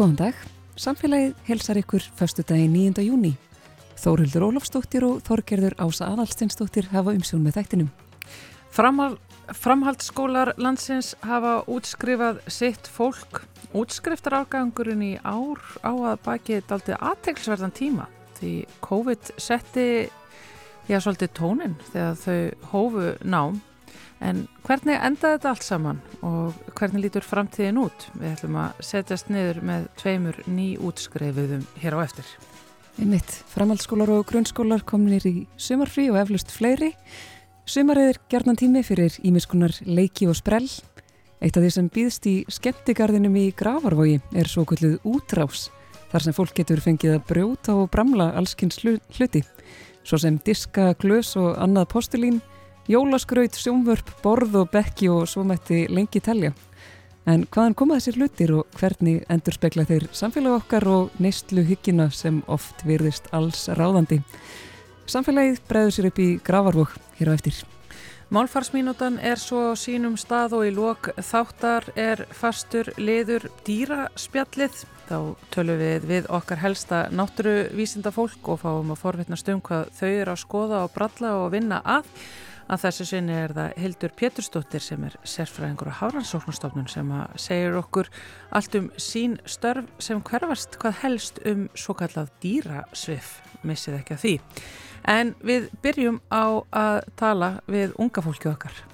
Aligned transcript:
Góðan 0.00 0.16
dag. 0.16 0.36
Samfélagið 0.80 1.32
helsar 1.44 1.76
ykkur 1.76 2.04
förstu 2.16 2.40
dagi 2.48 2.70
9. 2.72 3.02
júni. 3.04 3.34
Þórhildur 4.00 4.46
Ólafsdóttir 4.46 5.04
og 5.04 5.18
Þorgerður 5.26 5.74
Ása 5.76 6.06
Adalstinsdóttir 6.08 6.88
hafa 6.88 7.12
umsjón 7.12 7.42
með 7.44 7.58
þættinum. 7.58 7.90
Framhald, 8.72 9.18
framhaldsskólar 9.52 10.54
landsins 10.56 11.12
hafa 11.20 11.58
útskrifað 11.68 12.40
sitt 12.48 12.88
fólk. 12.88 13.42
Útskriftarafgangurinn 13.76 15.04
í 15.04 15.12
ár 15.20 15.60
á 15.84 15.92
að 15.92 16.16
baki 16.24 16.62
daldi 16.64 16.96
aðteglisverðan 16.96 17.76
tíma 17.76 18.08
því 18.40 18.54
COVID 18.80 19.34
setti 19.36 19.88
já 20.88 20.96
svolítið 20.96 21.36
tónin 21.36 21.76
þegar 21.92 22.16
þau 22.24 22.70
hófu 22.72 23.10
nám 23.20 23.60
En 24.20 24.44
hvernig 24.66 24.98
endaði 25.00 25.38
þetta 25.38 25.50
allt 25.54 25.64
saman 25.64 26.00
og 26.26 26.56
hvernig 26.76 27.06
lítur 27.06 27.24
framtíðin 27.24 27.80
út? 27.80 28.04
Við 28.20 28.34
ætlum 28.34 28.58
að 28.60 28.82
setjast 28.84 29.30
niður 29.32 29.62
með 29.64 29.86
tveimur 30.00 30.40
ný 30.44 30.66
útskreifuðum 30.76 31.64
hér 31.80 31.96
á 31.96 31.98
eftir. 32.04 32.28
Einmitt, 33.00 33.32
framhaldsskólar 33.54 34.12
og 34.12 34.26
grunnskólar 34.28 34.84
kominir 34.84 35.24
í 35.24 35.34
sumarfrí 35.56 36.10
og 36.12 36.20
eflust 36.20 36.52
fleiri. 36.52 36.90
Sumarið 37.64 38.10
er 38.10 38.20
gerðnan 38.32 38.60
tími 38.60 38.84
fyrir 38.84 39.16
ímiskunar 39.24 39.72
leiki 39.88 40.28
og 40.28 40.36
sprell. 40.36 40.68
Eitt 41.40 41.56
af 41.56 41.64
því 41.64 41.72
sem 41.72 41.88
býðst 41.88 42.26
í 42.28 42.34
skemmtigarðinum 42.52 43.36
í 43.40 43.46
Gravarvogi 43.56 44.18
er 44.36 44.48
svo 44.50 44.66
kvöldið 44.68 44.98
útrás, 45.08 45.70
þar 46.12 46.26
sem 46.26 46.36
fólk 46.36 46.52
getur 46.58 46.82
fengið 46.84 47.16
að 47.16 47.24
brjóta 47.30 47.78
og 47.80 47.88
bramla 47.94 48.34
allskynns 48.36 48.82
hluti, 48.84 49.40
svo 50.04 50.20
sem 50.20 50.36
diska, 50.44 50.90
glös 51.00 51.32
og 51.40 51.54
annað 51.56 51.88
postulín, 51.94 52.42
jólaskraut, 52.90 53.54
sjónvörp, 53.54 54.10
borð 54.22 54.56
og 54.64 54.70
bekki 54.72 55.08
og 55.12 55.28
svo 55.30 55.44
mætti 55.46 55.84
lengi 55.90 56.20
telja. 56.24 56.50
En 57.28 57.44
hvaðan 57.46 57.76
koma 57.78 57.98
þessir 58.00 58.16
hlutir 58.18 58.52
og 58.56 58.78
hvernig 58.80 59.20
endur 59.30 59.54
spekla 59.54 59.84
þeir 59.86 60.08
samfélag 60.16 60.56
okkar 60.62 60.86
og 60.90 61.18
neistlu 61.22 61.62
hyggina 61.68 62.08
sem 62.10 62.40
oft 62.50 62.82
virðist 62.88 63.28
alls 63.36 63.68
ráðandi? 63.78 64.22
Samfélagið 65.10 65.60
bregður 65.68 65.94
sér 65.94 66.08
upp 66.10 66.18
í 66.22 66.30
gravarvok 66.46 66.96
hér 67.20 67.30
á 67.30 67.36
eftir. 67.36 67.60
Málfarsmínútan 68.30 69.18
er 69.26 69.38
svo 69.42 69.72
sínum 69.74 70.14
stað 70.18 70.52
og 70.58 70.66
í 70.68 70.74
lok 70.74 71.10
þáttar 71.18 71.88
er 71.98 72.24
fastur 72.30 72.92
liður 72.98 73.48
dýraspjallið. 73.66 74.84
Þá 75.10 75.16
tölum 75.50 75.80
við 75.82 76.06
við 76.06 76.28
okkar 76.30 76.62
helsta 76.62 77.08
náttúruvísinda 77.10 78.14
fólk 78.14 78.54
og 78.54 78.62
fáum 78.62 78.94
að 78.94 79.02
forvitnast 79.02 79.50
um 79.50 79.58
hvað 79.66 79.90
þau 79.98 80.06
eru 80.10 80.30
að 80.34 80.44
skoða 80.44 80.84
og 80.86 80.94
bralla 80.94 81.34
og 81.42 81.50
vinna 81.56 81.82
að. 81.82 82.06
Að 82.70 82.84
þessu 82.84 83.04
sinni 83.08 83.34
er 83.34 83.50
það 83.50 83.72
Hildur 83.82 84.12
Pétursdóttir 84.14 84.82
sem 84.84 85.02
er 85.02 85.16
sérfræðingur 85.26 85.88
á 85.90 85.98
Hárandsóknastofnun 86.04 86.86
sem 86.90 87.08
segir 87.34 87.74
okkur 87.80 88.06
allt 88.54 88.76
um 88.78 88.86
sín 88.94 89.34
störf 89.42 89.88
sem 89.98 90.20
hverfast 90.22 90.78
hvað 90.78 91.00
helst 91.02 91.40
um 91.50 91.64
svo 91.74 91.96
kallað 91.98 92.30
dýrasvif, 92.44 93.40
missið 93.66 93.98
ekki 93.98 94.14
að 94.14 94.22
því. 94.22 94.34
En 95.10 95.34
við 95.42 95.66
byrjum 95.82 96.22
á 96.30 96.62
að 96.70 97.00
tala 97.18 97.50
við 97.66 97.98
unga 97.98 98.22
fólkið 98.22 98.54
okkar. 98.54 98.84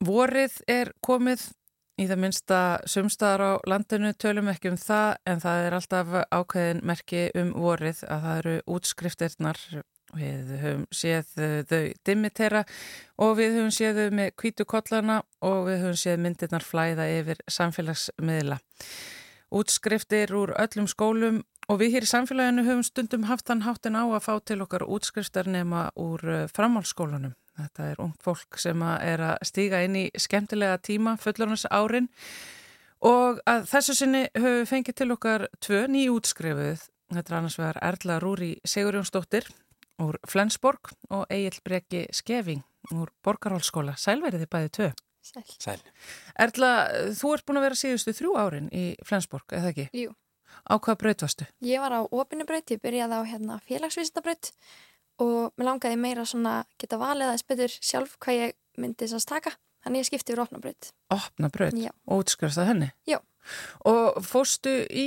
Vorið 0.00 0.54
er 0.70 0.94
komið 1.04 1.42
í 2.00 2.06
það 2.08 2.20
minnsta 2.22 2.58
sumstaðar 2.88 3.42
á 3.44 3.52
landinu, 3.68 4.14
tölum 4.16 4.48
ekki 4.48 4.70
um 4.72 4.78
það 4.80 5.10
en 5.28 5.42
það 5.42 5.64
er 5.66 5.76
alltaf 5.76 6.14
ákveðin 6.32 6.80
merki 6.88 7.26
um 7.36 7.50
vorið 7.60 8.00
að 8.08 8.22
það 8.24 8.38
eru 8.40 8.54
útskriftirnar 8.76 9.60
við 10.16 10.54
höfum 10.62 10.86
séð 10.90 11.34
þau 11.68 11.82
dimmitera 12.08 12.64
og 13.20 13.36
við 13.38 13.58
höfum 13.58 13.74
séð 13.76 14.00
þau 14.00 14.16
með 14.16 14.32
kvítu 14.40 14.66
kollana 14.72 15.20
og 15.44 15.68
við 15.68 15.84
höfum 15.84 16.00
séð 16.00 16.24
myndirnar 16.24 16.64
flæða 16.64 17.06
yfir 17.18 17.44
samfélagsmiðla. 17.58 18.56
Útskriftir 19.52 20.32
úr 20.32 20.54
öllum 20.56 20.88
skólum 20.88 21.42
og 21.68 21.82
við 21.82 21.98
hér 21.98 22.08
í 22.08 22.10
samfélaginu 22.10 22.64
höfum 22.66 22.86
stundum 22.86 23.28
haft 23.28 23.50
þann 23.50 23.66
háttin 23.68 24.00
á 24.00 24.08
að 24.08 24.24
fá 24.24 24.32
til 24.40 24.62
okkar 24.64 24.88
útskriftar 24.88 25.50
nema 25.50 25.90
úr 26.00 26.48
framhálsskólanum. 26.56 27.36
Þetta 27.60 27.90
er 27.90 28.00
ung 28.02 28.14
fólk 28.22 28.58
sem 28.60 28.82
er 28.82 29.24
að 29.32 29.44
stíga 29.48 29.82
inn 29.84 29.98
í 30.00 30.06
skemmtilega 30.18 30.80
tíma, 30.84 31.16
fullornas 31.20 31.66
árin 31.70 32.08
og 33.06 33.40
að 33.48 33.68
þessu 33.70 33.96
sinni 33.96 34.22
höfum 34.36 34.60
við 34.60 34.70
fengið 34.70 34.98
til 35.00 35.10
okkar 35.14 35.46
tvö 35.64 35.84
nýjútskrifuð. 35.92 36.86
Þetta 37.10 37.32
er 37.32 37.38
annars 37.38 37.58
vegar 37.58 37.80
Erla 37.82 38.18
Rúri 38.22 38.50
Sigurjónsdóttir 38.64 39.48
úr 40.00 40.18
Flensborg 40.28 40.92
og 41.10 41.24
Egil 41.32 41.60
Breki 41.64 42.06
Skeving 42.14 42.64
úr 42.94 43.12
Borgarhólskóla. 43.24 43.96
Sælverið 44.00 44.44
þið 44.44 44.52
bæðið 44.54 44.74
tvö. 44.78 44.90
Sæl. 45.20 45.44
Sæl. 45.60 45.80
Erla, 46.40 46.70
þú 47.16 47.34
ert 47.36 47.46
búin 47.46 47.60
að 47.60 47.66
vera 47.68 47.78
síðustu 47.78 48.14
þrjú 48.16 48.36
árin 48.40 48.70
í 48.72 48.84
Flensborg, 49.04 49.52
eða 49.52 49.72
ekki? 49.74 49.88
Jú. 49.96 50.14
Á 50.64 50.74
hvaða 50.76 50.98
braut 51.02 51.24
varstu? 51.24 51.46
Ég 51.64 51.82
var 51.82 51.94
á 51.94 52.00
opinnubraut, 52.04 52.72
ég 52.72 52.80
byrjaði 52.82 53.20
á 53.20 53.22
hérna, 53.28 53.58
félagsvísindabraut 53.68 54.50
og 54.50 54.56
mér 55.58 55.68
langaði 55.70 55.98
meira 56.00 56.26
svona 56.28 56.60
geta 56.80 57.00
valið 57.00 57.28
aðeins 57.28 57.48
betur 57.48 57.74
sjálf 57.80 58.16
hvað 58.22 58.38
ég 58.40 58.56
myndi 58.80 59.06
þess 59.06 59.20
að 59.20 59.32
taka. 59.34 59.56
Þannig 59.84 60.02
ég 60.02 60.08
skipti 60.10 60.34
yfir 60.34 60.42
opnabraut. 60.44 60.90
Opnabraut? 61.14 61.76
Já. 61.80 61.92
Og 62.06 62.24
útskrifst 62.24 62.60
það 62.60 62.72
henni? 62.74 62.90
Já. 63.08 63.20
Og 63.88 64.18
fóstu 64.24 64.72
í 64.92 65.06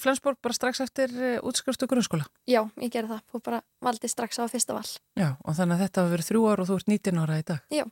Flensborg 0.00 0.38
bara 0.42 0.56
strax 0.56 0.80
eftir 0.84 1.12
útskrifstu 1.44 1.88
grunnskóla? 1.90 2.24
Já, 2.48 2.62
ég 2.80 2.92
gerði 2.92 3.12
það. 3.12 3.26
Fór 3.32 3.42
bara 3.44 3.60
valdi 3.84 4.08
strax 4.08 4.40
á 4.40 4.48
fyrsta 4.48 4.76
val. 4.76 4.86
Já, 5.20 5.34
og 5.44 5.58
þannig 5.58 5.76
að 5.76 5.84
þetta 5.84 6.02
hafa 6.04 6.14
verið 6.14 6.30
þrjú 6.30 6.46
ár 6.48 6.62
og 6.64 6.70
þú 6.70 6.78
ert 6.80 6.90
19 6.94 7.20
ára 7.24 7.38
í 7.40 7.46
dag? 7.52 7.66
Já. 7.72 7.84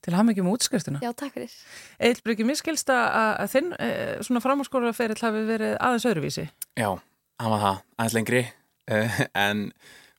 Til 0.00 0.12
að 0.12 0.18
hafa 0.18 0.28
mikið 0.30 0.46
með 0.46 0.56
útskriftuna? 0.56 1.00
Já, 1.02 1.10
takk 1.18 1.34
fyrir. 1.36 1.54
Eil 1.98 2.20
Bryggi, 2.24 2.46
mér 2.46 2.58
skilst 2.60 2.92
að 2.94 3.48
þinn 3.52 3.72
e, 3.74 3.88
svona 4.24 4.42
framháskólaferill 4.44 5.18
hafi 5.20 5.42
verið 5.48 5.74
aðeins 5.82 6.06
öðruvísi? 6.10 6.46
Já, 6.78 6.88
hann 7.42 7.54
var 7.54 7.64
það, 7.64 7.80
aðeins 7.98 8.16
lengri, 8.18 8.44
en 9.46 9.64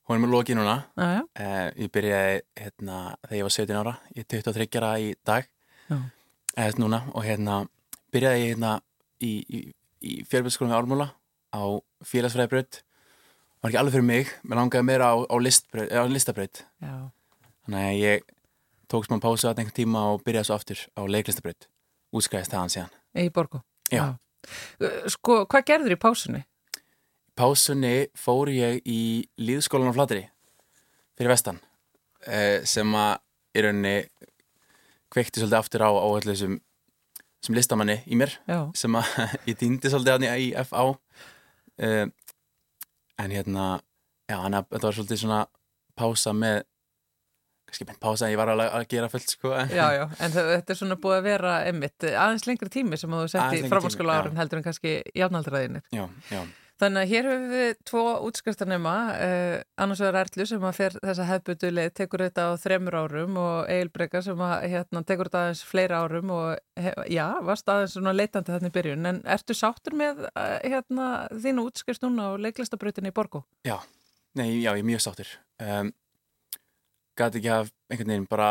hún 0.06 0.16
er 0.16 0.22
með 0.22 0.32
loki 0.32 0.56
núna. 0.56 0.76
Já, 0.96 1.06
já. 1.16 1.22
Uh, 1.40 1.68
ég 1.82 1.92
byrjaði 1.94 2.40
hérna 2.60 2.98
þegar 3.26 3.38
ég 3.38 3.46
var 3.46 3.54
17 3.56 3.80
ára, 3.80 3.94
ég 4.14 4.24
er 4.24 4.28
23 4.36 4.80
ára 4.80 4.90
í 5.02 5.08
dag, 5.26 5.48
eða 6.56 6.82
núna, 6.82 7.02
og 7.12 7.26
hérna 7.26 7.60
byrjaði 8.14 8.42
ég 8.44 8.52
hérna 8.54 8.72
í, 9.20 9.32
í, 9.46 9.62
í 10.06 10.16
fjölbjörnsskólum 10.30 10.72
við 10.72 10.78
Álmúla 10.80 11.08
á 11.56 11.62
félagsfræðibraut. 12.06 12.82
Var 13.62 13.72
ekki 13.72 13.80
alveg 13.80 13.96
fyrir 13.96 14.06
mig, 14.06 14.32
mér 14.44 14.60
langaði 14.60 14.86
meira 14.86 15.10
á, 15.10 15.16
á, 15.26 15.36
listbraut, 15.42 15.90
á 15.90 16.04
listabraut. 16.06 16.62
Þannig 16.80 17.86
að 17.86 18.02
ég 18.02 18.26
tók 18.86 19.08
smá 19.08 19.18
pása 19.18 19.50
að 19.50 19.64
einhvern 19.64 19.76
tíma 19.80 20.04
og 20.12 20.22
byrjaði 20.26 20.48
svo 20.50 20.58
aftur 20.58 20.84
á 20.94 21.02
leiklistabraut. 21.02 21.66
Útskæðist 22.14 22.52
það 22.52 22.62
hann 22.62 22.74
síðan. 22.74 22.92
Í 23.16 23.30
Borgó? 23.34 23.62
Já. 23.90 24.04
Já. 24.04 24.90
Sko, 25.10 25.40
hvað 25.50 25.66
gerður 25.72 25.96
í 25.96 25.98
pásunni? 25.98 26.44
Pásunni 27.36 28.08
fór 28.16 28.48
ég 28.48 28.80
í 28.88 29.00
líðskólan 29.36 29.92
á 29.92 29.96
Flateri 29.96 30.22
fyrir 31.16 31.32
vestan 31.34 31.58
eh, 32.24 32.62
sem 32.64 32.88
að 32.96 33.18
í 33.56 33.64
rauninni 33.64 33.96
kveikti 35.12 35.42
svolítið 35.42 35.58
aftur 35.58 35.84
á, 35.84 35.90
á 35.92 36.06
allir 36.08 36.32
þessum 36.32 36.56
sem 37.44 37.56
listamanni 37.56 37.98
í 38.08 38.16
mér 38.18 38.32
Já. 38.48 38.60
sem 38.76 38.96
að 38.96 39.12
ég 39.50 39.58
týndi 39.60 39.92
svolítið 39.92 40.16
hann 40.16 40.40
í 40.40 40.48
FA 40.64 40.86
eh, 41.76 42.06
en 43.20 43.36
hérna 43.36 43.68
já, 44.28 44.40
hann 44.40 44.56
að 44.56 44.72
þetta 44.72 44.88
var 44.88 44.98
svolítið 44.98 45.22
svona 45.26 45.44
pása 45.96 46.32
með 46.36 46.64
kannski 47.66 47.88
með 47.88 48.02
pása 48.02 48.26
en 48.26 48.32
ég 48.32 48.40
var 48.40 48.52
alveg 48.52 48.76
að 48.80 48.90
gera 48.92 49.12
fullt 49.12 49.32
sko 49.36 49.56
Já, 49.76 49.86
já, 49.92 50.04
en 50.24 50.36
þetta 50.40 50.72
er 50.72 50.78
svona 50.80 51.00
búið 51.00 51.20
að 51.20 51.26
vera 51.28 51.56
emmitt 51.68 52.12
aðeins 52.12 52.48
lengri 52.48 52.72
tími 52.72 53.00
sem 53.00 53.12
þú 53.12 53.26
setti 53.28 53.60
í 53.60 53.68
framhanskóla 53.68 54.22
árin 54.22 54.40
heldur 54.40 54.62
en 54.62 54.70
kannski 54.70 55.02
jafnaldraðinir 55.12 55.84
Já, 55.92 56.06
já 56.32 56.40
Þannig 56.76 57.00
að 57.00 57.12
hér 57.14 57.26
höfum 57.30 57.52
við 57.54 57.70
tvo 57.88 58.02
útskriftarnema, 58.26 58.94
eh, 59.24 59.62
annars 59.80 60.00
vegar 60.04 60.26
Erlu 60.26 60.44
sem 60.46 60.64
að 60.68 60.74
fer 60.76 60.96
þessa 61.00 61.24
hefbutuleg 61.24 61.94
tekur 61.96 62.24
þetta 62.26 62.44
á 62.52 62.60
þremur 62.60 62.96
árum 63.00 63.38
og 63.40 63.70
Egil 63.72 63.88
Breka 63.94 64.20
sem 64.22 64.42
að 64.44 64.66
hérna, 64.74 65.02
tekur 65.08 65.30
þetta 65.30 65.44
aðeins 65.46 65.62
fleira 65.64 66.02
árum 66.04 66.34
og 66.36 66.58
hef, 66.76 66.98
já, 67.08 67.24
varst 67.48 67.72
aðeins 67.72 67.96
svona 67.96 68.12
leitandi 68.12 68.52
þannig 68.52 68.74
í 68.74 68.76
byrjun. 68.76 69.08
En 69.08 69.22
ertu 69.24 69.56
sáttur 69.56 69.96
með 69.96 70.26
hérna, 70.36 71.08
þínu 71.32 71.64
útskrift 71.70 72.04
núna 72.04 72.28
á 72.28 72.32
leiklistabrautinni 72.44 73.08
í 73.08 73.16
Borgó? 73.16 73.46
Já, 73.64 73.78
nei, 74.36 74.60
já, 74.60 74.74
ég 74.76 74.84
er 74.84 74.90
mjög 74.92 75.06
sáttur. 75.06 75.32
Um, 75.56 75.94
Gæti 77.16 77.40
ekki 77.40 77.48
að 77.48 77.70
einhvern 77.88 78.12
veginn 78.12 78.28
bara 78.28 78.50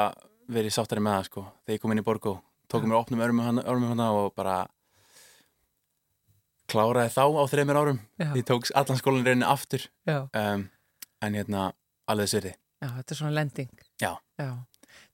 verið 0.50 0.74
sáttari 0.74 1.04
með 1.06 1.19
það 1.19 1.28
sko. 1.30 1.44
Þegar 1.62 1.78
ég 1.78 1.81
kom 1.83 1.94
inn 1.94 2.01
í 2.01 2.06
Borgó, 2.10 2.39
tókum 2.66 2.89
mér 2.89 3.04
opnum 3.04 3.21
örmum 3.21 3.92
hana 3.92 4.10
og 4.18 4.33
bara 4.33 4.63
kláraði 6.75 7.13
þá 7.16 7.24
á 7.25 7.44
þreymir 7.51 7.80
árum 7.81 8.00
Já. 8.22 8.30
því 8.36 8.45
tóks 8.51 8.75
allan 8.75 9.00
skólan 9.01 9.25
reyni 9.27 9.48
aftur 9.48 9.88
um, 10.12 10.68
en 11.25 11.39
hérna 11.39 11.66
alveg 12.12 12.31
sverði 12.31 12.54
Já, 12.83 12.89
þetta 13.00 13.16
er 13.16 13.19
svona 13.22 13.36
lending 13.39 13.72
Já. 14.04 14.12
Já. 14.38 14.50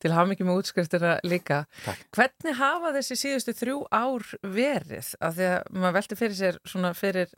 til 0.01 0.11
hafa 0.15 0.29
mikið 0.31 0.47
með 0.49 0.59
útskriftina 0.61 1.11
líka. 1.25 1.61
Takk. 1.85 2.01
Hvernig 2.17 2.57
hafa 2.57 2.91
þessi 2.97 3.17
síðustu 3.21 3.53
þrjú 3.57 3.77
ár 3.93 4.25
verið? 4.41 5.13
Af 5.21 5.37
því 5.37 5.47
að 5.51 5.71
maður 5.77 5.95
velti 5.99 6.17
fyrir 6.19 6.37
sér 6.39 6.59
svona 6.67 6.91
fyrir 6.97 7.31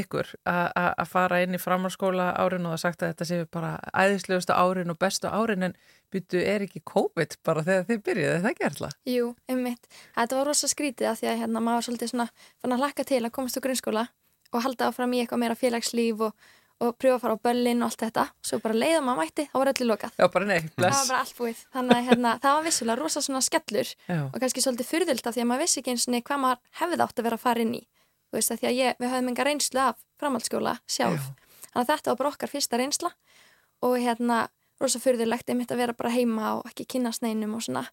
ykkur 0.00 0.32
að 0.46 1.06
fara 1.10 1.40
inn 1.44 1.56
í 1.56 1.60
framhalskóla 1.60 2.32
árin 2.40 2.66
og 2.66 2.74
það 2.74 2.82
sagt 2.82 3.02
að 3.02 3.12
þetta 3.12 3.28
séu 3.30 3.46
bara 3.52 3.70
æðislegustu 3.92 4.56
árin 4.56 4.92
og 4.92 4.98
bestu 5.00 5.30
árin 5.30 5.68
en 5.70 5.78
byrju 6.12 6.42
er 6.42 6.66
ekki 6.66 6.82
COVID 6.86 7.38
bara 7.46 7.64
þegar 7.66 7.88
þið 7.88 8.04
byrjuði, 8.08 8.42
það 8.44 8.60
gerðla? 8.60 8.90
Jú, 9.10 9.32
ummitt. 9.52 9.88
Þetta 10.16 10.38
var 10.38 10.50
rosa 10.50 10.70
skrítið 10.70 11.10
að 11.10 11.18
því 11.22 11.32
að 11.32 11.40
hérna 11.42 11.64
maður 11.64 11.80
var 11.80 11.88
svolítið 11.88 12.12
svona 12.12 12.28
fann 12.62 12.76
að 12.76 12.84
hlakka 12.84 13.08
til 13.08 13.24
að 13.24 13.34
komast 13.38 13.58
á 13.58 13.64
grunnskóla 13.64 14.06
og 14.52 14.62
halda 14.62 14.92
áfram 14.92 15.16
í 15.16 15.24
eitthvað 15.24 15.42
meira 15.42 15.58
félagslíf 15.58 16.22
og, 16.28 16.46
og 16.84 16.94
prjófa 17.00 17.16
að 17.18 17.24
fara 17.24 17.36
á 17.36 17.44
böllin 17.48 17.82
og 17.82 17.90
allt 17.90 18.04
þetta 18.04 18.26
svo 18.46 18.60
bara 18.62 18.78
leiða 18.78 19.02
maður 19.02 19.20
mætti, 19.24 19.48
þá 19.50 19.58
var 19.58 19.72
öllu 19.72 19.88
lokað 19.90 20.20
Já, 20.20 20.28
bara 20.36 20.48
nei, 20.52 20.60
bless 20.76 20.94
Það 20.94 21.02
var 21.02 21.10
bara 21.10 21.24
allt 21.24 21.36
búið, 21.40 21.64
þannig 21.74 21.98
að 21.98 22.08
hérna, 22.10 22.36
það 22.44 22.56
var 22.56 22.66
vissulega 22.68 23.00
rosa 23.02 23.24
svona 23.26 23.42
skellur 23.44 23.92
Já. 24.06 24.20
og 24.22 24.38
kannski 24.44 24.64
svolítið 24.64 24.90
fyrðilt 24.92 25.26
af 25.26 25.36
því 25.36 25.42
að 25.42 25.50
maður 25.50 25.66
vissi 25.66 25.82
ekki 25.82 25.94
eins 25.96 26.06
og 26.06 26.18
hvað 26.30 26.42
maður 26.44 26.62
hefði 26.80 27.02
átt 27.06 27.18
að 27.18 27.28
vera 27.28 27.40
að 27.40 27.46
fara 27.48 27.66
inn 27.66 27.74
í 27.80 27.82
þú 28.36 28.42
veist 28.42 28.62
því 28.62 28.68
að 28.68 28.78
ég, 28.78 28.98
við 29.00 29.12
höfum 29.12 29.30
enga 29.32 29.46
reynslu 29.48 29.82
af 29.82 30.00
framhaldsskóla 30.20 30.74
sjálf. 30.86 31.30
Þannig 31.72 31.82
að 31.82 31.90
þetta 31.92 32.12
var 32.12 32.18
bara 32.20 32.32
okkar 32.32 32.52
fyrsta 32.52 32.80
reynsla. 32.80 33.12
Og 33.84 33.96
hérna 34.00 34.40
rosa 34.80 35.00
fyrðilegt 35.00 35.48
einmitt 35.48 35.72
að 35.72 35.80
vera 35.82 35.96
bara 35.96 36.12
heima 36.12 36.52
og 36.58 36.68
ekki 36.68 36.86
kynast 36.96 37.24
neinum 37.24 37.56
og 37.56 37.64
svona. 37.64 37.86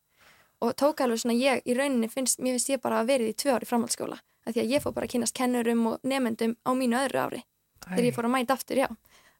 Og 0.64 0.76
tók 0.80 1.02
alveg 1.04 1.24
svona 1.24 1.36
ég 1.36 1.64
í 1.68 1.76
rauninni 1.76 2.08
finnst, 2.12 2.40
mér 2.40 2.58
finnst 2.58 2.72
ég 2.72 2.84
bara 2.84 3.02
að 3.02 3.12
verið 3.14 3.32
í 3.32 3.38
tvö 3.40 3.56
ári 3.56 3.68
framhaldsskóla. 3.68 4.20
Að 4.44 4.56
því 4.56 4.64
að 4.64 4.76
ég 4.76 4.84
fór 4.84 4.96
bara 4.96 5.08
að 5.08 5.16
kynast 5.16 5.36
kennurum 5.36 5.88
og 5.92 6.08
nefendum 6.08 6.56
á 6.64 6.72
mínu 6.76 7.00
öðru 7.00 7.24
ári. 7.24 7.42
Æ. 7.84 7.96
þegar 7.96 8.08
ég 8.08 8.16
fór 8.16 8.28
að 8.30 8.36
mæta 8.38 8.56
aftur, 8.56 8.80
já 8.80 8.88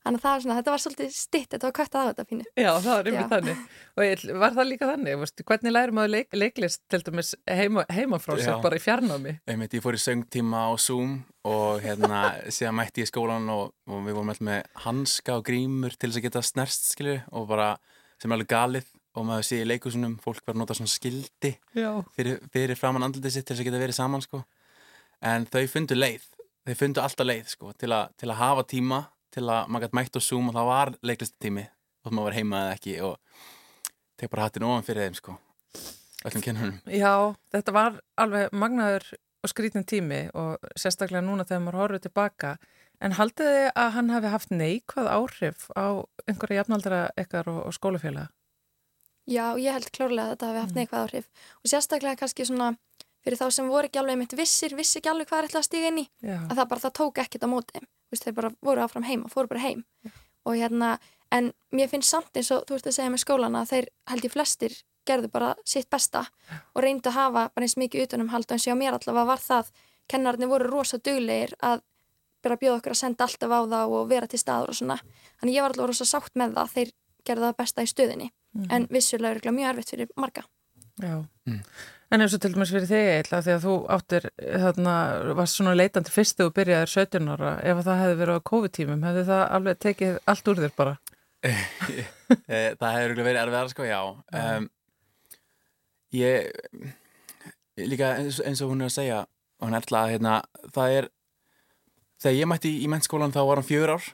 Þannig 0.04 0.20
að 0.20 0.24
það 0.24 0.34
var 0.34 0.42
svona, 0.44 0.56
þetta 0.58 0.72
var 0.74 0.82
svolítið 0.84 1.12
stitt, 1.16 1.46
þetta 1.54 1.68
var 1.70 1.74
kvætt 1.78 1.94
að 1.96 2.08
þetta 2.10 2.24
fínu. 2.28 2.46
Já, 2.60 2.70
það 2.84 2.90
var 2.92 3.10
yfir 3.10 3.28
þannig. 3.32 3.60
Og 3.94 4.24
var 4.42 4.56
það 4.58 4.68
líka 4.68 4.90
þannig? 4.90 5.20
Veist, 5.22 5.44
hvernig 5.48 5.74
lærum 5.74 6.02
að 6.04 6.10
leik, 6.12 6.28
leiklist 6.36 6.82
til 6.92 7.00
dæmis 7.08 7.30
heima, 7.48 7.86
heima 7.88 8.20
frá 8.20 8.36
sér 8.36 8.60
bara 8.66 8.80
í 8.80 8.84
fjarnámi? 8.84 9.36
Einmitt, 9.48 9.78
ég 9.78 9.86
fór 9.86 9.96
í 9.96 10.02
söngtíma 10.04 10.66
á 10.68 10.72
Zoom 10.76 11.14
og 11.48 11.80
hérna 11.86 12.26
síðan 12.56 12.76
mætti 12.82 13.06
ég 13.06 13.12
skólan 13.14 13.48
og, 13.54 13.72
og 13.88 14.04
við 14.04 14.20
vorum 14.20 14.34
alltaf 14.34 14.50
með 14.50 14.68
hanska 14.84 15.38
og 15.40 15.48
grímur 15.48 15.96
til 15.96 16.12
þess 16.12 16.20
að 16.20 16.28
geta 16.28 16.44
snerst, 16.52 16.92
skilju, 16.92 17.16
og 17.32 17.48
bara 17.54 17.72
sem 18.20 18.28
er 18.28 18.42
alveg 18.42 18.52
galið 18.52 18.92
og 19.14 19.28
maður 19.30 19.48
sé 19.48 19.62
í 19.62 19.70
leikusunum, 19.70 20.20
fólk 20.20 20.44
verður 20.44 20.64
notað 20.66 20.82
svona 20.82 20.92
skildi 20.98 21.56
fyrir, 22.18 22.44
fyrir 22.52 22.80
framann 22.80 23.08
andlitið 23.08 23.38
sitt 23.38 23.48
til 23.48 23.56
þess 23.56 23.64
að 23.64 23.70
geta 23.70 23.84
verið 23.86 24.00
saman, 24.00 24.24
sko. 24.26 24.44
En 25.24 25.46
þau 25.48 25.64
fundu 25.70 25.96
leið, 25.96 26.26
þau 26.68 26.76
fundu 26.80 27.04
alltaf 27.04 27.30
leið, 27.30 27.52
sko, 27.54 27.76
til, 27.78 27.94
a, 27.94 28.08
til 28.20 28.32
að 28.34 28.40
hafa 28.42 28.66
tíma 28.74 29.04
til 29.34 29.46
að 29.48 29.72
maður 29.72 29.88
gæti 29.88 30.00
mætt 30.00 30.20
og 30.20 30.26
zoom 30.26 30.52
og 30.52 30.58
það 30.58 30.70
var 30.70 30.94
leiklistatími 31.02 31.66
og 32.04 32.14
maður 32.14 32.30
var 32.30 32.38
heima 32.38 32.62
eða 32.64 32.78
ekki 32.78 32.96
og 33.08 33.42
tek 34.20 34.32
bara 34.32 34.48
hattin 34.48 34.68
ofan 34.68 34.86
fyrir 34.88 35.08
þeim 35.08 35.20
sko 35.20 35.38
öllum 36.24 36.44
kennunum. 36.46 36.78
Já, 36.88 37.36
þetta 37.52 37.76
var 37.76 38.00
alveg 38.20 38.54
magnaður 38.56 39.10
og 39.44 39.52
skrítin 39.52 39.88
tími 39.88 40.22
og 40.40 40.70
sérstaklega 40.80 41.24
núna 41.26 41.46
þegar 41.48 41.66
maður 41.66 41.80
horfður 41.82 42.06
tilbaka 42.06 42.54
en 43.04 43.18
haldið 43.18 43.50
þið 43.58 43.68
að 43.84 43.90
hann 43.98 44.14
hafi 44.14 44.32
haft 44.32 44.54
neikvað 44.54 45.10
áhrif 45.12 45.66
á 45.76 46.08
einhverja 46.30 46.62
jafnaldra 46.62 47.02
ekkar 47.20 47.50
og, 47.52 47.60
og 47.68 47.76
skólafélaga? 47.76 48.32
Já, 49.28 49.56
ég 49.60 49.72
held 49.72 49.90
klárlega 49.96 50.30
að 50.30 50.34
þetta 50.34 50.50
hafi 50.52 50.62
haft 50.62 50.74
mm. 50.74 50.80
neikvað 50.80 51.06
áhrif 51.08 51.50
og 51.60 51.72
sérstaklega 51.72 52.20
kannski 52.22 52.48
svona 52.48 52.74
fyrir 53.24 53.40
þá 53.40 53.46
sem 53.56 53.70
voru 53.72 53.90
ekki 53.90 54.02
alveg 54.02 54.20
mitt 54.20 54.36
vissir, 54.38 54.76
vissi 54.78 55.00
ekki 55.00 55.12
alveg 55.12 55.30
hvað 55.30 55.44
er 55.44 55.50
ætlað 55.50 55.64
að 55.64 55.68
stíga 55.70 55.92
inn 55.92 56.00
í, 56.04 56.06
Já. 56.24 56.38
að 56.40 56.56
það 56.58 56.70
bara 56.72 56.84
það 56.84 56.96
tók 57.00 57.22
ekkit 57.24 57.46
á 57.46 57.50
mótið 57.52 57.86
veist, 58.14 58.26
þeir 58.26 58.38
bara 58.38 58.52
voru 58.62 58.84
áfram 58.84 59.08
heima, 59.08 59.30
fóru 59.32 59.52
bara 59.52 59.64
heim 59.64 59.84
ja. 60.06 60.12
og 60.48 60.58
hérna, 60.60 60.98
en 61.34 61.52
mér 61.76 61.92
finnst 61.92 62.12
samt 62.14 62.36
eins 62.38 62.52
og 62.54 62.66
þú 62.68 62.80
ert 62.80 62.90
að 62.92 62.98
segja 62.98 63.14
með 63.14 63.24
skólana 63.24 63.64
að 63.64 63.72
þeir 63.74 63.90
held 64.12 64.28
ég 64.28 64.36
flestir 64.36 64.78
gerðu 65.08 65.32
bara 65.32 65.54
sitt 65.68 65.90
besta 65.92 66.26
ja. 66.50 66.60
og 66.74 66.84
reyndu 66.86 67.12
að 67.12 67.18
hafa 67.20 67.48
bara 67.56 67.68
eins 67.68 67.80
mikið 67.80 68.08
utanum 68.08 68.32
hald 68.34 68.48
og 68.48 68.58
eins 68.58 68.68
og 68.72 68.80
mér 68.80 68.98
allavega 68.98 69.30
var 69.32 69.44
það 69.44 69.72
kennararnir 70.12 70.52
voru 70.52 70.70
rosa 70.70 71.00
duglegir 71.00 71.56
að 71.64 71.84
bara 72.44 72.60
bjóða 72.60 72.82
okkur 72.82 72.96
að 72.96 73.00
senda 73.00 73.24
alltaf 73.24 73.56
á 73.56 73.60
það 73.72 73.96
og 73.98 74.10
vera 74.12 74.28
til 74.28 74.40
staður 74.40 74.74
og 74.74 74.80
svona, 74.80 74.98
þannig 75.40 75.58
ég 75.58 75.64
var 75.64 75.76
allavega 75.76 75.92
rosa 75.94 76.08
sátt 76.08 76.34
með 76.40 76.58
það, 76.58 76.74
þeir 76.76 76.94
gerðu 77.24 77.48
það 77.48 77.60
besta 77.62 77.86
í 77.86 77.92
stöðinni 77.92 78.30
mm. 78.30 78.68
en 78.76 78.88
vissulega 78.92 79.40
er 79.40 79.56
mjög 79.56 79.70
erfitt 79.72 79.94
fyrir 79.96 80.12
marga 80.20 80.44
Já, 80.44 80.53
mm. 81.02 81.60
En 82.14 82.22
eins 82.22 82.36
og 82.36 82.42
til 82.44 82.52
dæmis 82.54 82.70
fyrir 82.70 82.86
þig 82.86 83.08
eitthvað 83.16 83.46
því 83.48 83.54
að 83.54 83.64
þú 83.64 83.76
áttir 83.96 84.28
þarna, 84.38 84.98
varst 85.40 85.58
svona 85.58 85.74
leitandi 85.74 86.14
fyrst 86.14 86.38
þegar 86.38 86.52
þú 86.52 86.56
byrjaðir 86.60 86.92
17 86.94 87.32
ára 87.34 87.54
ef 87.66 87.82
það 87.88 88.02
hefði 88.04 88.20
verið 88.20 88.38
á 88.38 88.48
COVID-tímum 88.50 89.08
hefði 89.08 89.24
það 89.32 89.44
alveg 89.58 89.80
tekið 89.88 90.20
allt 90.34 90.52
úr 90.52 90.62
þér 90.66 90.78
bara? 90.78 91.00
Eh, 92.50 92.74
það 92.80 92.96
hefur 92.98 93.20
verið 93.20 93.40
erfiðar 93.44 93.68
sko, 93.70 93.84
já 93.86 94.00
um, 94.10 94.64
Ég 96.18 96.48
líka 97.78 98.16
eins, 98.18 98.40
eins 98.42 98.62
og 98.66 98.72
hún 98.72 98.82
er 98.82 98.90
að 98.90 98.96
segja 98.96 99.20
og 99.62 99.68
er 99.70 99.78
alltaf 99.78 100.00
að 100.00 100.14
hérna, 100.16 100.34
það 100.74 100.96
er 100.98 101.10
þegar 102.24 102.38
ég 102.40 102.50
mætti 102.50 102.72
í, 102.80 102.90
mennskólan 102.92 103.36
þá 103.36 103.42
var 103.48 103.62
hann 103.62 103.68
fjör 103.68 103.94
ár 103.94 104.10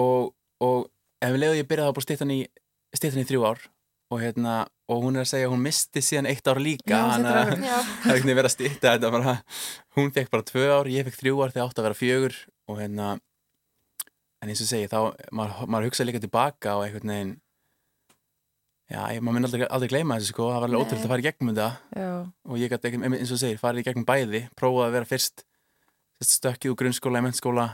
og, 0.00 0.32
og 0.64 0.88
ef 1.20 1.34
við 1.34 1.42
leiðum 1.42 1.60
ég 1.60 1.68
byrjaði 1.70 1.92
að 1.92 1.98
búið 1.98 2.06
stittan 2.08 2.34
í 2.34 2.40
í 2.44 3.28
þrjú 3.28 3.46
ár 3.50 3.64
og 4.14 4.22
hérna 4.22 4.54
og 4.90 5.04
hún 5.06 5.16
er 5.16 5.24
að 5.24 5.30
segja 5.32 5.48
að 5.48 5.54
hún 5.54 5.62
misti 5.64 6.02
síðan 6.04 6.28
eitt 6.30 6.48
ár 6.48 6.60
líka 6.62 6.98
hann 7.08 7.24
að 7.26 7.54
það 8.04 8.10
er 8.10 8.18
ekki 8.18 8.30
verið 8.30 8.48
að 8.50 8.54
stýtta 8.54 8.96
þetta 8.96 9.12
bara, 9.14 9.36
hún 9.96 10.12
fekk 10.14 10.32
bara 10.34 10.46
tvö 10.50 10.66
ár, 10.70 10.90
ég 10.92 11.06
fekk 11.08 11.22
þrjú 11.22 11.40
ár 11.40 11.54
þegar 11.54 11.70
átt 11.70 11.80
að 11.80 11.88
vera 11.88 11.98
fjögur. 11.98 12.36
Og 12.70 12.78
hérna 12.80 13.14
en 14.44 14.52
eins 14.52 14.60
og 14.60 14.68
segi 14.68 14.90
þá, 14.92 14.98
maður, 15.32 15.64
maður 15.72 15.88
hugsa 15.88 16.06
líka 16.06 16.20
tilbaka 16.22 16.76
og 16.78 16.84
einhvern 16.84 17.12
veginn 17.14 17.32
já, 18.92 19.00
ég, 19.14 19.22
maður 19.24 19.36
minn 19.38 19.48
aldrei, 19.48 19.64
aldrei 19.68 19.92
gleyma 19.94 20.18
þessu 20.20 20.34
sko, 20.34 20.48
það 20.50 20.58
var 20.58 20.66
alveg 20.68 20.84
ótrúlega 20.84 21.08
að 21.08 21.12
fara 21.14 21.24
í 21.24 21.26
gegnum 21.28 21.52
þetta. 21.52 21.68
Og 22.44 22.60
ég 22.60 22.72
gæti 22.72 22.92
eins 23.00 23.32
og 23.32 23.40
segir, 23.40 23.60
fara 23.60 23.80
í 23.80 23.86
gegnum 23.86 24.06
bæði 24.08 24.44
prófaði 24.58 24.88
að 24.90 24.96
vera 24.98 25.10
fyrst 25.14 25.46
stökkið 26.24 26.72
úr 26.72 26.78
grunnskóla, 26.80 27.20
ementskóla 27.20 27.66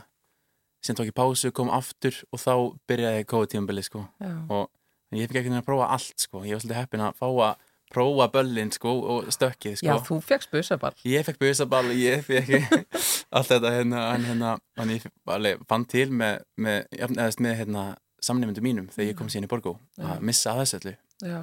sem 0.83 0.97
tók 0.97 1.11
í 1.11 1.15
pásu, 1.15 1.51
kom 1.55 1.71
aftur 1.75 2.17
og 2.33 2.41
þá 2.41 2.55
byrjaði 2.89 3.27
COVID-tíumbili 3.31 3.85
sko. 3.85 4.07
Og 4.51 4.71
ég 5.19 5.31
fikk 5.31 5.43
ekki 5.43 5.53
að 5.59 5.67
prófa 5.67 5.91
allt 5.97 6.23
sko. 6.23 6.45
Ég 6.47 6.57
var 6.57 6.63
svolítið 6.63 6.81
heppin 6.81 7.05
að 7.07 7.19
fá 7.19 7.29
að 7.31 7.67
prófa 7.91 8.29
böllin 8.31 8.71
sko 8.75 8.93
og 9.15 9.31
stökkið 9.35 9.81
sko. 9.81 9.89
Já, 9.89 9.97
þú 10.07 10.21
fekkst 10.23 10.53
busaball. 10.55 10.95
Ég 11.09 11.27
fekk 11.27 11.41
busaball 11.43 11.91
og 11.91 11.99
ég 11.99 12.23
fekk 12.27 12.55
allt 13.37 13.51
þetta 13.51 13.75
hérna, 13.75 14.05
en 14.15 14.29
hérna, 14.29 14.55
en 14.79 14.95
ég 14.95 15.07
fann 15.71 15.87
til 15.91 16.09
með, 16.15 16.45
með, 16.61 16.97
með 17.43 17.57
hérna, 17.65 17.87
samnefndu 18.23 18.63
mínum 18.65 18.91
þegar 18.93 19.11
ég 19.11 19.17
kom 19.19 19.31
síðan 19.33 19.49
í 19.49 19.51
Borgó 19.51 19.79
að 19.99 20.27
missa 20.29 20.53
að 20.53 20.63
þessu 20.63 20.81
öllu. 20.81 20.97
Já, 21.21 21.41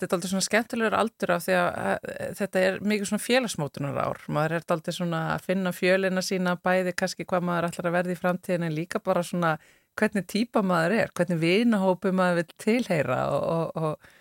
þetta 0.00 0.06
er 0.06 0.16
aldrei 0.16 0.30
svona 0.32 0.46
skemmtilegur 0.46 0.96
aldur 0.98 1.32
af 1.36 1.44
því 1.44 1.56
að 1.60 2.06
þetta 2.40 2.62
er 2.66 2.78
mikið 2.82 3.10
svona 3.10 3.22
félagsmótunar 3.22 3.98
ár, 4.02 4.22
maður 4.34 4.56
er 4.56 4.64
aldrei 4.74 4.94
svona 4.96 5.20
að 5.36 5.44
finna 5.46 5.72
fjölina 5.74 6.24
sína 6.26 6.56
bæði 6.58 6.94
kannski 6.98 7.26
hvað 7.28 7.46
maður 7.46 7.68
ætlar 7.68 7.90
að 7.90 7.98
verði 8.00 8.16
í 8.16 8.20
framtíðin 8.22 8.66
en 8.66 8.74
líka 8.74 9.02
bara 9.02 9.22
svona 9.26 9.52
hvernig 9.96 10.26
týpa 10.30 10.62
maður 10.66 10.96
er, 11.00 11.12
hvernig 11.16 11.40
vinahópu 11.42 12.12
maður 12.16 12.42
vil 12.42 12.56
tilheyra 12.62 13.20
og, 13.36 13.76
og, 13.76 14.12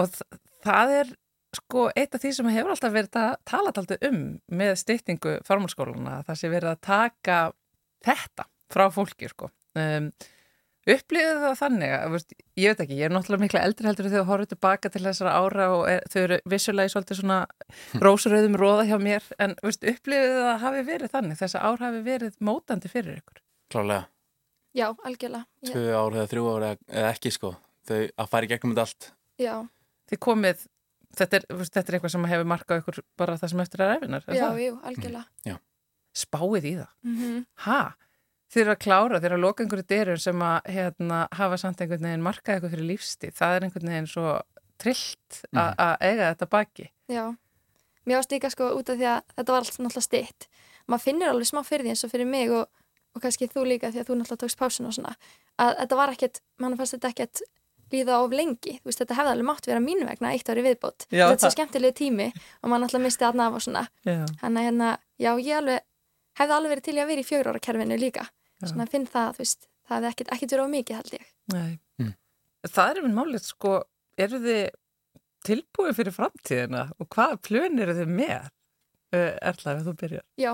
og 0.00 0.18
það 0.66 0.94
er 1.00 1.14
sko 1.56 1.88
eitt 1.96 2.14
af 2.16 2.22
því 2.22 2.32
sem 2.36 2.48
hefur 2.52 2.74
alltaf 2.74 2.94
verið 2.94 3.18
að 3.20 3.34
tala 3.48 3.72
alltaf 3.72 4.08
um 4.08 4.22
með 4.60 4.72
styrtingu 4.82 5.36
farmálskóluna, 5.46 6.22
það 6.26 6.40
sé 6.40 6.52
verið 6.52 6.72
að 6.72 6.82
taka 6.86 7.42
þetta 8.06 8.48
frá 8.72 8.88
fólki 8.92 9.30
sko. 9.30 9.50
Um, 9.78 10.10
upplýðið 10.86 11.40
það 11.42 11.54
þannig 11.60 11.92
að, 11.96 12.10
veist, 12.14 12.34
ég 12.58 12.72
veit 12.72 12.82
ekki, 12.84 12.98
ég 13.00 13.08
er 13.08 13.14
náttúrulega 13.14 13.42
mikla 13.42 13.62
eldri 13.66 13.88
heldur 13.88 14.08
þegar 14.08 14.22
þú 14.22 14.30
horfið 14.30 14.50
tilbaka 14.52 14.90
til 14.94 15.02
þessara 15.06 15.36
ára 15.40 15.68
og 15.74 15.86
er, 15.90 16.04
þau 16.12 16.20
eru 16.22 16.38
vissulega 16.52 16.90
í 16.90 16.92
svolítið 16.94 17.20
svona 17.20 17.38
rósuröðum 18.04 18.58
róða 18.60 18.86
hjá 18.90 18.96
mér, 19.02 19.30
en 19.42 19.56
upplýðið 19.66 20.36
það 20.36 20.60
hafi 20.66 20.84
verið 20.90 21.16
þannig, 21.16 21.40
þess 21.40 21.58
að 21.58 21.66
ár 21.70 21.86
hafi 21.88 22.04
verið 22.06 22.38
mótandi 22.46 22.92
fyrir 22.92 23.18
ykkur. 23.18 23.42
Klálega. 23.74 24.06
Já, 24.76 24.90
algjörlega. 25.08 25.46
Tvö 25.64 25.84
ár 25.96 26.16
eða 26.16 26.30
þrjú 26.30 26.48
ár 26.52 26.64
eða 26.68 27.10
ekki 27.10 27.32
sko. 27.32 27.52
Þau 27.88 28.00
að 28.04 28.32
fara 28.32 28.46
í 28.46 28.50
gegnum 28.50 28.74
þetta 28.74 28.84
allt. 28.84 29.06
Já. 29.40 29.54
Þið 30.10 30.20
komið, 30.26 30.64
þetta 31.16 31.38
er, 31.38 31.46
þetta 31.62 31.82
er 31.82 31.98
eitthvað 31.98 32.14
sem 32.14 32.26
hefur 32.32 32.50
markað 32.52 32.82
ykkur 32.82 32.98
bara 33.18 33.36
það 33.40 33.52
sem 33.52 33.62
eftir 33.64 33.84
er 33.84 33.94
ræfinar. 33.94 34.26
Já, 34.36 34.48
jú, 34.60 34.74
algjörlega. 34.90 35.24
Mm. 35.24 35.48
Já. 35.48 35.56
Spáið 36.16 36.68
í 36.68 36.74
það. 36.80 36.92
Mm 37.06 37.16
-hmm. 37.20 37.46
Hæ? 37.66 37.80
Þið 38.46 38.62
eru 38.62 38.72
að 38.72 38.82
klára, 38.84 39.18
þið 39.18 39.28
eru 39.28 39.36
að 39.36 39.44
loka 39.44 39.64
einhverju 39.64 39.86
dyrur 39.90 40.20
sem 40.22 40.42
að 40.42 40.68
hérna, 40.70 41.26
hafa 41.32 41.56
samt 41.58 41.80
einhvern 41.80 42.06
veginn 42.06 42.22
markað 42.22 42.54
eitthvað 42.54 42.74
fyrir 42.76 42.90
lífstíð. 42.92 43.34
Það 43.34 43.56
er 43.56 43.64
einhvern 43.66 43.90
veginn 43.90 44.06
svo 44.06 44.36
trillt 44.78 45.40
að 45.52 45.72
mm. 45.72 45.96
eiga 46.00 46.30
þetta 46.30 46.46
baki. 46.46 46.90
Já. 47.10 47.24
Mér 48.06 48.20
ást 48.20 48.30
líka 48.30 48.50
sko 48.50 48.70
út 48.76 48.90
af 48.92 49.00
því 49.00 49.08
að 49.10 49.22
þetta 49.34 49.52
var 49.52 49.64
allt 49.64 49.78
náttúrulega 49.78 50.06
stitt. 50.06 50.48
Maður 50.86 51.02
finnir 51.02 51.28
alveg 51.32 51.48
smá 51.50 51.62
fyrir 51.66 51.84
því 51.86 51.94
eins 51.94 52.04
og 52.06 52.12
fyrir 52.12 52.28
mig 52.30 52.52
og 52.54 52.68
og 53.16 53.24
kannski 53.24 53.48
þú 53.50 53.66
líka 53.72 53.90
því 53.92 54.02
að 54.02 54.08
þú 54.10 54.18
náttúrulega 54.20 54.42
tókst 54.44 54.60
pásun 54.60 54.88
og 54.90 54.96
svona 54.96 55.14
að 55.62 55.74
þetta 55.80 55.98
var 56.00 56.14
ekkert, 56.14 56.40
mann 56.62 56.76
fannst 56.78 56.96
þetta 56.96 57.12
ekkert 57.14 57.42
líða 57.94 58.18
of 58.24 58.34
lengi, 58.34 58.76
þú 58.82 58.90
veist 58.90 59.02
þetta 59.02 59.18
hefði 59.20 59.32
alveg 59.32 59.48
mátt 59.48 59.68
vera 59.70 59.82
mínu 59.82 60.08
vegna 60.08 60.32
eitt 60.34 60.48
ári 60.50 60.64
viðbót 60.66 61.06
já, 61.06 61.26
þetta 61.28 61.36
er 61.36 61.42
svo 61.44 61.52
skemmtilegu 61.54 61.96
tími 62.00 62.30
og 62.34 62.72
mann 62.72 62.82
náttúrulega 62.82 63.06
misti 63.06 63.26
aðna 63.28 63.46
af 63.46 63.58
og 63.58 63.66
svona 63.66 63.84
hann 64.42 64.58
að 64.58 64.66
hérna, 64.66 64.90
já 65.22 65.30
ég 65.38 65.60
alveg 65.60 65.84
hefði 66.40 66.56
alveg 66.58 66.74
verið 66.74 66.88
til 66.88 66.96
að 66.98 67.10
vera 67.12 67.22
í 67.22 67.28
fjögur 67.28 67.52
ára 67.52 67.62
kerfinu 67.62 68.00
líka 68.00 68.26
já. 68.26 68.66
svona 68.66 68.88
finn 68.90 69.06
það, 69.06 69.36
þú 69.36 69.44
veist 69.44 69.68
það 69.86 69.96
hefði 69.96 70.10
ekkert, 70.10 70.32
ekkert 70.34 70.56
verið 70.56 70.64
of 70.64 70.72
mikið 70.74 71.00
held 71.00 71.14
ég 71.16 71.28
mm. 72.02 72.12
Það 72.66 72.90
er 72.90 72.98
einhvern 72.98 73.14
málið 73.14 73.46
sko 73.46 73.76
eru 74.18 74.42
þið 74.42 74.62
tilbúið 75.46 75.98
fyrir 76.00 76.14
framtíðina 76.14 76.86
og 76.98 77.08
hvaða 77.12 77.38
plön 77.46 77.82
eru 77.82 77.94
þið 77.96 78.12
með? 78.18 78.48
Erla, 79.14 79.76
ef 79.76 79.84
þú 79.86 79.94
byrjar. 80.00 80.24
Já, 80.40 80.52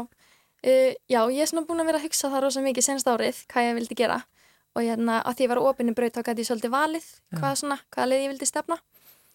uh, 0.67 0.93
já, 1.09 1.21
ég 1.31 1.41
er 1.43 1.51
svona 1.51 1.67
búin 1.67 1.83
að 1.83 1.91
vera 1.91 1.99
að 1.99 2.07
hugsa 2.07 2.31
það 2.33 2.45
rosa 2.47 2.63
mikið 2.65 2.85
senst 2.85 3.09
árið, 3.09 3.43
hvað 3.53 3.69
ég 3.69 3.75
vildi 3.81 3.99
gera 3.99 4.23
og 4.73 4.87
hérna 4.87 5.19
að 5.27 5.37
því 5.37 5.45
ég 5.45 5.53
var 5.53 5.61
óbyrni 5.61 5.95
braut 5.97 6.15
þá 6.17 6.23
gæti 6.29 6.45
ég 6.45 6.49
svolítið 6.49 6.73
valið 6.73 7.09
hvað 7.37 7.59
svona, 7.61 7.79
hvaða 7.93 8.09
leið 8.09 8.23
ég 8.23 8.33
vildi 8.33 8.49
stefna 8.49 8.79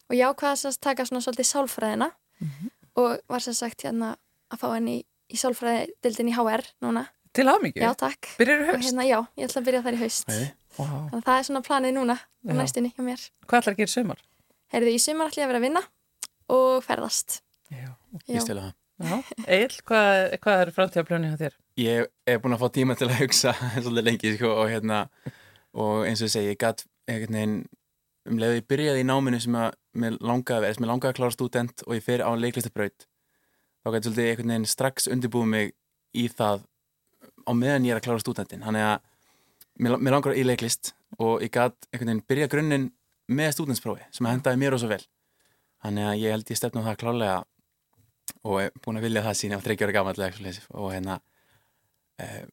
og 0.08 0.16
ég 0.16 0.32
ákvaði 0.32 0.70
að 0.70 0.80
taka 0.82 1.06
svona 1.06 1.22
svolítið 1.26 1.50
sálfræðina 1.52 2.08
mm 2.10 2.48
-hmm. 2.48 2.70
og 3.02 3.20
var 3.28 3.42
sem 3.42 3.54
sagt 3.54 3.84
hérna 3.84 4.16
að 4.52 4.60
fá 4.62 4.68
henni 4.74 4.96
í, 5.00 5.06
í 5.30 5.38
sálfræðidildin 5.38 6.32
í 6.32 6.36
HR 6.38 6.64
núna. 6.82 7.08
Til 7.34 7.48
ámyggju? 7.48 7.82
Já, 7.84 7.94
takk. 7.94 8.30
Byrjar 8.40 8.62
þú 8.62 8.66
haust? 8.72 8.88
Hérna, 8.88 9.04
já, 9.04 9.20
ég 9.38 9.50
ætla 9.50 9.62
að 9.62 9.66
byrja 9.68 9.82
þar 9.86 9.94
í 9.94 10.02
haust. 10.02 10.32
Hey. 10.32 10.48
Wow. 10.78 10.88
Þannig 10.88 11.18
að 11.18 11.26
það 11.28 11.38
er 11.38 11.44
svona 11.44 11.62
planið 11.62 11.94
núna 11.94 12.16
á 12.18 12.52
næstunni 12.54 12.94
hjá 12.96 13.04
mér. 13.04 13.22
Hvað 13.48 13.60
ætlar 13.60 13.74
að 13.74 13.80
gera 13.82 13.92
að 19.02 19.16
að. 19.18 19.34
Egil, 19.46 19.82
hvað, 19.90 20.38
hvað 20.44 20.62
er 20.62 20.74
framtíðapljónið 20.76 21.34
á 21.34 21.42
þér? 21.42 21.58
Ég 21.82 22.08
hef 22.30 22.44
búin 22.44 22.58
að 22.58 22.64
fá 22.64 22.70
tíma 22.78 22.98
til 22.98 23.10
að 23.10 23.20
hugsa 23.22 23.54
svolítið 23.84 24.08
lengi 24.10 24.36
sko, 24.38 24.54
og, 24.62 24.72
hérna, 24.72 25.04
og 25.78 26.08
eins 26.08 26.24
og 26.24 26.30
ég 26.30 26.36
segi, 26.36 26.56
ég 26.56 26.62
gæt 26.62 26.88
um 28.28 28.40
leiðu 28.42 28.60
ég 28.60 28.68
byrjaði 28.68 29.04
í 29.04 29.08
náminu 29.08 29.40
sem 29.42 29.56
að 29.58 29.76
mér 29.98 30.18
langaði, 30.20 30.72
mér 30.82 30.92
langaði 30.92 31.14
að 31.14 31.20
klára 31.20 31.36
student 31.36 31.84
og 31.88 31.96
ég 31.96 32.06
fyrir 32.06 32.26
á 32.28 32.32
leiklistabraut 32.36 33.08
þá 33.82 33.92
gæti 33.94 34.10
svolítið 34.10 34.32
einhvern 34.32 34.54
veginn 34.54 34.70
strax 34.72 35.08
undirbúið 35.12 35.52
mig 35.54 35.74
í 36.18 36.28
það 36.32 36.66
á 37.48 37.52
meðan 37.56 37.88
ég 37.88 37.96
er 37.96 38.02
að 38.02 38.08
klára 38.08 38.24
studentin 38.24 38.66
þannig 38.66 38.88
að 38.88 38.98
mér, 39.80 39.98
mér 39.98 40.18
langar 40.18 40.36
í 40.36 40.46
leiklist 40.46 40.94
og 41.18 41.44
ég 41.46 41.54
gæti 41.54 41.92
einhvern 41.92 42.12
veginn 42.12 42.26
byrja 42.34 42.50
grunninn 42.52 42.90
með 43.28 43.54
studentsprófi 43.56 44.08
sem 44.12 44.28
að 44.28 44.38
hendaði 44.38 44.62
mér 44.64 44.76
og 44.76 44.84
svo 44.84 44.92
vel 44.92 45.04
þannig 45.86 46.10
að 46.12 46.20
ég 46.26 46.36
held 46.36 46.52
ég 46.52 46.60
stefnum 46.60 46.88
það 46.88 47.02
klálega 47.04 47.38
og 48.44 48.62
er 48.62 48.72
búin 48.84 49.00
að 49.00 49.08
vilja 49.08 49.26
það 49.26 49.38
sína 49.42 49.60
á 49.60 49.66
30 49.66 49.88
ára 49.88 49.96
gamanlega 49.96 50.54
og 50.76 50.92
hérna 50.94 51.20
e, 52.20 52.46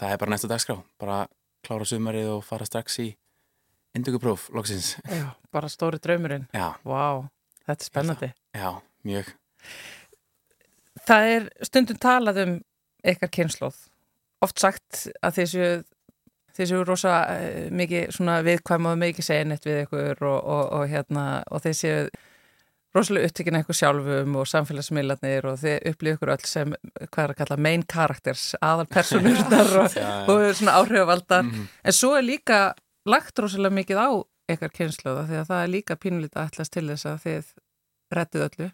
það 0.00 0.14
er 0.14 0.22
bara 0.22 0.34
næstu 0.34 0.50
dagskrá. 0.50 0.78
Bara 1.00 1.20
klára 1.62 1.86
sumarið 1.88 2.32
og 2.36 2.42
fara 2.46 2.66
strax 2.66 2.98
í 3.02 3.08
indugupróf, 3.96 4.48
loksins. 4.56 4.96
Já, 5.06 5.30
bara 5.52 5.70
stóri 5.70 6.00
draumurinn. 6.02 6.48
Wow, 6.88 7.28
Þetta 7.66 7.78
er 7.78 7.88
spennandi. 7.88 8.32
Já, 8.56 8.70
mjög. 9.06 9.32
Það 11.06 11.30
er 11.36 11.48
stundum 11.66 11.98
talað 12.02 12.42
um 12.42 12.54
eitthvað 13.02 13.34
kynnslóð 13.36 13.78
oft 14.42 14.62
sagt 14.62 15.06
að 15.22 15.38
þessu 15.40 15.66
þessu 16.56 16.82
rosa 16.84 17.14
uh, 17.32 17.70
mikið 17.72 18.18
viðkvæm 18.48 18.88
og 18.90 18.98
mikið 19.00 19.26
seginett 19.26 19.66
við 19.66 19.84
ykkur 19.86 20.26
og, 20.28 20.38
og, 20.38 20.64
og, 20.76 20.84
hérna, 20.90 21.26
og 21.48 21.62
þessu 21.64 21.94
rosalega 22.96 23.30
upptökin 23.30 23.56
eitthvað 23.56 23.78
sjálfum 23.78 24.36
og 24.36 24.48
samfélagsmiðlarnir 24.50 25.48
og 25.48 25.58
þið 25.62 25.88
upplýðu 25.92 26.18
ykkur 26.18 26.32
öll 26.34 26.46
sem 26.48 26.74
hvað 27.06 27.24
er 27.24 27.32
að 27.32 27.38
kalla 27.40 27.58
main 27.66 27.84
characters, 27.88 28.44
aðal 28.60 28.86
personurnar 28.92 29.72
og, 29.80 29.96
og 30.28 30.44
svona 30.58 30.76
áhrifavaldar. 30.80 31.46
Mm 31.46 31.50
-hmm. 31.50 31.66
en 31.84 31.92
svo 31.92 32.14
er 32.18 32.28
líka 32.28 32.60
lagt 33.08 33.38
rosalega 33.38 33.74
mikið 33.74 33.98
á 33.98 34.10
ykkar 34.52 34.72
kynsluða 34.76 35.26
því 35.26 35.40
að 35.40 35.48
það 35.50 35.62
er 35.62 35.74
líka 35.74 35.96
pínulítið 35.96 36.40
að 36.40 36.48
ætlas 36.50 36.70
til 36.70 36.86
þess 36.88 37.06
að 37.06 37.18
þið 37.26 37.52
rettið 38.12 38.46
öllu 38.46 38.68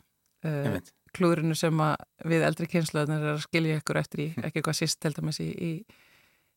uh, 0.45 0.79
klúrinu 1.15 1.55
sem 1.55 1.81
við 2.25 2.45
eldri 2.49 2.67
kynsluðanir 2.67 3.25
er 3.25 3.37
að 3.37 3.47
skilja 3.47 3.79
ykkur 3.81 4.01
eftir 4.03 4.21
í, 4.21 4.29
ekki 4.37 4.61
eitthvað 4.61 4.79
síst 4.81 5.01
til 5.01 5.15
dæmis 5.17 5.41
í, 5.41 5.49
í, 5.49 5.73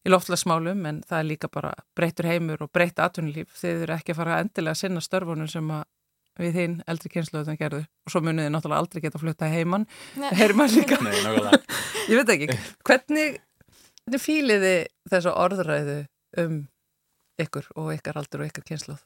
í 0.06 0.12
loftlagsmálum 0.12 0.86
en 0.90 1.02
það 1.08 1.20
er 1.20 1.30
líka 1.30 1.48
bara 1.52 1.74
breytur 1.96 2.26
heimur 2.26 2.66
og 2.66 2.72
breyta 2.74 3.08
atvinnulíf. 3.08 3.54
Þið 3.62 3.86
eru 3.86 3.96
ekki 3.96 4.16
að 4.16 4.22
fara 4.22 4.40
endilega 4.44 4.76
að 4.76 4.82
sinna 4.82 5.04
störfunum 5.06 5.50
sem 5.52 5.72
að 5.72 5.86
við 6.42 6.58
þín 6.58 6.76
eldri 6.92 7.12
kynsluðan 7.14 7.60
gerðu. 7.60 7.84
Og 8.08 8.14
svo 8.14 8.24
muniði 8.26 8.54
náttúrulega 8.54 8.84
aldrei 8.86 9.04
geta 9.06 9.20
að 9.20 9.26
flutta 9.26 9.52
heimann 9.52 9.88
heimann 10.42 10.74
líka. 10.76 11.00
Nei, 11.06 11.16
ég 12.12 12.20
veit 12.20 12.34
ekki, 12.36 12.60
hvernig, 12.88 13.40
hvernig 14.06 14.26
fíliði 14.26 14.76
þessu 15.12 15.36
orðræðu 15.38 15.98
um 16.42 16.60
ykkur 17.42 17.72
og 17.80 17.94
ykkar 17.96 18.22
aldur 18.22 18.44
og 18.46 18.52
ykkar 18.52 18.68
kynsluð 18.68 19.02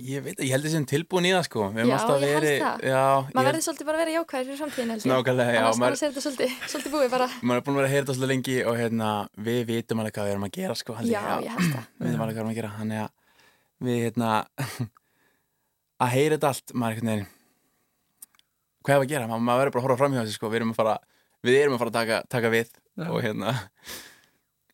Ég 0.00 0.22
veit, 0.24 0.38
ég 0.40 0.54
held 0.54 0.64
þessi 0.64 0.80
tilbúin 0.88 1.26
í 1.28 1.32
það 1.34 1.42
sko. 1.44 1.66
Já, 1.76 1.82
ég 1.84 2.22
veri, 2.22 2.52
held 2.56 2.62
það. 2.64 2.84
já, 2.88 3.00
maður 3.36 3.48
verður 3.50 3.64
svolítið 3.66 3.88
bara 3.88 3.98
að 3.98 4.02
vera 4.02 4.14
jákvæðir 4.14 4.46
fyrir 4.48 4.60
framtíðin 4.62 5.02
Nákvæmlega, 5.10 5.52
já 5.52 5.64
Annars 5.68 6.00
er 6.02 6.06
þetta 6.14 6.22
svolítið, 6.24 6.54
svolítið 6.72 6.94
búið 6.94 7.10
bara. 7.12 7.26
Maður 7.42 7.60
er 7.60 7.66
búin 7.66 7.74
að 7.74 7.78
vera 7.82 7.90
að 7.90 7.92
heyra 7.92 8.06
þetta 8.06 8.16
svolítið 8.16 8.32
lengi 8.32 8.56
og 8.64 8.78
hérna, 8.80 9.10
við 9.50 9.60
vitum 9.68 10.00
alveg 10.00 10.16
hvað 10.16 10.30
við 10.30 10.32
erum 10.32 10.46
að 10.48 10.54
gera 10.56 10.78
sko 10.80 10.96
Já, 10.96 11.20
ég 11.44 11.58
held 11.58 11.68
það. 11.76 11.90
Við 12.00 12.08
vitum 12.08 12.24
alveg 12.24 12.32
hvað 12.32 12.32
við 12.32 12.40
erum 12.40 12.54
að 12.54 12.58
gera, 12.62 12.72
hann 12.78 12.96
er 12.96 13.04
að 13.04 13.12
við 13.90 14.00
hérna 14.06 14.32
að 16.02 16.12
heyra 16.16 16.36
þetta 16.36 16.52
allt, 16.52 16.74
maður 16.74 16.92
er 16.92 16.96
einhvern 16.96 17.12
veginn 17.12 17.30
hvað 18.82 18.96
er 18.96 19.04
að 19.04 19.12
gera, 19.12 19.26
maður, 19.30 19.44
maður 19.46 19.62
verður 19.62 19.74
bara 19.74 19.82
að 19.82 19.86
horfa 19.86 20.00
fram 20.00 20.14
hjá 20.16 20.22
þessu 20.22 20.38
sko, 20.38 20.50
við 20.50 20.60
erum 20.60 20.72
að 20.72 20.80
fara, 20.80 20.94
við 21.46 21.58
erum 21.60 21.76
að 21.76 21.82
fara 21.82 21.92
að 21.92 21.98
taka, 21.98 22.22
taka 22.34 22.52
við 22.52 22.72
Já. 22.72 23.06
og 23.08 23.20
hérna 23.22 23.54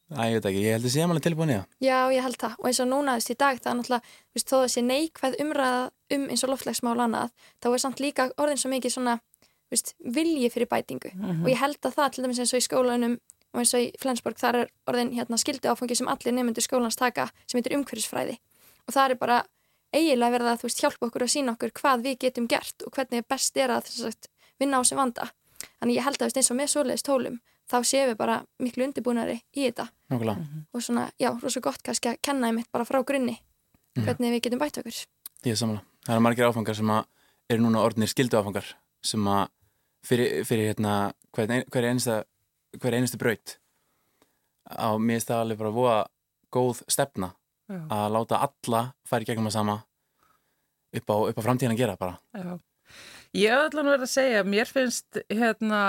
Æ, 0.08 0.22
ég 0.32 0.38
veit 0.38 0.46
ekki, 0.48 0.60
ég 0.64 0.72
held 0.72 0.80
að 0.80 0.88
það 0.88 0.92
sé 0.94 1.02
alveg 1.04 1.24
tilbúin 1.26 1.50
í 1.52 1.56
það. 1.58 1.64
Já, 1.84 1.96
ég 2.14 2.22
held 2.24 2.36
það 2.40 2.52
og 2.56 2.68
eins 2.70 2.78
og 2.80 2.86
núna 2.88 3.16
þess 3.18 3.32
í 3.32 3.34
dag 3.42 3.58
það 3.60 3.70
er 3.70 3.76
náttúrulega, 3.76 4.12
þú 4.24 4.38
veist, 4.38 4.48
þó 4.48 4.56
að 4.58 4.70
sé 4.72 4.82
neikvæð 4.86 5.34
umræða 5.44 5.82
um 6.16 6.24
eins 6.32 6.44
og 6.46 6.52
loftlegsmál 6.54 7.02
annað, 7.04 7.34
þá 7.60 7.68
er 7.68 7.82
samt 7.82 8.00
líka 8.00 8.26
orðin 8.40 8.62
svo 8.62 8.70
mikið 8.72 8.94
svona, 8.94 9.18
þú 9.68 9.76
veist, 9.76 9.92
vilji 10.16 10.48
fyrir 10.54 10.70
bætingu 10.72 11.10
mm 11.12 11.26
-hmm. 11.26 11.42
og 11.44 11.50
ég 11.52 11.60
held 11.60 11.80
að 11.84 11.96
það 11.98 12.08
til 12.14 12.24
dæmis 12.24 12.40
eins 12.40 12.54
og 12.54 12.62
í 12.62 12.68
skólanum 12.68 13.18
og 13.52 13.60
eins 13.60 13.74
og 13.74 13.80
í 13.80 13.92
Flensborg 14.00 14.38
þar 14.40 14.56
er 14.56 14.68
orðin 14.88 15.12
hérna 15.12 15.36
skildi 15.36 15.68
áfangi 15.68 15.94
sem 15.94 16.08
allir 16.08 16.32
nefndu 16.32 16.60
skólans 16.64 16.96
taka 16.96 17.28
sem 17.46 17.58
heitir 17.58 17.76
umhverfisfræði 17.76 18.38
og 18.86 18.94
það 18.94 19.10
er 19.10 19.16
bara 19.20 19.44
eiginlega 19.94 20.34
verða 20.36 20.54
að 20.54 20.62
þú 20.62 20.68
veist 20.68 20.82
hjálpa 20.82 21.06
okkur 21.08 21.24
að 21.24 21.32
sína 21.34 21.54
okkur 21.56 21.74
hvað 21.80 22.04
við 22.06 22.18
getum 22.24 22.48
gert 22.50 22.86
og 22.86 22.94
hvernig 22.94 23.26
best 23.28 23.56
er 23.56 23.72
að 23.74 23.90
sagt, 23.92 24.30
vinna 24.60 24.80
á 24.80 24.82
sem 24.84 24.98
vanda. 24.98 25.30
Þannig 25.80 25.98
ég 25.98 26.06
held 26.06 26.22
að 26.22 26.40
eins 26.40 26.50
og 26.52 26.58
með 26.58 26.72
svoleiðist 26.72 27.08
tólum 27.08 27.38
þá 27.68 27.78
séum 27.84 28.08
við 28.10 28.16
bara 28.16 28.38
miklu 28.62 28.86
undirbúinari 28.86 29.42
í 29.52 29.66
þetta 29.66 29.88
Nókulega. 30.08 30.40
Mhm. 30.40 30.64
og 30.72 30.82
svona, 30.82 31.10
já, 31.20 31.30
rosa 31.42 31.60
gott 31.60 31.82
kannski 31.82 32.08
að 32.08 32.22
kenna 32.22 32.48
einmitt 32.48 32.70
bara 32.72 32.84
frá 32.84 33.02
grunni 33.04 33.36
mhm. 33.96 34.04
hvernig 34.04 34.32
við 34.32 34.42
getum 34.42 34.58
bætt 34.58 34.78
okkur. 34.78 35.04
Ég 35.44 35.52
er 35.52 35.56
samanlega. 35.56 35.84
Það 36.06 36.16
er 36.16 36.24
margir 36.24 36.48
áfangar 36.48 36.76
sem 36.76 36.90
að 36.90 37.04
eru 37.48 37.62
núna 37.62 37.84
orðinir 37.84 38.08
skildu 38.08 38.38
áfangar 38.38 38.76
sem 39.04 39.26
að 39.28 39.48
fyrir, 40.04 40.44
fyrir 40.44 40.72
hérna 40.72 41.12
hver, 41.36 41.64
hver 41.68 41.84
einasta 41.84 42.24
hver 42.78 42.96
einustu 42.98 43.18
braut 43.20 43.56
á 44.68 44.92
mér 45.00 45.22
staðalið 45.24 45.60
bara 45.60 45.74
voða 45.74 45.98
góð 46.52 46.82
stefna 46.90 47.32
Já. 47.68 47.82
að 47.92 48.08
láta 48.14 48.40
alla 48.48 48.82
færi 49.08 49.28
gegnum 49.28 49.50
að 49.50 49.58
sama 49.58 49.76
upp 50.98 51.12
á, 51.12 51.16
upp 51.28 51.38
á 51.38 51.46
framtíðan 51.46 51.76
að 51.76 51.82
gera 51.82 51.98
bara 52.00 52.16
Já. 52.32 52.56
Ég 53.36 53.52
hef 53.52 53.66
allan 53.66 53.90
verið 53.90 54.04
að 54.06 54.10
segja 54.14 54.44
mér 54.48 54.70
finnst 54.72 55.18
hérna 55.28 55.80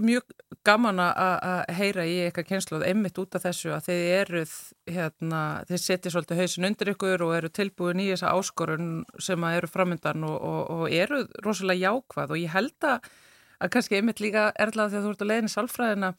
mjög 0.00 0.30
gaman 0.64 1.02
að 1.02 1.74
heyra 1.76 2.06
í 2.08 2.14
eitthvað 2.24 2.46
kynsluð 2.48 2.86
einmitt 2.88 3.20
út 3.20 3.36
af 3.36 3.44
þessu 3.44 3.74
að 3.76 3.90
þið 3.90 4.04
eruð 4.14 4.54
hérna, 4.88 5.42
þið 5.68 5.82
setjið 5.82 6.14
svolítið 6.14 6.40
hausin 6.40 6.68
undir 6.70 6.92
ykkur 6.94 7.26
og 7.26 7.34
eru 7.36 7.52
tilbúin 7.52 8.00
í 8.00 8.08
þessa 8.14 8.32
áskorun 8.32 8.88
sem 9.20 9.44
að 9.44 9.58
eru 9.58 9.72
framöndan 9.74 10.24
og, 10.24 10.38
og, 10.40 10.62
og 10.78 10.96
eruð 11.02 11.36
rosalega 11.44 11.90
jákvað 11.90 12.32
og 12.32 12.40
ég 12.40 12.56
held 12.56 12.88
að, 12.88 13.12
að 13.60 13.74
kannski 13.76 14.00
einmitt 14.00 14.24
líka 14.24 14.48
erðlaða 14.56 14.94
þegar 14.94 15.04
þú 15.04 15.12
ert 15.12 15.26
að 15.26 15.32
leiðin 15.34 15.52
í 15.52 15.56
sálfræðina 15.58 16.12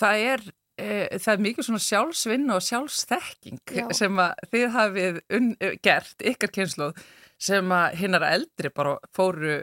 það 0.00 0.26
er 0.32 0.48
e, 0.80 1.18
það 1.18 1.30
er 1.34 1.44
mikið 1.46 1.68
svona 1.68 1.84
sjálfsvinna 1.84 2.56
og 2.56 2.64
sjálfsþekking 2.66 3.60
Já. 3.76 3.86
sem 3.96 4.18
að 4.22 4.48
þið 4.54 4.66
hafið 4.74 5.20
gert, 5.84 6.16
ykkar 6.32 6.52
kynsluð 6.54 7.04
sem 7.44 7.72
að 7.74 7.96
hinnar 8.00 8.26
eldri 8.26 8.70
bara 8.74 8.96
fóru 9.14 9.62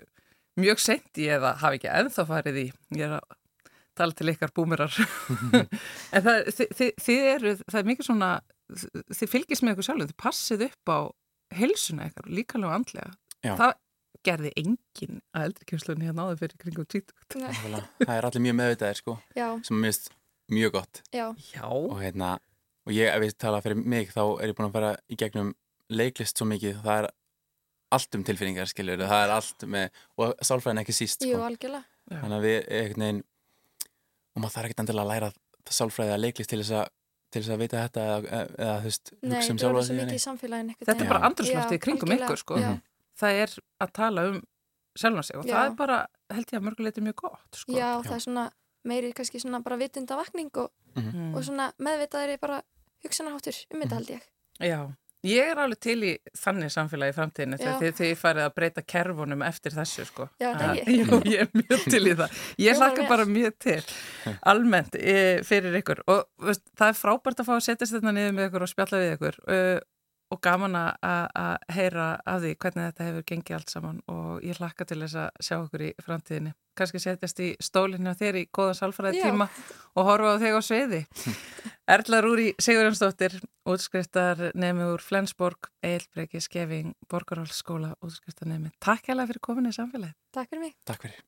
mjög 0.60 0.82
sent 0.84 1.22
í 1.22 1.30
eða 1.32 1.56
hafi 1.62 1.80
ekki 1.80 1.92
enþá 1.92 2.26
farið 2.28 2.60
í. 2.60 2.66
Ég 2.98 3.06
er 3.08 3.18
að 3.20 3.38
tala 3.98 4.16
til 4.18 4.32
ykkar 4.32 4.54
búmirar 4.56 4.96
en 6.16 6.26
það, 6.26 6.50
þið, 6.58 6.76
þið, 6.80 6.92
þið 7.06 7.30
eru 7.36 7.56
það 7.62 7.80
er 7.82 7.90
mikið 7.92 8.08
svona 8.08 8.32
þið 9.12 9.32
fylgist 9.32 9.66
með 9.66 9.76
ykkur 9.76 9.88
sjálf, 9.88 10.06
þið 10.12 10.20
passið 10.22 10.66
upp 10.70 10.92
á 10.92 11.00
helsuna 11.60 12.08
ykkar, 12.08 12.30
líkalega 12.32 12.70
og 12.70 12.78
andlega. 12.78 13.16
Já. 13.42 13.56
það 13.58 13.74
gerði 14.22 14.52
engin 14.62 15.22
að 15.34 15.46
eldri 15.48 15.68
kynsluðin 15.72 16.04
hérna 16.06 16.26
áður 16.28 16.42
fyrir 16.44 16.60
kringum 16.62 16.88
títugt 16.90 17.36
það 17.36 18.12
er 18.14 18.28
allir 18.28 18.44
mjög 18.46 18.58
meðvitaðir 18.60 19.00
sko. 19.00 19.16
Já. 19.34 19.48
sem 19.66 19.80
mist 19.82 20.12
mjög 20.52 20.76
gott 20.78 21.02
Já. 21.16 21.32
og 21.66 21.98
hérna 22.02 22.36
og 22.86 22.94
ég, 22.96 23.10
ef 23.12 23.26
ég 23.28 23.36
tala 23.40 23.62
fyrir 23.64 23.80
mig 23.80 24.12
þá 24.14 24.24
er 24.42 24.52
ég 24.52 24.58
búin 24.58 24.70
að 24.70 24.78
fara 24.78 24.94
í 25.12 25.18
gegnum 25.20 25.54
leiklist 25.92 26.40
svo 26.40 26.48
mikið 26.50 26.80
það 26.86 27.04
er 27.04 27.10
allt 27.92 28.18
um 28.18 28.24
tilfinningar 28.28 28.70
skiljur 28.72 29.04
það 29.04 29.26
er 29.26 29.34
allt 29.36 29.68
með, 29.68 30.02
og 30.18 30.34
sálfræðin 30.48 30.82
ekki 30.86 30.96
síst 30.96 31.26
sko. 31.26 31.32
Jú, 31.34 31.82
þannig 32.12 32.38
að 32.38 32.46
við 32.48 32.58
einhvern 32.78 33.06
veginn 33.06 33.22
og 34.32 34.44
maður 34.44 34.56
þarf 34.56 34.70
ekkert 34.70 34.84
endilega 34.86 35.06
að 35.06 35.12
læra 35.12 35.32
sálfræði 35.72 36.16
að 36.16 36.24
leiklist 36.26 36.52
til 36.52 36.62
þess 36.62 36.76
að 36.80 36.88
til 37.32 37.42
þess 37.42 37.54
að 37.54 37.62
vita 37.64 37.82
þetta 37.86 38.06
eða, 38.06 38.40
eða 38.60 38.78
þú 38.78 38.90
veist, 38.90 39.12
hugsa 39.24 39.54
um 39.54 39.60
sjálfa 39.62 39.84
sig 39.88 40.00
Þetta 40.82 40.96
er 40.96 41.12
bara 41.12 41.28
andrusloftið 41.30 41.84
kringum 41.86 42.16
ykkur 42.18 42.42
sko. 42.42 42.58
það 43.22 43.44
er 43.44 43.54
að 43.86 43.94
tala 43.96 44.26
um 44.32 44.42
sjálfa 45.00 45.24
sig 45.24 45.40
og 45.40 45.46
Já. 45.48 45.54
það 45.54 45.68
er 45.70 45.78
bara, 45.80 46.00
held 46.36 46.52
ég 46.52 46.60
að 46.60 46.66
mörguleiti 46.68 47.04
mjög 47.06 47.18
gott 47.24 47.60
sko. 47.62 47.72
Já, 47.72 47.80
Já, 47.80 47.92
það 48.08 48.18
er 48.18 48.24
svona 48.26 48.46
meiri 48.84 49.14
kannski 49.14 49.40
svona 49.40 49.62
bara 49.64 49.78
vitundavakning 49.78 50.52
og, 50.58 50.72
mm 50.96 51.04
-hmm. 51.04 51.36
og 51.36 51.44
svona 51.44 51.72
meðvitaðir 51.78 52.40
bara 52.40 52.62
hugsanaháttur 53.04 53.56
um 53.74 53.82
þetta 53.82 53.96
held 53.96 54.10
ég 54.10 54.22
Já, 54.62 54.94
Ég 55.22 55.52
er 55.52 55.60
alveg 55.62 55.78
til 55.86 56.00
í 56.02 56.12
þannig 56.34 56.72
samfélagi 56.74 57.14
í 57.14 57.16
framtíðinu 57.20 57.58
þegar 57.62 57.92
þið 58.00 58.14
farið 58.18 58.46
að 58.48 58.54
breyta 58.58 58.82
kerfunum 58.82 59.44
eftir 59.46 59.76
þessu 59.76 60.06
sko. 60.10 60.26
Já, 60.42 60.48
það 60.58 60.64
er 60.72 60.80
ég. 60.80 61.12
Ég 61.30 61.44
er 61.44 61.52
mjög 61.60 61.84
til 61.94 62.02
í 62.10 62.16
það. 62.18 62.40
Ég 62.66 62.80
hlakka 62.80 63.06
bara 63.10 63.28
mjög 63.30 63.60
til 63.62 63.78
almennt 64.50 64.98
e, 64.98 65.16
fyrir 65.46 65.78
ykkur 65.78 66.02
og 66.10 66.26
veist, 66.42 66.66
það 66.74 66.94
er 66.94 66.98
frábært 66.98 67.44
að 67.44 67.52
fá 67.52 67.54
að 67.54 67.66
setja 67.68 67.90
þetta 67.92 68.16
niður 68.18 68.34
með 68.40 68.50
ykkur 68.50 68.66
og 68.66 68.72
spjalla 68.74 69.04
við 69.04 69.14
ykkur 69.20 69.40
og 70.32 70.40
gaman 70.44 70.78
að 70.80 71.54
heyra 71.76 72.08
af 72.26 72.42
því 72.44 72.52
hvernig 72.64 72.90
þetta 72.90 73.08
hefur 73.08 73.26
gengið 73.32 73.58
allt 73.58 73.74
saman 73.74 74.02
og 74.12 74.44
ég 74.48 74.60
hlakka 74.62 74.88
til 74.88 75.02
þess 75.04 75.18
að 75.26 75.46
sjá 75.48 75.56
okkur 75.60 75.86
í 75.88 75.94
framtíðinni. 76.06 76.54
Kanski 76.78 77.02
setjast 77.04 77.42
í 77.44 77.50
stólinu 77.60 78.14
á 78.14 78.16
þér 78.16 78.38
í 78.40 78.46
góðan 78.56 78.78
salfræði 78.80 79.26
tíma 79.26 79.50
og 80.00 80.08
horfa 80.08 80.38
á 80.40 80.42
þig 80.42 80.56
á 80.56 80.62
sveiði. 80.64 81.02
Erla 81.96 82.22
Rúri 82.24 82.52
Sigurjónsdóttir, 82.64 83.36
útskriftar 83.68 84.48
nemi 84.56 84.88
úr 84.88 85.04
Flensborg, 85.04 85.68
Eilbreki, 85.84 86.40
Skeving, 86.40 86.94
Borgarhólsskóla, 87.12 87.98
útskriftar 88.00 88.48
nemi. 88.54 88.72
Takk 88.80 89.12
hella 89.12 89.28
fyrir 89.28 89.44
kominni 89.44 89.76
í 89.76 89.78
samfélagi. 89.78 90.16
Takk 90.32 90.54
fyrir 90.54 90.70
mig. 90.70 90.80
Takk 90.88 91.04
fyrir. 91.10 91.20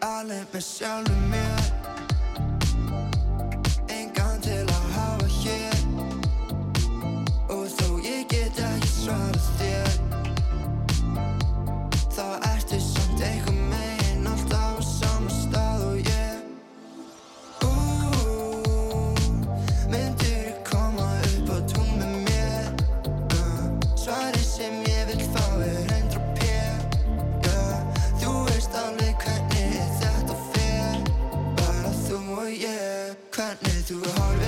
Alveg 0.00 0.46
með 0.52 0.62
sjálfum 0.62 1.28
mér 1.30 1.51
Hvernig 33.92 34.08
þú 34.08 34.20
horfir 34.22 34.41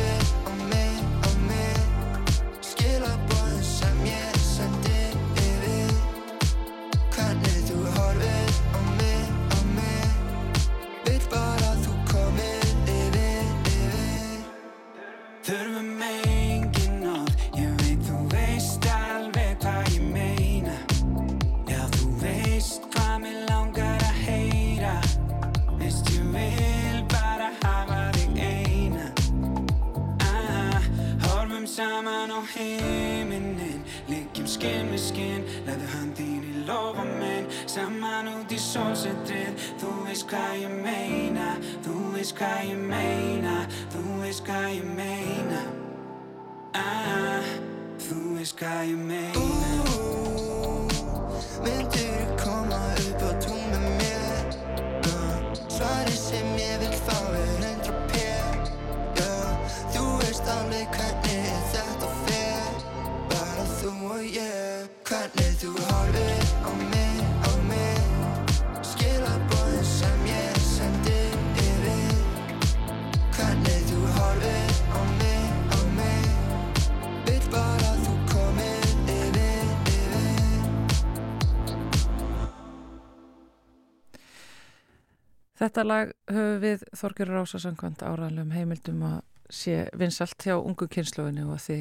Þetta 85.64 85.82
lag 85.86 86.10
höfum 86.28 86.58
við 86.60 86.82
Þorgjörur 86.92 87.38
Rásasangvand 87.38 88.02
áraðanlegum 88.04 88.50
heimildum 88.52 89.04
að 89.08 89.20
sé 89.48 89.76
vinsalt 89.96 90.44
hjá 90.44 90.58
ungu 90.58 90.84
kynsluðinu 90.92 91.46
og 91.54 91.62
því 91.64 91.78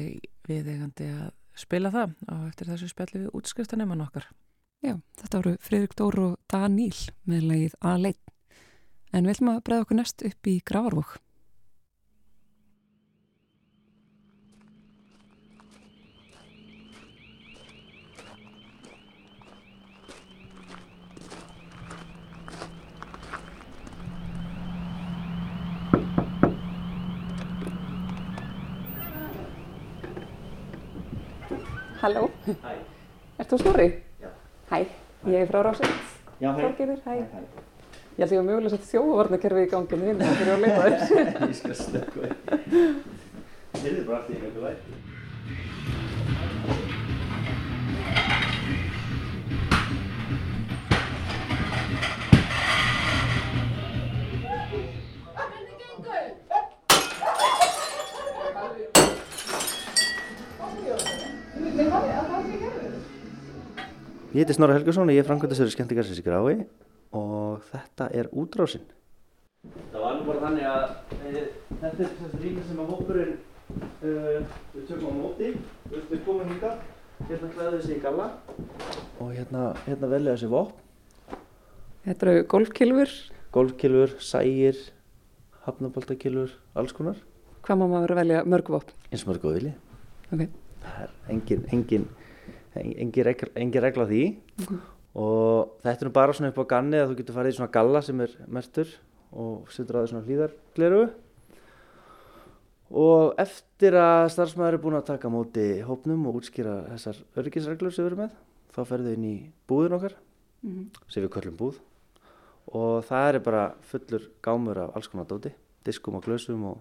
við 0.48 0.70
eigandi 0.72 1.08
að 1.12 1.26
spila 1.60 1.90
það 1.92 2.14
og 2.32 2.46
eftir 2.48 2.70
þessu 2.70 2.88
spjalli 2.88 3.20
við 3.26 3.34
útskriftanemann 3.36 4.06
okkar. 4.06 4.30
Já, 4.80 4.94
þetta 5.20 5.40
voru 5.42 5.52
Fridrik 5.66 5.96
Dór 6.00 6.18
og 6.22 6.32
Daníl 6.48 6.96
með 7.28 7.44
lagið 7.50 7.76
A-Leit. 7.84 8.32
En 9.12 9.28
við 9.28 9.34
ætlum 9.34 9.52
að 9.52 9.62
bregða 9.68 9.84
okkur 9.84 10.00
næst 10.00 10.24
upp 10.30 10.48
í 10.48 10.56
Gravarvók. 10.64 11.12
Halló. 32.04 32.26
Hæ. 32.44 32.72
Ert 33.40 33.48
þú 33.48 33.58
Snorri? 33.62 33.86
Já. 34.20 34.28
Hæ, 34.68 34.78
ég 35.24 35.38
er 35.40 35.46
frá 35.48 35.62
Rásett. 35.64 35.94
Já, 36.36 36.50
hæ. 36.52 36.58
Þorgerður, 36.60 36.98
hæ. 37.06 37.14
Hæ, 37.14 37.22
hæ. 37.32 37.62
Ég 38.18 38.20
held 38.20 38.34
ég 38.34 38.42
að 38.42 38.48
mögulega 38.50 38.72
sett 38.74 38.90
þjóðvarnakerfi 38.90 39.62
í 39.64 39.70
ganginu 39.72 40.10
inn 40.12 40.20
og 40.20 40.34
fyrir 40.36 40.52
að 40.52 40.66
leita 40.66 40.82
þess. 40.84 41.14
ég 41.48 41.54
skal 41.62 41.78
stökka 41.78 42.28
það. 42.28 42.60
Heyrðu 43.78 44.04
bara 44.10 44.18
allt 44.18 44.28
í 44.28 44.36
einhverju 44.36 44.66
væri. 44.66 45.00
Ég 64.34 64.42
heiti 64.42 64.54
Snorra 64.56 64.74
Helgarsson 64.74 65.06
og 65.06 65.14
ég 65.14 65.22
er 65.22 65.26
framkvæmdastöður 65.28 65.70
skemmtingarsins 65.76 66.18
í 66.18 66.24
Grái 66.26 66.64
og 67.14 67.60
þetta 67.68 68.08
er 68.18 68.26
útrásinn. 68.34 68.86
Það 69.92 70.00
var 70.02 70.16
nú 70.18 70.24
bara 70.26 70.40
þannig 70.48 70.66
að 70.66 70.86
e, 71.14 71.44
þetta 71.68 71.92
er 71.92 72.16
þessi 72.18 72.40
rými 72.42 72.64
sem 72.66 72.80
að 72.82 72.90
hópurinn 72.90 73.36
uh, 73.36 74.40
við 74.74 74.88
tökum 74.88 75.06
á 75.06 75.14
móti, 75.20 75.52
við, 75.92 76.02
við 76.10 76.24
komum 76.26 76.50
hingað, 76.50 76.82
hérna 77.28 77.52
klæðum 77.54 77.76
við 77.78 77.86
sig 77.86 77.94
í 77.94 78.02
galla 78.02 78.26
og 79.22 79.30
hérna, 79.36 79.68
hérna 79.86 80.10
velja 80.16 80.34
þessi 80.34 80.50
vopn. 80.50 80.82
Þetta 82.04 82.26
eru 82.26 82.44
golfkilfur. 82.56 83.14
Golfkilfur, 83.54 84.18
sægir, 84.20 84.82
hafnaboltakilfur, 85.64 86.58
alls 86.74 86.92
konar. 86.96 87.22
Hvað 87.64 87.80
má 87.80 87.86
maður 87.94 88.18
velja 88.18 88.42
mörg 88.44 88.74
vopn? 88.74 88.98
Eins 89.08 89.22
og 89.22 89.30
mörg 89.30 89.46
góðvili. 89.46 89.76
Engin, 91.28 91.64
engin, 91.72 92.06
engin, 92.74 93.24
regla, 93.24 93.48
engin 93.56 93.82
regla 93.82 94.06
því. 94.06 94.22
Mhm. 94.60 94.80
og 95.14 95.76
þetta 95.84 96.02
er 96.06 96.10
bara 96.10 96.32
svona 96.34 96.48
upp 96.50 96.58
á 96.58 96.66
ganni 96.66 96.98
að 96.98 97.12
þú 97.12 97.16
getur 97.20 97.34
farið 97.36 97.52
í 97.52 97.56
svona 97.58 97.70
galla 97.70 98.00
sem 98.02 98.20
er 98.20 98.32
mertur 98.48 98.88
og 99.32 99.68
setur 99.70 99.94
á 99.94 100.02
því 100.02 100.08
svona 100.10 100.26
hlýðargleru 100.26 101.02
og 102.94 103.34
eftir 103.38 103.94
að 103.98 104.28
starfsmæður 104.34 104.76
er 104.76 104.82
búin 104.82 104.96
að 104.98 105.06
taka 105.12 105.30
móti 105.32 105.66
hópnum 105.86 106.26
og 106.28 106.40
útskýra 106.40 106.74
þessar 106.92 107.20
örgisreglur 107.40 107.94
sem 107.94 108.04
við 108.04 108.10
erum 108.12 108.22
með 108.24 108.34
þá 108.74 108.80
ferðu 108.90 109.14
inn 109.16 109.24
í 109.30 109.34
búðin 109.70 109.96
okkar 109.98 110.14
Mhm. 110.64 110.84
sem 111.08 111.22
við 111.22 111.30
köllum 111.30 111.56
búð. 111.60 111.74
Og 112.72 113.04
það 113.04 113.34
er 113.34 113.38
bara 113.40 113.74
fullur 113.82 114.22
gámur 114.42 114.78
af 114.78 114.96
alls 114.96 115.08
konar 115.08 115.26
dóti 115.26 115.52
diskum 115.84 116.14
og 116.16 116.24
glösum 116.24 116.64
og 116.64 116.78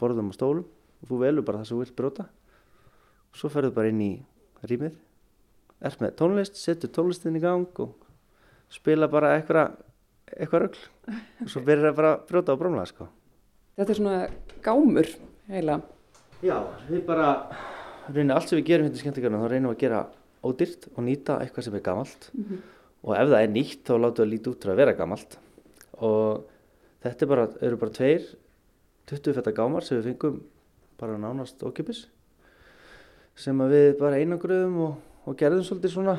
borðum 0.00 0.28
og 0.28 0.34
stólum. 0.34 0.64
Og 1.02 1.08
þú 1.08 1.18
velur 1.20 1.44
bara 1.44 1.58
það 1.58 1.66
sem 1.66 1.76
þú 1.78 1.84
vilt 1.84 1.96
brjóta 1.96 2.26
svo 3.36 3.50
ferðu 3.52 3.72
bara 3.76 3.92
inn 3.92 4.02
í 4.04 4.12
rýmið. 4.66 4.96
Ert 5.80 6.02
með 6.02 6.16
tónlist, 6.18 6.58
setur 6.60 6.92
tónlistin 6.92 7.38
í 7.38 7.42
gang 7.42 7.80
og 7.80 7.94
spila 8.70 9.08
bara 9.10 9.34
eitthvað 9.36 9.78
eitthvað 10.30 10.62
rögl 10.64 10.82
og 11.10 11.48
svo 11.52 11.62
byrjar 11.66 11.90
það 11.90 11.98
bara 11.98 12.12
að 12.14 12.24
brjóta 12.28 12.54
á 12.54 12.60
brómla 12.60 12.86
sko. 12.88 13.08
Þetta 13.78 13.94
er 13.94 13.98
svona 13.98 14.18
gámur 14.64 15.08
heila. 15.50 15.78
Já, 16.44 16.56
við 16.88 17.02
bara 17.08 17.30
reynum 18.10 18.36
allt 18.36 18.50
sem 18.50 18.60
við 18.60 18.68
gerum 18.70 18.88
hérna 18.88 19.00
í 19.00 19.02
skemmtikarna 19.02 19.40
þá 19.42 19.48
reynum 19.52 19.72
við 19.72 19.76
að 19.76 19.82
gera 19.84 20.02
ódýrt 20.46 20.86
og 20.94 21.02
nýta 21.06 21.38
eitthvað 21.40 21.66
sem 21.66 21.76
er 21.78 21.84
gamalt. 21.84 22.30
Og 23.00 23.16
ef 23.16 23.32
það 23.32 23.42
er 23.42 23.52
nýtt 23.54 23.82
þá 23.88 23.92
látum 23.96 24.20
við 24.20 24.26
að 24.26 24.32
líti 24.34 24.52
út 24.52 24.62
til 24.62 24.70
að 24.72 24.80
vera 24.80 24.96
gamalt. 24.96 25.36
Og 26.00 26.46
þetta 27.04 27.26
er 27.26 27.32
bara, 27.32 27.48
eru 27.66 27.80
bara 27.80 27.96
tveir 27.96 28.30
20 29.10 29.36
fetta 29.36 29.54
gámar 29.56 29.86
sem 29.86 29.98
við 29.98 30.12
fengum 30.12 30.40
bara 31.00 31.18
nánast 31.20 31.62
ókipis 31.64 32.06
sem 33.40 33.60
að 33.64 33.74
við 33.74 33.90
bara 34.00 34.18
einangruðum 34.20 34.80
og, 34.84 34.96
og 35.24 35.36
gerðum 35.40 35.64
svolítið 35.66 35.94
svona 35.94 36.16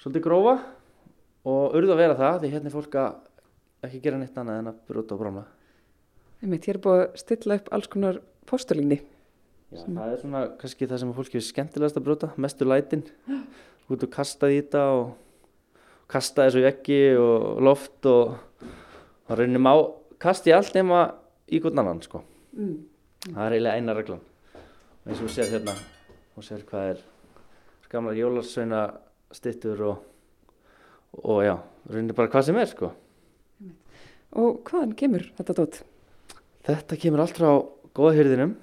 svolítið 0.00 0.26
grófa 0.26 0.58
og 1.50 1.78
urðu 1.78 1.94
að 1.96 2.02
vera 2.04 2.18
það 2.18 2.42
því 2.42 2.52
hérna 2.54 2.70
er 2.70 2.76
fólk 2.76 3.00
að 3.00 3.88
ekki 3.88 4.02
gera 4.04 4.20
neitt 4.20 4.36
annað 4.38 4.60
en 4.60 4.70
að 4.70 4.84
brjóta 4.88 5.16
og 5.16 5.24
brámla 5.24 5.48
Einmitt, 6.40 6.64
hér 6.64 6.78
er 6.78 6.84
búið 6.84 7.02
að 7.02 7.18
stilla 7.20 7.56
upp 7.60 7.66
alls 7.76 7.88
konar 7.92 8.18
postulíni. 8.48 8.96
Já, 9.70 9.82
það 9.84 10.06
er 10.06 10.20
svona 10.22 10.40
kannski 10.62 10.86
það 10.88 11.02
sem 11.02 11.10
fólki 11.18 11.36
er 11.36 11.44
skemmtilegast 11.44 11.98
að 12.00 12.06
brjóta, 12.06 12.30
mestu 12.40 12.64
lætin 12.64 13.02
út 13.92 14.06
og 14.06 14.12
kasta 14.14 14.48
í 14.48 14.56
þetta 14.62 14.84
og 14.96 15.10
kasta 16.10 16.46
þessu 16.46 16.62
í 16.62 16.64
veggi 16.64 17.00
og 17.20 17.60
loft 17.68 18.08
og 18.08 18.38
þá 19.28 19.34
reynum 19.42 19.68
á 19.68 19.76
kasti 20.22 20.54
allt 20.56 20.72
nema 20.78 21.02
í 21.52 21.60
gott 21.60 21.76
annan 21.76 22.00
sko. 22.06 22.22
Mm. 22.56 22.74
Það 23.28 23.44
er 23.44 23.58
eiginlega 23.58 23.76
eina 23.76 23.98
reglan. 24.00 24.24
Og 25.10 25.16
eins 25.16 25.24
og 25.24 25.26
þú 25.26 25.32
sér 25.34 25.48
hérna, 25.50 25.72
þú 26.36 26.42
sér 26.46 26.60
hvað 26.68 26.84
er 26.92 26.98
gamla 27.90 28.12
jólarsveina 28.14 28.82
stittur 29.34 29.80
og, 29.82 30.04
og 31.26 31.40
já, 31.42 31.56
reynir 31.90 32.14
bara 32.14 32.30
hvað 32.30 32.44
sem 32.46 32.60
er 32.62 32.70
sko. 32.70 32.92
Og 34.38 34.60
hvaðan 34.68 34.94
kemur 35.00 35.26
þetta 35.34 35.56
dót? 35.58 35.80
Þetta 36.68 37.00
kemur 37.02 37.24
allt 37.24 37.42
frá 37.42 37.50
góðhyrðinum 37.98 38.54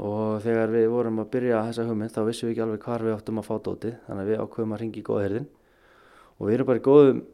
og 0.00 0.40
þegar 0.48 0.74
við 0.78 0.88
vorum 0.94 1.20
að 1.20 1.30
byrja 1.36 1.60
þessa 1.68 1.88
hugmynd 1.90 2.16
þá 2.16 2.20
vissum 2.30 2.48
við 2.48 2.56
ekki 2.56 2.66
alveg 2.70 2.88
hvar 2.88 3.04
við 3.10 3.18
áttum 3.18 3.44
að 3.44 3.48
fá 3.52 3.54
dótið 3.68 4.00
þannig 4.08 4.24
að 4.24 4.32
við 4.32 4.42
ákveðum 4.46 4.74
að 4.78 4.84
ringi 4.86 5.04
í 5.04 5.06
góðhyrðin 5.12 5.48
og 6.38 6.42
við 6.48 6.56
erum 6.56 6.72
bara 6.72 6.80
í 6.80 6.86
góðum 6.88 7.24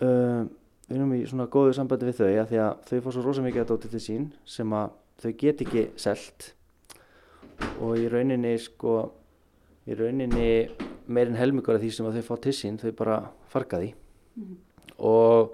uh, 0.00 0.42
við 0.88 1.00
erum 1.02 1.16
í 1.20 1.24
svona 1.28 1.52
góðu 1.52 1.76
sambandi 1.76 2.08
við 2.08 2.22
þau 2.24 2.28
að 2.32 2.52
því 2.54 2.64
að 2.64 2.84
þau 2.88 2.98
fá 3.04 3.10
svo 3.12 3.28
rosa 3.28 3.44
mikið 3.50 3.66
að 3.66 3.72
dótið 3.74 3.98
til 3.98 4.06
sín 4.08 4.30
sem 4.48 4.78
að 4.80 5.02
þau 5.20 5.34
get 5.44 5.66
ekki 5.66 5.90
selt 6.00 6.54
og 7.80 7.98
í 8.00 8.08
rauninni 8.12 8.54
sko 8.60 8.98
í 9.86 9.96
rauninni 9.96 10.48
meirinn 11.06 11.38
helmingur 11.38 11.76
af 11.76 11.84
því 11.84 11.92
sem 11.94 12.08
þau 12.10 12.24
fá 12.26 12.34
til 12.42 12.54
sín 12.56 12.78
þau 12.80 12.90
bara 12.98 13.18
farga 13.52 13.80
því. 13.82 13.90
Og 14.96 15.52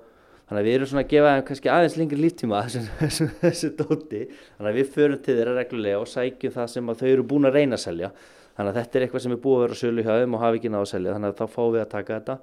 þannig 0.48 0.60
að 0.60 0.68
við 0.68 0.76
erum 0.76 0.90
svona 0.90 1.04
að 1.04 1.10
gefa 1.12 1.32
þeim 1.34 1.44
kannski 1.48 1.72
aðeins 1.72 1.96
lengri 2.00 2.20
líftíma 2.20 2.62
þessu, 2.66 3.28
þessu, 3.42 3.72
dóti. 3.78 4.22
Þannig 4.56 4.70
að 4.70 4.78
við 4.78 4.94
förum 4.96 5.24
til 5.24 5.36
þeirra 5.38 5.56
reglulega 5.58 6.00
og 6.00 6.08
sækjum 6.12 6.56
það 6.56 6.70
sem 6.74 6.94
þau 7.02 7.10
eru 7.10 7.26
búin 7.28 7.50
að 7.50 7.58
reyna 7.58 7.78
að 7.78 7.84
selja. 7.84 8.12
Þannig 8.56 8.72
að 8.72 8.80
þetta 8.80 8.98
er 8.98 9.06
eitthvað 9.06 9.24
sem 9.26 9.36
er 9.36 9.42
búið 9.44 9.58
að 9.58 9.66
vera 9.66 9.80
sölu 9.82 10.06
hjá 10.06 10.14
þeim 10.20 10.36
og 10.36 10.42
hafa 10.44 10.58
ekki 10.58 10.72
náðu 10.72 10.86
að 10.86 10.92
selja. 10.92 11.14
Þannig 11.16 11.32
að 11.32 11.38
þá 11.38 11.54
fáum 11.56 11.70
við 11.76 11.84
að 11.84 11.92
taka 11.92 12.18
þetta. 12.18 12.38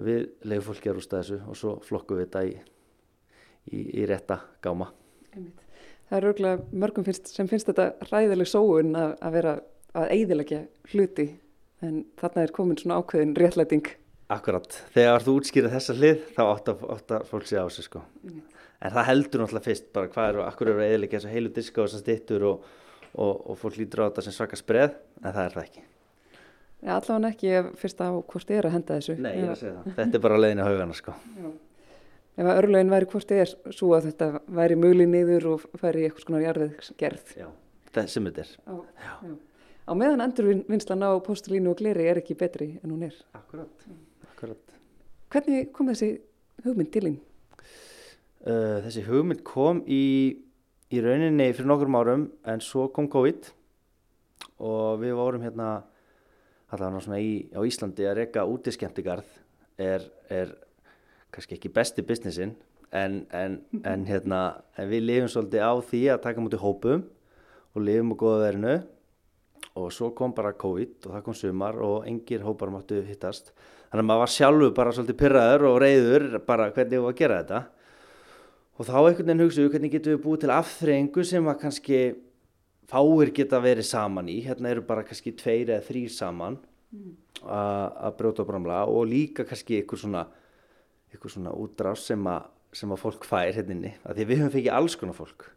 Við 0.00 0.20
leiðum 0.48 0.68
fólki 0.68 0.92
að 0.92 0.96
rústa 0.96 1.20
þessu 1.20 1.40
og 1.44 1.58
svo 1.60 1.74
flokkum 1.84 2.20
við 2.20 2.28
þetta 2.28 2.44
í, 2.48 2.54
í, 3.68 3.82
í 4.00 4.06
rétta 4.08 4.40
gáma. 4.64 4.88
Einmitt. 5.34 5.69
Það 6.10 6.18
er 6.18 6.26
örgulega 6.26 6.78
mörgum 6.82 7.06
finnst, 7.06 7.28
sem 7.30 7.46
finnst 7.46 7.68
þetta 7.70 8.08
ræðileg 8.10 8.48
sóun 8.50 8.96
að, 8.98 9.12
að 9.22 9.34
vera 9.36 9.52
að 9.94 10.14
eigðilegja 10.16 10.60
hluti 10.90 11.26
en 11.86 12.00
þarna 12.18 12.42
er 12.44 12.54
komin 12.54 12.78
svona 12.80 12.98
ákveðin 12.98 13.36
réttlæting. 13.38 13.92
Akkurat, 14.30 14.74
þegar 14.94 15.22
þú 15.26 15.36
útskýrið 15.38 15.76
þessa 15.76 15.96
hlið 15.98 16.24
þá 16.34 16.42
áttar 16.48 17.24
fólk 17.30 17.46
sig 17.46 17.62
á 17.62 17.66
sig 17.70 17.86
sko. 17.86 18.02
En 18.80 18.94
það 18.94 19.08
heldur 19.10 19.44
náttúrulega 19.44 19.66
fyrst 19.68 19.88
bara 19.94 20.10
hvað 20.10 20.32
eru, 20.32 20.42
akkur 20.46 20.72
eru 20.72 20.84
eðilega 20.84 21.18
þessu 21.18 21.32
heilu 21.34 21.54
diska 21.54 21.82
og 21.82 21.88
þessar 21.88 22.04
stittur 22.04 22.46
og, 22.50 22.68
og, 23.14 23.32
og 23.46 23.58
fólk 23.62 23.78
lítur 23.78 24.02
á 24.02 24.08
þetta 24.08 24.26
sem 24.26 24.34
svaka 24.34 24.58
spreð, 24.58 24.98
en 25.22 25.30
það 25.30 25.42
er 25.44 25.56
það 25.56 25.64
ekki. 25.66 25.86
Já, 26.80 26.92
allavega 26.96 27.32
ekki 27.34 27.80
fyrst 27.82 28.02
á 28.02 28.08
hvort 28.10 28.54
er 28.56 28.66
að 28.66 28.76
henda 28.78 28.98
þessu. 28.98 29.18
Nei, 29.20 29.32
ég 29.36 29.46
er 29.46 29.54
að 29.54 29.58
segja 29.62 29.74
það. 29.78 29.90
Þetta 29.98 30.18
er 30.18 30.24
bara 30.26 30.38
leiðin 30.40 30.62
í 30.62 30.68
haugana 30.70 30.96
sko. 30.96 31.16
Já. 31.36 31.50
Ef 32.40 32.48
að 32.48 32.58
örlögin 32.62 32.88
væri 32.92 33.08
hvort 33.12 33.32
er 33.36 33.50
svo 33.76 33.90
að 33.92 34.06
þetta 34.08 34.28
væri 34.56 34.76
mögli 34.80 35.04
niður 35.08 35.46
og 35.50 35.64
færi 35.76 36.06
eitthvað 36.06 36.24
svona 36.24 36.38
jarðiðsgerð. 36.40 37.32
Já, 37.36 37.48
það 37.92 38.06
sem 38.14 38.28
þetta 38.30 38.44
er. 38.46 38.52
Á, 38.64 38.74
já. 39.04 39.14
á 39.84 39.92
meðan 40.00 40.24
endurvinnslan 40.24 41.04
á 41.04 41.10
postulínu 41.26 41.74
og 41.74 41.82
gleri 41.82 42.06
er 42.08 42.20
ekki 42.22 42.38
betri 42.40 42.70
en 42.80 42.94
hún 42.94 43.02
er. 43.10 43.18
Akkurat, 43.36 43.84
akkurat. 44.30 44.78
Hvernig 45.34 45.68
kom 45.76 45.92
þessi 45.92 46.14
hugmynd 46.64 46.92
til 46.94 47.04
þín? 47.10 47.18
Uh, 48.40 48.80
þessi 48.86 49.04
hugmynd 49.04 49.44
kom 49.44 49.84
í, 49.84 50.00
í 50.88 51.04
rauninni 51.04 51.50
fyrir 51.52 51.68
nokkrum 51.68 52.00
árum 52.00 52.24
en 52.48 52.64
svo 52.64 52.86
kom 52.88 53.10
COVID 53.12 53.52
og 54.64 55.04
við 55.04 55.12
vorum 55.18 55.44
hérna 55.44 55.68
allavega 56.72 57.04
svona 57.04 57.20
í, 57.20 57.36
á 57.52 57.60
Íslandi 57.68 58.08
að 58.08 58.22
reyka 58.22 58.48
útiskemmtigarð 58.48 59.28
er, 59.80 60.08
er 60.32 60.56
kannski 61.34 61.56
ekki 61.56 61.72
besti 61.74 62.04
businessin 62.06 62.54
en, 62.90 63.24
en, 63.30 63.58
en, 63.84 64.06
hérna, 64.06 64.40
en 64.76 64.88
við 64.90 65.06
lifum 65.06 65.30
svolítið 65.30 65.62
á 65.62 65.72
því 65.90 66.02
að 66.14 66.22
taka 66.26 66.44
mútið 66.44 66.64
hópum 66.64 67.04
og 67.74 67.84
lifum 67.86 68.14
á 68.14 68.16
góða 68.20 68.40
verinu 68.48 68.78
og 69.78 69.92
svo 69.94 70.10
kom 70.16 70.32
bara 70.34 70.56
COVID 70.58 71.06
og 71.06 71.12
það 71.14 71.26
kom 71.26 71.36
sumar 71.38 71.78
og 71.84 72.08
engir 72.10 72.42
hópar 72.42 72.72
máttu 72.74 72.98
hittast. 73.06 73.52
Þannig 73.90 74.02
að 74.02 74.08
maður 74.08 74.24
var 74.24 74.32
sjálfur 74.34 74.72
bara 74.74 74.94
svolítið 74.94 75.20
pyrraður 75.20 75.66
og 75.68 75.78
reyður 75.82 76.26
bara 76.46 76.70
hvernig 76.74 76.96
við 76.96 77.10
að 77.10 77.20
gera 77.20 77.38
þetta. 77.42 77.60
Og 78.80 78.88
þá 78.88 78.96
einhvern 78.96 79.28
veginn 79.28 79.44
hugsaðu 79.44 79.70
hvernig 79.74 79.94
getum 79.94 80.16
við 80.16 80.24
búið 80.24 80.42
til 80.44 80.52
afþreyingu 80.56 81.24
sem 81.28 81.48
að 81.52 81.60
kannski 81.62 82.00
fáir 82.90 83.32
geta 83.36 83.62
verið 83.62 83.86
saman 83.86 84.30
í. 84.32 84.40
Hérna 84.46 84.72
eru 84.72 84.84
bara 84.86 85.06
kannski 85.06 85.34
tveir 85.38 85.68
eða 85.68 85.86
þrýr 85.86 86.12
saman 86.14 86.58
að 87.46 88.14
brjóta 88.18 88.42
og 88.42 88.50
bramla 88.50 88.82
og 88.90 89.06
líka 89.08 89.46
kannski 89.46 89.82
ykkur 89.84 90.00
svona 90.00 90.24
ykkur 91.14 91.32
svona 91.34 91.52
útrás 91.56 92.06
sem 92.10 92.26
að, 92.30 92.46
sem 92.72 92.92
að 92.92 93.02
fólk 93.02 93.26
fær 93.26 93.52
hérna 93.56 93.74
inni, 93.76 93.92
af 94.04 94.16
því 94.16 94.26
við 94.28 94.40
höfum 94.42 94.54
fengið 94.54 94.76
alls 94.76 94.96
konar 95.00 95.18
fólk. 95.18 95.48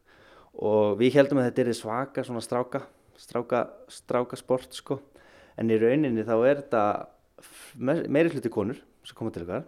Og 0.53 0.97
við 0.99 1.15
heldum 1.17 1.41
að 1.41 1.49
þetta 1.49 1.65
er 1.65 1.77
svaka 1.77 2.23
svona 2.25 2.41
stráka 2.45 2.83
stráka, 3.17 3.67
stráka 3.89 4.37
sport 4.39 4.73
sko. 4.73 4.99
En 5.57 5.69
í 5.69 5.77
rauninni 5.77 6.25
þá 6.25 6.35
er 6.47 6.61
þetta 6.63 6.83
me- 7.77 8.07
meiri 8.09 8.33
hluti 8.33 8.49
konur 8.49 8.79
sem 9.05 9.15
koma 9.17 9.31
til 9.31 9.43
okkar 9.45 9.65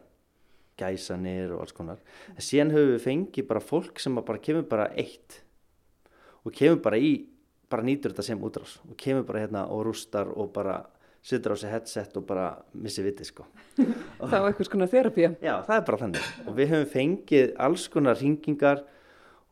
gæsanir 0.79 1.53
og 1.55 1.61
alls 1.63 1.71
konar. 1.75 1.99
En 2.35 2.41
síðan 2.43 2.73
höfum 2.73 2.95
við 2.95 3.05
fengið 3.05 3.47
bara 3.47 3.61
fólk 3.63 3.99
sem 4.01 4.15
bara 4.15 4.41
kemur 4.41 4.65
bara 4.67 4.89
eitt. 4.97 5.41
Og 6.45 6.51
kemur 6.53 6.81
bara 6.83 6.97
í 6.97 7.27
bara 7.69 7.83
nýtur 7.83 8.11
þetta 8.11 8.23
sem 8.23 8.41
útrás. 8.41 8.79
Og 8.89 8.97
kemur 8.97 9.23
bara 9.23 9.45
hérna 9.45 9.65
og 9.71 9.85
rústar 9.87 10.27
og 10.35 10.51
bara 10.53 10.81
setur 11.25 11.53
á 11.53 11.57
sig 11.57 11.71
headset 11.73 12.17
og 12.19 12.25
bara 12.27 12.49
missi 12.77 13.03
viti 13.05 13.25
sko. 13.25 13.47
Það 13.75 14.35
var 14.35 14.49
eitthvað 14.51 14.67
svona 14.69 14.89
þerapía. 14.91 15.31
Já, 15.41 15.55
það 15.65 15.77
er 15.77 15.87
bara 15.87 16.01
þannig. 16.03 16.27
Og 16.45 16.57
við 16.59 16.69
höfum 16.73 16.91
fengið 16.91 17.55
alls 17.65 17.87
konar 17.93 18.19
ringingar 18.19 18.83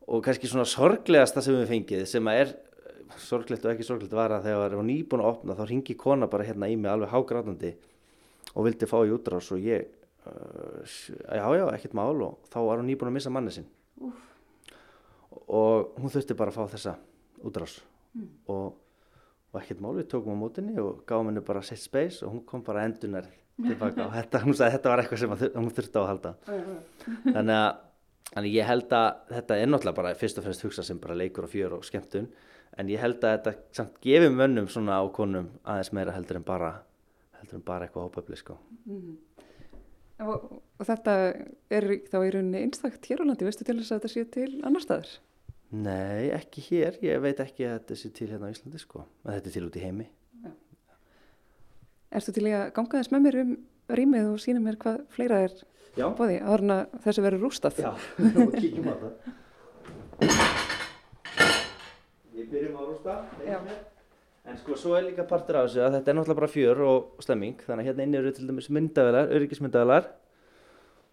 og 0.06 0.22
kannski 0.24 0.50
svona 0.50 0.66
sorglegasta 0.68 1.42
sem 1.42 1.56
við 1.56 1.72
fengið 1.72 2.04
sem 2.08 2.30
að 2.30 2.40
er 2.42 2.52
eh, 2.52 3.16
sorglegt 3.24 3.64
og 3.64 3.72
ekki 3.72 3.86
sorglegt 3.86 4.14
var 4.14 4.36
að 4.36 4.46
þegar 4.48 4.68
það 4.68 4.78
var 4.80 4.88
nýbúin 4.90 5.24
að 5.24 5.30
opna 5.32 5.58
þá 5.58 5.64
ringi 5.70 5.96
kona 5.98 6.30
bara 6.30 6.46
hérna 6.46 6.70
í 6.70 6.76
mig 6.78 6.92
alveg 6.92 7.12
hágrátandi 7.14 7.72
og 8.54 8.68
vildi 8.68 8.88
fá 8.90 8.98
í 9.02 9.12
útrás 9.14 9.50
og 9.54 9.64
ég 9.64 9.88
uh, 10.28 10.84
já, 10.84 11.46
já, 11.58 11.64
ekkert 11.72 11.96
mál 11.96 12.14
og 12.28 12.52
þá 12.52 12.60
var 12.68 12.82
hún 12.82 12.90
nýbúin 12.92 13.10
að 13.10 13.16
missa 13.18 13.32
manni 13.34 13.54
sinn. 13.54 13.66
Og 15.44 15.98
hún 15.98 16.12
þurfti 16.12 16.36
bara 16.38 16.52
að 16.52 16.60
fá 16.60 16.76
þessa 16.76 16.94
útrás. 17.44 17.80
Og, 18.46 18.76
og 19.54 19.62
ekkert 19.62 19.82
mál 19.84 19.94
við 19.94 20.08
tókum 20.10 20.34
á 20.34 20.42
mótinni 20.42 20.76
og 20.82 21.04
gáum 21.08 21.30
henni 21.30 21.42
bara 21.46 21.62
sitt 21.62 21.82
space 21.82 22.24
og 22.26 22.32
hún 22.34 22.44
kom 22.48 22.64
bara 22.66 22.84
endunar 22.88 23.28
tilbaka 23.68 24.08
og 24.08 24.14
þetta, 24.16 24.40
hún 24.42 24.56
sagði 24.56 24.70
að 24.70 24.76
þetta 24.76 24.92
var 24.92 25.02
eitthvað 25.02 25.20
sem 25.22 25.34
að 25.34 25.44
hún 25.54 25.74
þurfti 25.76 26.00
á 26.00 26.02
að 26.02 26.08
halda. 26.10 26.32
Þannig 27.28 27.58
að 27.58 27.68
þannig 28.34 28.56
ég 28.56 28.66
held 28.66 28.96
að 28.98 29.10
þetta 29.30 29.58
er 29.60 29.70
náttúrulega 29.70 29.98
bara 30.00 30.16
fyrst 30.18 30.40
og 30.40 30.46
fremst 30.46 30.64
hugsa 30.66 30.84
sem 30.86 30.98
bara 30.98 31.14
leikur 31.18 31.46
og 31.46 31.52
fjör 31.52 31.76
og 31.76 31.84
skemmtun. 31.86 32.26
En 32.74 32.90
ég 32.90 32.98
held 32.98 33.22
að 33.22 33.36
þetta 33.36 33.76
samt 33.76 34.00
gefi 34.02 34.32
mönnum 34.34 34.66
svona 34.72 34.98
á 34.98 35.04
konum 35.14 35.52
aðeins 35.62 35.92
meira 35.94 36.16
heldur 36.16 36.40
en 36.40 36.46
bara 36.48 36.72
heldur 37.38 37.60
en 37.60 37.66
bara 37.68 37.86
eitthvað 37.86 38.08
hópöfli 38.08 38.40
sko. 38.40 38.56
Og, 40.24 40.48
og 40.80 40.88
þetta 40.88 41.14
er 41.74 41.86
þá 42.10 42.18
í 42.24 42.32
rauninni 42.34 42.64
einstakt 42.64 43.06
hér 43.10 43.22
á 43.22 43.28
landi, 43.28 43.46
veistu 43.46 43.66
til 43.66 43.78
þess 43.78 43.94
að 43.94 44.02
þetta 44.02 44.12
sé 44.12 44.26
til 44.34 44.50
annar 44.66 44.82
staðar? 44.82 45.14
Nei, 45.74 46.28
ekki 46.36 46.62
hér, 46.68 46.98
ég 47.02 47.22
veit 47.24 47.40
ekki 47.42 47.64
að 47.66 47.78
þetta 47.80 47.96
sé 47.98 48.10
til 48.14 48.28
hérna 48.30 48.46
á 48.46 48.52
Íslandi 48.54 48.78
sko. 48.78 49.04
En 49.24 49.32
þetta 49.34 49.50
er 49.50 49.54
til 49.56 49.64
út 49.66 49.78
í 49.78 49.82
heimi. 49.82 50.06
Ertu 52.14 52.34
til 52.36 52.44
í 52.46 52.52
að 52.54 52.68
ganga 52.76 53.00
þess 53.00 53.10
með 53.14 53.24
mér 53.24 53.38
um 53.42 53.54
rýmið 53.98 54.28
og 54.30 54.42
sína 54.44 54.60
mér 54.62 54.76
hvað 54.80 55.00
fleira 55.16 55.40
er 55.48 55.56
Já, 55.94 56.06
bóði, 56.14 56.36
áður 56.42 56.62
en 56.64 56.74
að 56.74 56.94
þessu 57.04 57.24
verður 57.24 57.42
rústað? 57.46 57.80
já, 57.82 57.90
og 58.44 58.54
kíkjum 58.54 58.86
á 58.90 58.94
það 59.02 59.12
Við 62.34 62.46
byrjum 62.52 62.78
á 62.78 62.82
rústa 62.86 63.16
Já. 63.46 63.58
En 64.44 64.58
sko, 64.60 64.76
svo 64.76 64.94
er 64.98 65.06
líka 65.08 65.24
partur 65.26 65.56
af 65.58 65.68
þessu 65.68 65.82
að 65.86 65.94
þetta 65.96 66.10
er 66.12 66.16
náttúrulega 66.18 66.40
bara 66.42 66.52
fjör 66.52 66.80
og 66.84 67.22
stemming, 67.24 67.54
þannig 67.64 67.82
að 67.82 67.88
hérna 67.88 68.06
inni 68.06 68.18
eru 68.20 68.32
til 68.36 68.46
dæmis 68.50 68.70
myndavelar, 68.76 69.30
öryggismyndavelar 69.32 70.08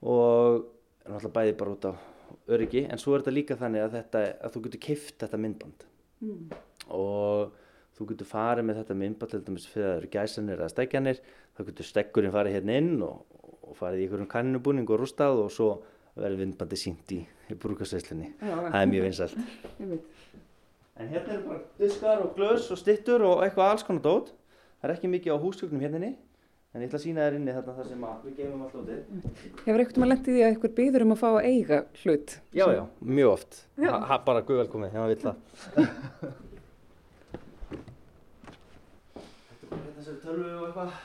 og 0.03 0.65
náttúrulega 1.07 1.35
bæði 1.37 1.53
bara 1.61 1.75
út 1.77 1.87
á 1.87 1.93
öryggi, 2.51 2.85
en 2.89 3.01
svo 3.01 3.15
er 3.15 3.23
þetta 3.23 3.35
líka 3.35 3.57
þannig 3.59 3.85
að, 3.85 3.97
þetta, 3.99 4.23
að 4.41 4.55
þú 4.55 4.63
getur 4.67 4.83
keift 4.87 5.17
þetta 5.23 5.39
myndband 5.41 5.85
og 6.91 7.55
þú 7.97 8.07
getur 8.11 8.29
farið 8.29 8.67
með 8.67 8.81
þetta 8.81 8.97
myndband 9.01 9.33
til 9.33 9.41
dæmis 9.47 9.67
fyrir 9.69 9.87
að 9.87 9.91
það 9.91 10.01
eru 10.01 10.11
gæsanir 10.15 10.59
eða 10.59 10.73
stekjanir, 10.73 11.21
þá 11.55 11.63
getur 11.69 11.89
stekkurinn 11.89 12.35
farið 12.35 12.57
hérna 12.57 12.77
inn 12.81 12.93
og, 13.05 13.41
og 13.61 13.75
farið 13.79 14.03
í 14.03 14.05
einhverjum 14.07 14.31
kannubúning 14.31 14.89
og 14.89 15.01
rústað 15.01 15.43
og 15.45 15.51
svo 15.53 15.71
verður 16.17 16.43
myndbandi 16.43 16.79
sínt 16.79 17.13
í, 17.15 17.21
í 17.23 17.57
brúkasveislinni. 17.59 18.33
Það 18.41 18.79
er 18.81 18.89
mjög 18.91 19.07
vinsælt. 19.09 19.37
En 21.01 21.07
hérna 21.09 21.33
eru 21.33 21.47
bara 21.47 21.61
diskar 21.79 22.19
og 22.21 22.35
glös 22.35 22.67
og 22.69 22.77
stittur 22.77 23.23
og 23.25 23.39
eitthvað 23.41 23.71
alls 23.71 23.85
konar 23.87 24.03
dót. 24.05 24.27
Það 24.81 24.89
er 24.89 24.93
ekki 24.93 25.09
mikið 25.09 25.33
á 25.33 25.37
húsgögnum 25.41 25.81
hérna 25.81 26.01
en 26.71 26.79
ég 26.79 26.87
ætla 26.87 26.99
að 27.01 27.03
sína 27.03 27.23
þér 27.25 27.35
inni 27.37 27.53
þarna 27.55 27.73
þar 27.77 27.87
sem 27.89 28.03
að 28.07 28.25
við 28.25 28.35
geymum 28.39 28.61
allt 28.63 28.75
dótið. 28.77 28.99
Hefur 29.65 29.81
eitthvað 29.83 30.01
maður 30.01 30.11
lendið 30.11 30.35
því 30.35 30.41
að 30.41 30.51
eitthvað 30.51 30.75
býður 30.77 31.05
um 31.05 31.13
að 31.15 31.21
fá 31.21 31.27
að 31.31 31.47
eiga 31.49 31.79
hlut? 32.03 32.35
Já, 32.55 32.65
já, 32.71 32.83
mjög 33.19 33.31
oft. 33.33 33.59
Ha, 33.81 33.97
ha, 34.07 34.19
bara 34.29 34.43
guð 34.47 34.61
velkomið, 34.61 34.87
ef 34.87 34.95
maður 35.01 35.11
vill 35.11 35.23
það. 35.25 35.35
Þetta 39.71 40.13
er 40.13 40.21
tölvu 40.23 40.53
og 40.53 40.63
eitthvað. 40.69 40.95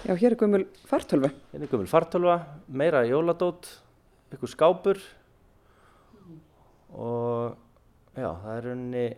Já, 0.00 0.12
hér 0.16 0.30
er 0.34 0.38
gömul 0.44 0.62
fartölvu. 0.90 1.32
Hérna 1.54 1.66
er 1.66 1.72
gömul 1.72 1.90
fartölva, 1.90 2.36
meira 2.68 3.02
jóladót, 3.08 3.72
eitthvað 4.28 4.52
skápur 4.52 5.02
og 6.90 7.56
já, 8.18 8.28
það 8.28 8.54
er 8.54 8.64
rauninni... 8.68 9.08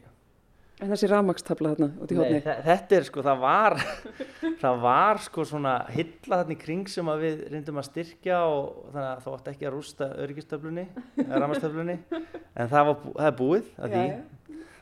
En 0.82 0.90
þessi 0.90 1.06
rafmakstabla 1.12 1.70
þarna 1.76 1.86
út 2.02 2.10
í 2.10 2.16
hóðni. 2.18 2.38
Nei, 2.38 2.42
þe- 2.42 2.62
þetta 2.66 2.96
er 2.98 3.04
sko, 3.06 3.22
það 3.22 3.42
var, 3.44 3.76
það 4.62 4.80
var 4.82 5.20
sko 5.22 5.44
svona 5.46 5.74
hilla 5.94 6.38
þarna 6.40 6.54
í 6.56 6.58
kring 6.58 6.88
sem 6.90 7.10
við 7.22 7.42
reyndum 7.52 7.78
að 7.78 7.86
styrkja 7.86 8.40
og 8.50 8.88
þannig 8.90 9.08
að 9.12 9.20
það 9.26 9.36
átti 9.36 9.52
ekki 9.52 9.68
að 9.68 9.74
rústa 9.76 10.08
öryggistöflunni, 10.24 10.84
eða 11.22 11.40
rammastöflunni, 11.44 11.96
en 12.18 12.72
það, 12.72 12.88
var, 12.90 12.96
það 13.14 13.28
er 13.30 13.36
búið 13.42 13.68
að 13.78 13.94
því. 13.94 14.02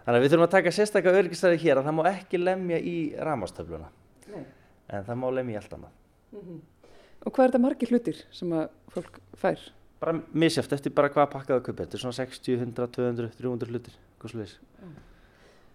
Þannig 0.01 0.17
að 0.17 0.25
við 0.25 0.33
þurfum 0.33 0.47
að 0.47 0.55
taka 0.57 0.73
sérstakka 0.79 1.13
öryggistöfi 1.21 1.61
hér 1.67 1.83
að 1.83 1.91
það 1.91 1.97
má 1.99 2.03
ekki 2.15 2.41
lemja 2.41 2.79
í 2.81 2.97
rammastöfluna, 3.29 3.91
Nei. 4.33 4.41
en 4.97 5.05
það 5.11 5.21
má 5.21 5.29
lemja 5.37 5.59
í 5.59 5.61
allt 5.61 5.77
annað. 5.77 5.93
Og 7.21 7.29
hvað 7.37 7.45
er 7.45 7.51
þetta 7.53 7.61
margir 7.67 7.93
hlutir 7.93 8.23
sem 8.33 8.57
að 8.57 8.71
fólk 8.97 9.21
fær? 9.37 9.69
Bara 10.01 10.17
misjáft 10.33 10.73
eftir 10.73 10.95
bara 10.97 11.11
hvað 11.13 11.29
pakkaðu 11.37 11.61
að 11.61 11.67
kaupa, 11.69 11.85
þetta 11.85 11.99
er 11.99 12.05
svona 12.07 12.17
60, 12.17 12.57
100, 12.65 12.89
200, 12.97 13.33
300 13.37 13.73
hlutir, 13.75 13.99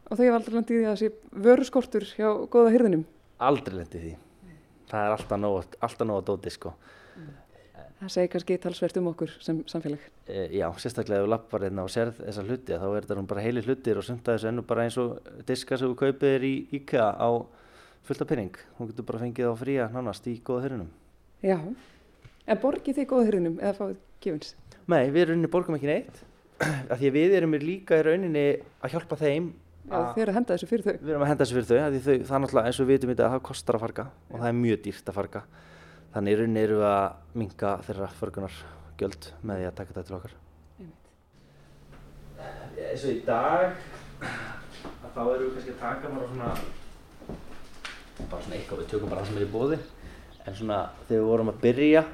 Og 0.06 0.18
þau 0.18 0.24
hefur 0.26 0.38
aldrei 0.38 0.56
lendið 0.56 0.78
því 0.78 0.86
að 0.86 0.96
þessi 0.96 1.40
vöruskortur 1.46 2.06
hjá 2.12 2.28
góða 2.54 2.74
hyrðinum. 2.76 3.06
Aldrei 3.46 3.78
lendi 3.80 4.02
því. 4.04 4.12
Það 4.92 5.06
er 5.08 5.16
alltaf 5.16 5.42
nóg, 5.42 5.78
alltaf 5.82 6.08
nóg 6.08 6.22
að 6.22 6.28
dóti 6.30 6.54
sko. 6.54 6.76
Það 7.96 8.12
segir 8.12 8.30
kannski 8.34 8.58
talsvert 8.62 8.98
um 9.00 9.08
okkur 9.10 9.32
sem 9.42 9.62
samfélag. 9.72 10.04
E, 10.28 10.42
já, 10.60 10.66
sérstaklega 10.84 11.24
ef 11.24 11.26
þú 11.26 11.32
lappar 11.32 11.64
hérna 11.66 11.86
og 11.88 11.92
serð 11.94 12.20
þessa 12.20 12.44
hluti 12.44 12.76
þá 12.76 12.86
er 12.90 13.06
þetta 13.06 13.18
nú 13.18 13.24
bara 13.32 13.46
heilir 13.46 13.66
hlutir 13.66 14.02
og 14.02 14.06
sumt 14.06 14.28
að 14.28 14.36
þessu 14.36 14.50
ennú 14.52 14.66
bara 14.68 14.86
eins 14.86 14.98
og 15.02 15.30
diska 15.48 15.80
sem 15.80 15.90
þú 15.90 15.98
kaupir 16.04 16.36
þér 16.36 16.46
í 16.46 16.54
IKEA 16.76 17.08
á 17.16 17.30
fullta 18.06 18.28
pinning. 18.30 18.60
Hún 18.78 18.92
getur 18.92 19.08
bara 19.08 19.24
fengið 19.24 19.50
á 19.50 19.54
fría 19.58 19.88
nánast 19.96 20.28
í 20.30 20.36
góða 20.46 20.68
hyrunum. 20.68 20.92
Já. 21.42 21.58
En 22.46 22.62
borgið 22.62 23.00
þið 23.00 23.10
góða 23.10 23.30
hyrðinum 23.30 23.60
eða 23.64 23.78
fáið 23.80 23.98
gefins? 24.22 24.54
Nei, 24.92 25.04
við 25.16 25.32
rauninni 25.32 25.50
borgum 25.56 25.80
ekki 25.80 25.90
neitt 25.90 26.20
því 27.00 27.14
við 27.16 27.40
erum 27.40 27.56
líka 27.64 27.98
í 28.04 28.06
rauninni 28.06 28.46
að 28.84 28.94
hjálpa 28.94 29.18
þeim 29.24 29.54
þið 29.86 30.22
eru 30.24 30.32
að 30.32 30.38
henda 30.40 30.56
þessu 30.56 30.70
fyrir 30.70 30.86
þau. 30.86 30.96
Við 30.96 31.12
erum 31.12 31.24
að 31.26 31.30
henda 31.30 31.46
þessu 31.46 31.56
fyrir 31.56 31.68
þau, 31.70 31.76
þau 31.76 32.14
það 32.26 32.36
er 32.36 32.42
náttúrulega 32.44 32.70
eins 32.70 32.80
og 32.80 32.88
við 32.88 32.96
vitum 32.96 33.12
í 33.12 33.18
dag 33.20 33.28
að 33.28 33.36
það 33.36 33.44
kostar 33.50 33.78
að 33.78 33.84
farga 33.86 34.06
og 34.32 34.40
það 34.40 34.48
er 34.50 34.58
mjög 34.62 34.80
dýrt 34.86 35.12
að 35.12 35.18
farga. 35.20 35.42
Þannig 36.16 36.34
í 36.34 36.40
rauninni 36.40 36.64
erum 36.64 36.82
við 36.82 36.88
að 36.90 37.38
minga 37.42 37.74
þeirra 37.86 38.10
förgunar 38.16 38.58
gjöld 39.00 39.30
með 39.44 39.62
því 39.62 39.68
að 39.70 39.78
taka 39.78 39.94
þetta 39.94 40.06
til 40.08 40.18
okkar. 40.18 40.36
Eins 42.86 43.06
og 43.06 43.12
í 43.12 43.22
dag, 43.28 43.78
að 44.24 45.14
þá 45.14 45.22
erum 45.22 45.46
við 45.46 45.54
kannski 45.56 45.76
að 45.76 45.80
taka 45.84 46.14
bara 46.16 46.32
svona, 46.34 46.52
bara 48.26 48.42
svona 48.42 48.58
eitthvað, 48.58 48.82
við 48.82 48.92
tökum 48.94 49.12
bara 49.12 49.22
það 49.22 49.32
sem 49.32 49.40
er 49.40 49.46
í 49.48 49.54
bóði. 49.54 49.82
En 50.46 50.58
svona 50.58 50.84
þegar 51.06 51.22
við 51.22 51.30
vorum 51.30 51.52
að 51.52 51.64
byrja, 51.66 52.06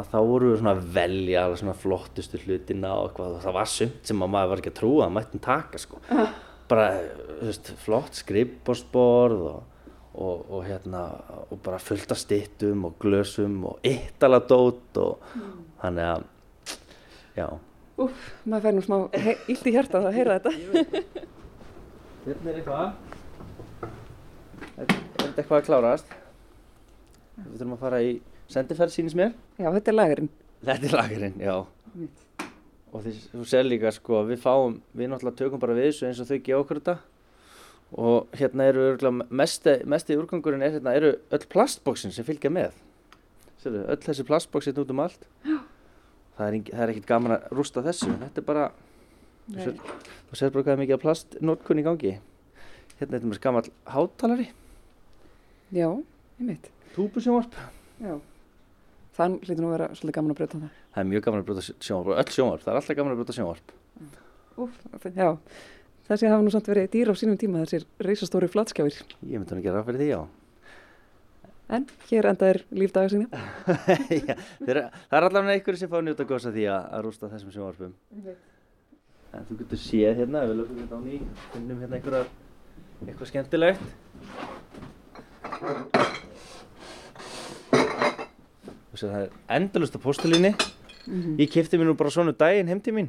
að 0.00 0.12
þá 0.12 0.20
vorum 0.32 0.50
við 0.50 0.60
svona 0.60 0.76
að 0.76 0.84
velja 0.98 1.48
svona 1.60 1.78
flottustu 1.78 2.40
hlutina 2.44 2.94
og 2.96 3.10
eitthvað. 3.10 3.40
Það 3.44 3.58
var 3.60 3.74
sumt 3.78 4.10
sem 4.10 4.24
að 4.24 4.32
maður 4.34 4.54
var 4.54 4.62
ekki 4.62 4.72
að 4.72 4.80
trúa 4.80 5.06
að 5.06 5.16
maður 5.16 5.44
taka 5.44 5.82
sko 5.82 6.00
bara 6.70 6.86
þú 7.40 7.48
veist, 7.48 7.72
flott 7.84 8.18
skrifborðsborð 8.20 9.42
og, 9.50 9.80
og, 10.14 10.44
og, 10.50 10.60
hérna, 10.66 11.02
og 11.48 11.58
bara 11.64 11.80
fullt 11.82 12.14
af 12.14 12.20
stittum 12.20 12.86
og 12.88 12.98
glösum 13.02 13.58
og 13.70 13.82
yttaladót 13.86 15.00
og 15.02 15.34
þannig 15.82 16.06
að 16.14 16.30
já 17.38 17.48
Úf, 18.00 18.16
maður 18.48 18.62
fær 18.64 18.76
nú 18.78 18.82
smá 18.84 18.96
illt 19.52 19.66
í 19.68 19.72
hjarta 19.74 20.00
að 20.00 20.14
heyra 20.16 20.38
þetta. 20.38 20.52
Hérna 22.24 22.52
er 22.52 22.60
eitthvað 22.60 22.86
Er 24.80 24.86
er 24.86 24.94
þetta 25.18 25.42
eitthvað 25.42 25.58
að 25.58 25.66
klárast? 25.66 26.14
Við 27.36 27.58
þurfum 27.58 27.74
að 27.76 27.82
fara 27.84 28.00
í 28.04 28.14
sendiferð 28.52 28.94
sínist 28.94 29.18
mér 29.20 29.34
Já, 29.60 29.68
þetta 29.68 29.92
er 29.92 29.96
lagurinn. 29.98 30.32
Þetta 30.64 30.88
er 30.88 30.96
lagurinn, 30.96 31.36
já 31.44 31.54
og 32.90 33.04
því, 33.04 33.14
þú 33.32 33.46
sér 33.48 33.66
líka 33.66 33.92
sko 33.94 34.24
við 34.28 34.42
fáum, 34.42 34.78
við 34.96 35.10
náttúrulega 35.12 35.38
tökum 35.38 35.62
bara 35.62 35.76
við 35.78 35.90
þessu 35.90 36.08
eins 36.08 36.20
og 36.22 36.28
þau 36.30 36.38
gefa 36.38 36.60
okkur 36.64 36.80
þetta. 36.80 36.96
Og 38.00 38.38
hérna 38.38 38.68
eru 38.70 38.84
mesti, 39.34 39.76
mesti 39.90 40.18
úrgangurinn 40.18 40.62
er 40.62 40.76
hérna 40.76 40.94
eru 40.98 41.16
öll 41.18 41.46
plastbóksin 41.50 42.14
sem 42.14 42.26
fylgja 42.26 42.52
með. 42.54 42.76
Sérðu, 43.62 43.82
öll 43.90 44.00
þessi 44.04 44.26
plastbóksin 44.28 44.78
út 44.82 44.94
um 44.94 45.02
allt. 45.04 45.26
Það 45.44 46.46
er, 46.46 46.58
það 46.70 46.84
er 46.84 46.94
ekkert 46.94 47.10
gaman 47.10 47.36
að 47.36 47.50
rústa 47.58 47.82
þessu 47.84 48.14
þetta 48.14 48.40
er 48.40 48.46
bara 48.46 48.70
þú 49.50 49.64
sér, 49.66 49.74
þú 50.30 50.38
sér 50.40 50.54
bara 50.54 50.66
hvað 50.68 50.80
mikið 50.84 50.96
af 50.96 51.02
plastnótkun 51.04 51.82
í 51.82 51.86
gangi. 51.86 52.14
Hérna 53.00 53.16
er 53.16 53.20
þetta 53.20 53.30
með 53.32 53.42
gammal 53.44 53.64
hátalari 53.90 54.48
Já, 55.70 55.86
ég 56.40 56.48
veit. 56.48 56.70
túbusjónvarp 56.96 57.54
Já. 58.02 58.16
Það 59.20 59.36
hlýtur 59.44 59.60
nú 59.60 59.68
að 59.70 59.74
vera 59.76 59.88
svolítið 59.92 60.16
gaman 60.18 60.32
að 60.34 60.40
breyta 60.40 60.60
það. 60.62 60.80
það 60.94 61.04
er 61.04 61.10
mjög 61.12 61.26
gaman 61.28 61.42
að 61.44 61.48
brota 61.50 61.66
sjónvarp 61.68 62.08
og 62.10 62.22
öll 62.24 62.34
sjónvarp, 62.38 62.64
það 62.64 62.72
er 62.72 62.80
alltaf 62.80 62.98
gaman 63.00 63.12
að 63.14 63.20
brota 63.22 63.36
sjónvarp 63.36 63.76
Úf, 64.60 64.72
já. 65.14 65.28
Þessi 66.10 66.26
hafa 66.32 66.42
nú 66.42 66.50
samt 66.52 66.66
verið 66.68 66.88
dýr 66.92 67.10
á 67.12 67.14
sínum 67.14 67.38
tíma, 67.38 67.62
þessir 67.64 67.84
reysastóri 68.02 68.48
flatskjáir. 68.50 68.96
ég 69.22 69.38
myndi 69.38 69.52
hann 69.54 69.60
að 69.60 69.66
gera 69.68 69.78
ráð 69.78 69.86
fyrir 69.92 70.00
því 70.02 70.08
já 70.10 70.20
En 71.70 71.84
hér 72.10 72.26
enda 72.26 72.48
er 72.50 72.58
lífdaga 72.74 73.08
sína. 73.12 73.28
Já, 74.26 74.34
þeir, 74.58 74.78
það 74.90 75.16
er 75.20 75.26
allavega 75.28 75.54
einhverju 75.54 75.78
sem 75.78 75.90
fá 75.92 75.98
að 76.00 76.06
njóta 76.08 76.26
góðs 76.26 76.48
að 76.50 76.56
því 76.58 76.64
að, 76.66 76.88
að 76.96 77.04
rústa 77.06 77.30
þessum 77.30 77.52
sjónvarpum. 77.54 77.92
En 79.30 79.46
þú 79.46 79.58
getur 79.60 79.78
séð 79.78 80.18
hérna, 80.18 80.42
við 80.50 80.58
lögum 80.58 80.80
hérna 80.82 80.98
á 80.98 81.00
ný, 81.04 81.20
finnum 81.52 81.84
hérna 81.84 82.00
einhverja, 82.00 82.24
eitthvað 83.06 83.30
skemmtilegt. 83.30 83.86
Það 89.08 89.24
er 89.24 89.34
endalust 89.56 89.96
á 89.96 90.00
postulíni. 90.02 90.52
Ég 91.40 91.48
kipti 91.50 91.78
mér 91.80 91.90
nú 91.90 91.96
bara 91.98 92.12
svona 92.12 92.34
um 92.34 92.38
daginn 92.38 92.68
heim 92.68 92.80
til 92.84 92.94
mín. 92.96 93.08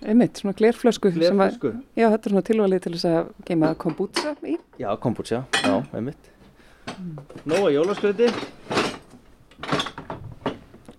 Einmitt, 0.00 0.40
svona 0.40 0.52
glerflösku. 0.56 1.12
Glerflösku. 1.14 1.72
Já, 1.96 2.06
þetta 2.12 2.28
er 2.28 2.34
svona 2.34 2.46
tilvalið 2.48 2.82
til 2.84 2.92
þess 2.96 3.08
að 3.10 3.30
geima 3.48 3.70
kombútsa 3.80 4.34
í. 4.44 4.56
Já, 4.80 4.90
kombucha, 5.00 5.42
já, 5.60 5.74
einmitt. 5.96 6.30
Nóa 7.48 7.70
jólaskröti. 7.72 8.28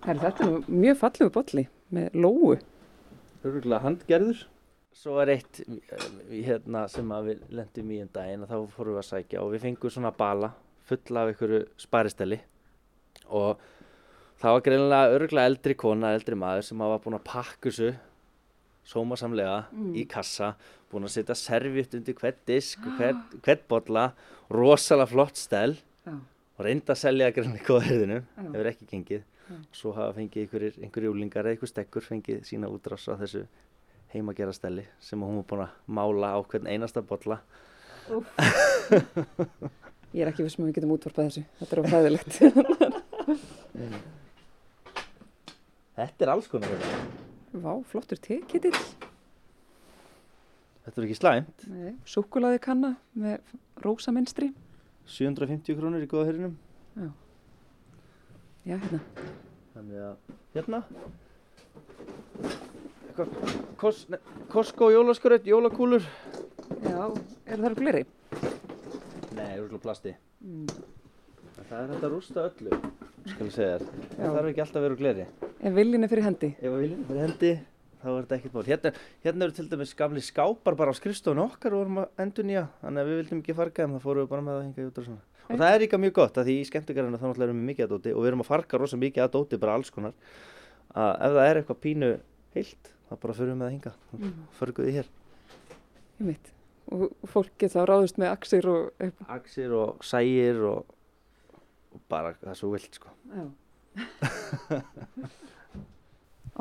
Herri, 0.01 0.21
þetta 0.21 0.45
er 0.45 0.49
nú 0.49 0.80
mjög 0.82 0.97
fallegu 1.01 1.34
bolli 1.34 1.67
með 1.93 2.17
lóu. 2.17 2.56
Örgulega 3.45 3.84
handgerður. 3.86 4.45
Svo 5.01 5.17
er 5.23 5.36
eitt 5.38 5.62
eh, 5.63 6.08
hérna, 6.45 6.88
sem 6.91 7.13
við 7.25 7.45
lendum 7.54 7.93
í 7.93 8.01
en 8.04 8.10
daginn 8.13 8.43
og 8.45 8.49
þá 8.51 8.73
fórum 8.75 8.97
við 8.97 9.01
að 9.01 9.08
sækja 9.08 9.43
og 9.43 9.54
við 9.54 9.65
fengum 9.65 9.93
svona 9.93 10.12
bala 10.13 10.51
full 10.89 11.17
af 11.17 11.32
einhverju 11.32 11.62
sparistelli 11.80 12.41
og 13.30 13.62
það 14.41 14.56
var 14.56 14.63
greinilega 14.65 15.15
örgulega 15.17 15.49
eldri 15.51 15.75
kona, 15.77 16.13
eldri 16.17 16.38
maður 16.39 16.65
sem 16.65 16.82
var 16.82 17.01
búin 17.04 17.17
að 17.17 17.27
pakka 17.27 17.69
þessu 17.69 17.91
sómasamlega 18.91 19.58
í 19.93 20.06
kassa, 20.10 20.56
búin 20.91 21.06
að 21.06 21.15
setja 21.15 21.38
serviett 21.38 21.93
undir 21.97 22.17
hvert 22.17 22.39
disk 22.49 22.82
og 22.88 22.97
hvert, 22.99 23.36
hvert 23.45 23.67
bolla, 23.69 24.06
rosalega 24.51 25.12
flott 25.12 25.38
stel 25.39 25.75
Já. 26.06 26.15
og 26.15 26.63
reynda 26.65 26.95
að 26.95 27.04
selja 27.04 27.34
greinilega 27.36 27.62
í 27.62 27.67
góðherðinu, 27.69 28.21
hefur 28.47 28.71
ekki 28.73 28.89
gengið. 28.95 29.27
Svo 29.75 29.91
hafa 29.91 30.15
fengið 30.15 30.45
einhverjir, 30.45 30.77
einhverjir 30.80 31.12
úlingar 31.12 31.43
eða 31.43 31.58
einhver 31.58 31.69
stekkur 31.69 32.06
fengið 32.06 32.45
sína 32.47 32.69
útrás 32.71 33.04
á 33.12 33.19
þessu 33.19 33.41
heimagera 34.13 34.54
steli 34.56 34.86
sem 35.04 35.19
hún 35.19 35.41
var 35.41 35.47
búin 35.49 35.63
að 35.65 35.75
mála 35.91 36.27
á 36.36 36.39
hvern 36.39 36.69
einasta 36.71 37.04
bolla. 37.04 37.41
Ég 40.15 40.23
er 40.23 40.32
ekki 40.32 40.43
viss 40.43 40.58
um 40.60 40.65
að 40.65 40.71
við 40.71 40.77
getum 40.80 40.95
útvarpað 40.95 41.30
þessu. 41.30 41.43
Þetta 41.60 41.75
er 41.75 41.84
ofræðilegt. 41.84 42.32
Þetta 46.02 46.26
er 46.26 46.30
alls 46.34 46.48
konar 46.50 46.72
þetta. 46.72 47.00
Vá, 47.62 47.74
flottur 47.92 48.18
tekitill. 48.18 48.78
Þetta 50.82 50.98
er 50.98 51.06
ekki 51.06 51.18
slæmt. 51.20 51.66
Súkulaði 52.10 52.62
kanna 52.64 52.96
með 53.14 53.52
rosa 53.84 54.14
minstri. 54.16 54.48
750 55.06 55.78
krónur 55.78 56.02
í 56.02 56.08
góða 56.10 56.32
herinum. 56.32 56.56
Já. 56.96 57.12
Já, 58.66 58.78
hérna. 58.82 59.02
Þannig 59.76 60.02
að, 60.08 60.34
hérna. 60.56 60.80
Kos, 63.78 64.02
Costco 64.50 64.90
jólaskraut, 64.90 65.46
jólakúlur. 65.46 66.08
Já, 66.82 66.98
eru 67.46 67.68
það 67.68 67.78
gleri? 67.84 68.04
Nei, 69.38 69.54
úrslú 69.62 69.78
plasti. 69.86 70.16
Mm. 70.42 70.66
Það 71.72 71.82
er 71.86 71.92
þetta 71.94 72.04
að 72.04 72.12
rústa 72.12 72.42
öllu, 72.50 72.78
skal 73.32 73.46
ég 73.48 73.54
segja 73.56 73.76
þér. 73.80 73.84
Það 74.18 74.34
þarf 74.36 74.48
ekki 74.50 74.60
alltaf 74.60 74.76
að 74.76 74.84
vera 74.84 74.92
úr 74.92 75.00
gleri. 75.00 75.24
Ef 75.62 75.72
viljin 75.78 76.04
er 76.04 76.10
fyrir 76.12 76.26
hendi? 76.26 76.50
Ef 76.60 76.68
viljin 76.76 77.00
er 77.00 77.08
fyrir 77.08 77.24
hendi, 77.24 77.52
þá 78.02 78.08
er 78.12 78.18
þetta 78.18 78.36
ekkert 78.38 78.58
mál. 78.58 78.66
Hérna, 78.68 78.92
hérna 79.24 79.46
eru 79.48 79.56
til 79.56 79.68
dæmis 79.72 79.94
gamli 80.02 80.20
skápar 80.26 80.76
bara 80.82 80.92
á 80.92 80.96
skrifstofunni 81.00 81.46
okkar 81.46 81.72
og 81.72 81.80
vorum 81.86 82.02
að 82.04 82.08
endur 82.26 82.44
nýja, 82.50 82.66
þannig 82.84 83.00
að 83.00 83.08
við 83.08 83.16
vildum 83.22 83.40
ekki 83.40 83.56
farga 83.62 83.80
þeim, 83.86 83.96
þá 83.96 84.04
fórum 84.04 84.20
við 84.20 84.32
bara 84.34 84.44
með 84.50 84.56
það 84.58 84.66
hinga 84.68 84.84
út 84.90 85.00
og 85.00 85.06
svona. 85.08 85.24
Og 85.48 85.56
það 85.56 85.72
er 85.72 85.80
líka 85.86 86.04
mjög 86.04 86.16
gott 86.20 86.36
að 86.36 86.46
því 86.52 86.56
í 86.60 86.68
skemmtingarinu 86.68 87.16
þá 87.16 87.26
náttúrulega 87.30 87.48
erum 87.48 87.62
við 87.62 87.70
mikið 87.72 87.86
að 87.88 87.92
dóti 87.96 88.12
og 88.12 88.20
við 88.20 88.30
erum 88.34 88.44
að 88.44 88.52
farga 88.52 88.76
rosa 88.84 89.00
mikið 89.00 89.24
að 89.24 89.34
dóti 89.38 89.56
bara 89.64 89.76
alls 89.80 89.92
konar. 89.96 90.12
Að 90.92 91.12
ef 91.24 91.32
það 91.40 91.48
er 91.48 91.56
eitthvað 100.44 100.84
og 101.91 102.04
bara 102.12 102.34
það 102.39 102.54
er 102.54 102.60
svo 102.60 102.71
vilt 102.73 102.97
sko. 102.99 103.12
Já. 103.32 103.45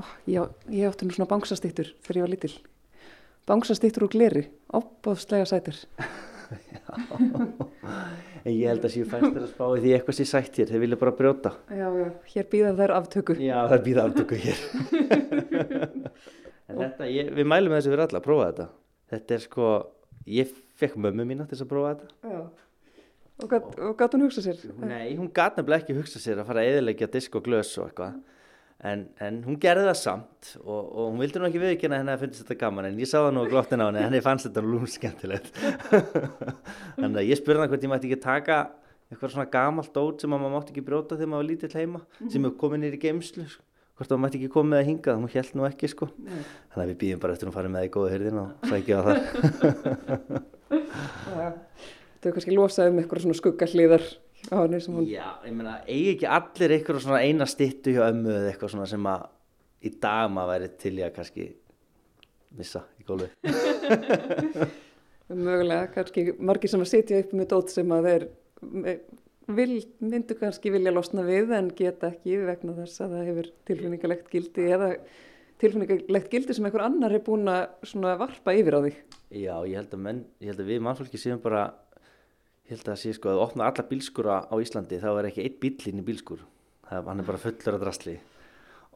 oh, 0.00 0.10
já, 0.26 0.42
ég 0.72 0.88
átti 0.88 1.06
nú 1.06 1.14
svona 1.14 1.30
bangsastýttur 1.30 1.92
þegar 2.02 2.20
ég 2.20 2.26
var 2.26 2.32
lítil. 2.34 2.54
Bangsastýttur 3.48 4.06
og 4.06 4.12
gleri, 4.14 4.44
opbóðslega 4.76 5.46
sætur. 5.48 5.78
já, 6.74 6.90
en 8.44 8.52
ég 8.52 8.66
held 8.66 8.84
að 8.86 8.94
séu 8.94 9.06
fæstir 9.08 9.42
að 9.44 9.50
spá 9.52 9.64
því 9.68 9.94
eitthvað 9.96 10.18
sé 10.18 10.26
sætt 10.28 10.58
hér, 10.60 10.72
þeir 10.72 10.84
vilja 10.84 11.00
bara 11.00 11.14
brjóta. 11.18 11.54
Já, 11.70 11.86
já, 11.86 12.08
hér 12.34 12.50
býða 12.52 12.74
þær 12.80 12.96
aftöku. 12.98 13.38
Já, 13.42 13.58
þær 13.70 13.84
býða 13.86 14.06
aftöku 14.08 14.40
hér. 14.44 14.58
en 16.70 16.82
þetta, 16.84 17.10
ég, 17.10 17.30
við 17.38 17.50
mælum 17.52 17.76
þessu 17.76 17.94
fyrir 17.94 18.06
alla 18.06 18.22
að 18.22 18.26
prófa 18.26 18.50
þetta. 18.50 18.68
Þetta 19.10 19.36
er 19.36 19.46
sko, 19.46 19.70
ég 20.30 20.58
fekk 20.80 20.98
mömmu 21.06 21.26
mína 21.26 21.46
til 21.46 21.56
þess 21.56 21.66
að 21.66 21.72
prófa 21.74 21.94
þetta. 21.94 22.34
Já. 22.34 22.42
Og 23.46 23.96
gat 23.98 24.16
hún 24.16 24.26
hugsa 24.26 24.44
sér? 24.44 24.60
Nei, 24.82 25.16
hún 25.16 25.30
gat 25.34 25.56
nefnilega 25.58 25.84
ekki 25.84 25.96
hugsa 25.98 26.20
sér 26.22 26.42
að 26.42 26.50
fara 26.50 26.64
að 26.64 26.74
eðilegja 26.74 27.10
disk 27.14 27.38
og 27.40 27.46
glös 27.46 27.72
og 27.78 27.88
eitthvað. 27.88 28.20
En, 28.80 29.02
en 29.20 29.42
hún 29.44 29.58
gerði 29.60 29.82
það 29.90 29.96
samt 30.00 30.54
og, 30.62 30.78
og 30.80 31.10
hún 31.10 31.18
vildi 31.20 31.40
nú 31.40 31.48
ekki 31.50 31.60
viðkynna 31.60 31.98
henni 32.00 32.14
að 32.14 32.22
finnst 32.22 32.40
þetta 32.40 32.54
gaman 32.62 32.86
en 32.88 33.00
ég 33.02 33.10
sá 33.10 33.18
það 33.18 33.34
nú 33.36 33.42
að 33.44 33.50
glottin 33.52 33.82
á 33.84 33.86
henni 33.90 34.04
henni 34.06 34.22
fannst 34.24 34.48
þetta 34.48 34.62
nú 34.64 34.70
lúm 34.72 34.86
skemmtilegt 34.88 35.50
þannig 36.96 37.18
að 37.20 37.28
ég 37.28 37.36
spurði 37.36 37.60
hann 37.60 37.68
hvort 37.74 37.84
ég 37.84 37.92
mætti 37.92 38.08
ekki 38.08 38.24
taka 38.24 38.56
eitthvað 39.10 39.34
svona 39.34 39.52
gamalt 39.52 39.92
dót 39.92 40.24
sem 40.24 40.32
maður 40.32 40.54
mátti 40.54 40.72
ekki 40.72 40.86
brjóta 40.86 41.18
þegar 41.18 41.28
maður 41.34 41.42
var 41.42 41.50
lítill 41.50 41.76
heima 41.76 42.00
-hmm. 42.00 42.30
sem 42.32 42.40
hefur 42.40 42.56
komið 42.64 42.80
nýri 42.86 43.02
geimslu 43.04 43.44
sko. 43.52 43.62
hvort 44.00 44.10
maður 44.10 44.22
mætti 44.24 44.40
ekki 44.40 44.52
koma 44.56 44.68
með 44.72 44.80
að 44.80 44.88
hinga 44.88 45.08
það 45.10 45.20
hún 45.20 45.34
held 45.36 45.52
nú 45.52 45.62
ekki 45.68 45.86
sko 45.92 46.06
þannig 46.72 46.84
að 46.84 46.90
við 46.94 47.00
býðum 47.04 47.20
bara 47.20 47.32
eftir 47.36 47.48
að 47.52 47.56
fara 47.60 47.68
með 47.68 47.78
það 47.80 47.88
í 47.90 47.94
góða 47.98 48.12
hyrðin 48.16 48.42
og 48.46 48.50
sækja 48.72 48.96
það 49.04 49.16
Þau 52.20 52.32
kannski 52.34 52.52
losaði 52.52 52.92
um 52.92 53.00
eitthvað 53.00 53.24
svona 53.24 53.38
skuggarliðar 53.38 54.02
á 54.52 54.56
henni 54.60 54.80
sem 54.84 54.96
hún... 54.96 55.06
Já, 55.08 55.28
ég 55.46 55.54
meina, 55.56 55.78
eigi 55.86 56.14
ekki 56.14 56.28
allir 56.36 56.74
eitthvað 56.76 57.04
svona 57.06 57.22
eina 57.24 57.46
stittu 57.48 57.94
hjá 57.96 58.02
ömmu 58.10 58.34
eða 58.34 58.50
eitthvað 58.50 58.74
svona 58.74 58.88
sem 58.90 59.08
að 59.08 59.26
í 59.80 59.92
dag 60.02 60.28
maður 60.32 60.52
væri 60.52 60.70
til 60.82 60.92
í 60.98 61.06
að 61.06 61.14
kannski 61.16 61.48
missa 62.58 62.84
í 63.00 63.06
gólu. 63.08 63.30
Mögulega, 65.30 65.88
kannski 65.94 66.26
margir 66.42 66.72
sem 66.72 66.82
að 66.82 66.92
sitja 66.92 67.22
upp 67.22 67.34
með 67.38 67.50
dót 67.54 67.72
sem 67.72 67.92
að 67.94 68.08
þeir 68.10 68.28
vil, 69.56 69.72
myndu 70.02 70.36
kannski 70.38 70.72
vilja 70.74 70.92
losna 70.94 71.24
við 71.26 71.52
en 71.56 71.70
geta 71.76 72.10
ekki 72.12 72.40
vegna 72.44 72.74
þess 72.82 73.04
að 73.04 73.14
það 73.16 73.28
hefur 73.30 73.52
tilfinningalegt 73.70 74.32
gildi 74.32 74.66
eða 74.74 74.90
tilfinningalegt 75.60 76.32
gildi 76.32 76.56
sem 76.56 76.66
einhver 76.66 76.84
annar 76.84 77.14
er 77.14 77.22
búin 77.24 77.48
að 77.48 78.18
varpa 78.20 78.56
yfir 78.56 78.76
á 78.76 78.80
því. 78.84 78.92
Já, 79.30 79.54
ég 79.68 79.78
held 79.78 79.94
að, 79.94 80.02
menn, 80.08 80.26
ég 80.42 80.52
held 80.52 80.64
að 80.64 80.72
við 80.72 80.84
mannfólki 80.84 81.20
séum 81.20 81.40
bara 81.42 81.70
ég 82.70 82.76
held 82.76 82.86
að 82.86 82.92
það 82.92 83.00
sé 83.02 83.12
sko 83.16 83.32
að 83.32 83.42
opna 83.42 83.66
alla 83.66 83.84
bílskúra 83.90 84.34
á 84.46 84.54
Íslandi 84.62 84.98
þá 85.02 85.08
er 85.10 85.28
ekki 85.30 85.46
eitt 85.46 85.56
bílinn 85.62 86.02
í 86.02 86.06
bílskúr. 86.06 86.44
Það, 86.86 87.08
hann 87.10 87.22
er 87.22 87.26
bara 87.26 87.40
fullur 87.42 87.76
að 87.76 87.82
drasli. 87.82 88.14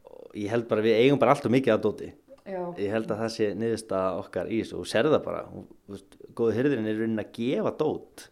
Og 0.06 0.36
ég 0.38 0.52
held 0.54 0.68
bara 0.70 0.84
við 0.84 0.98
eigum 1.00 1.18
bara 1.18 1.34
allt 1.34 1.48
og 1.48 1.54
mikið 1.54 1.74
að 1.74 1.82
dóti. 1.88 2.12
Já. 2.44 2.60
ég 2.76 2.92
held 2.92 3.08
að 3.08 3.20
það 3.22 3.30
sé 3.32 3.46
niðursta 3.56 3.98
okkar 4.20 4.50
í 4.52 4.58
þessu. 4.60 4.78
Og 4.82 4.88
serða 4.90 5.18
bara. 5.24 5.46
Og, 5.50 5.64
veist, 5.90 6.18
góðu 6.36 6.58
hyrðirinn 6.58 6.90
er 6.90 6.98
raunin 7.00 7.22
að 7.22 7.30
gefa 7.38 7.72
dót. 7.80 8.26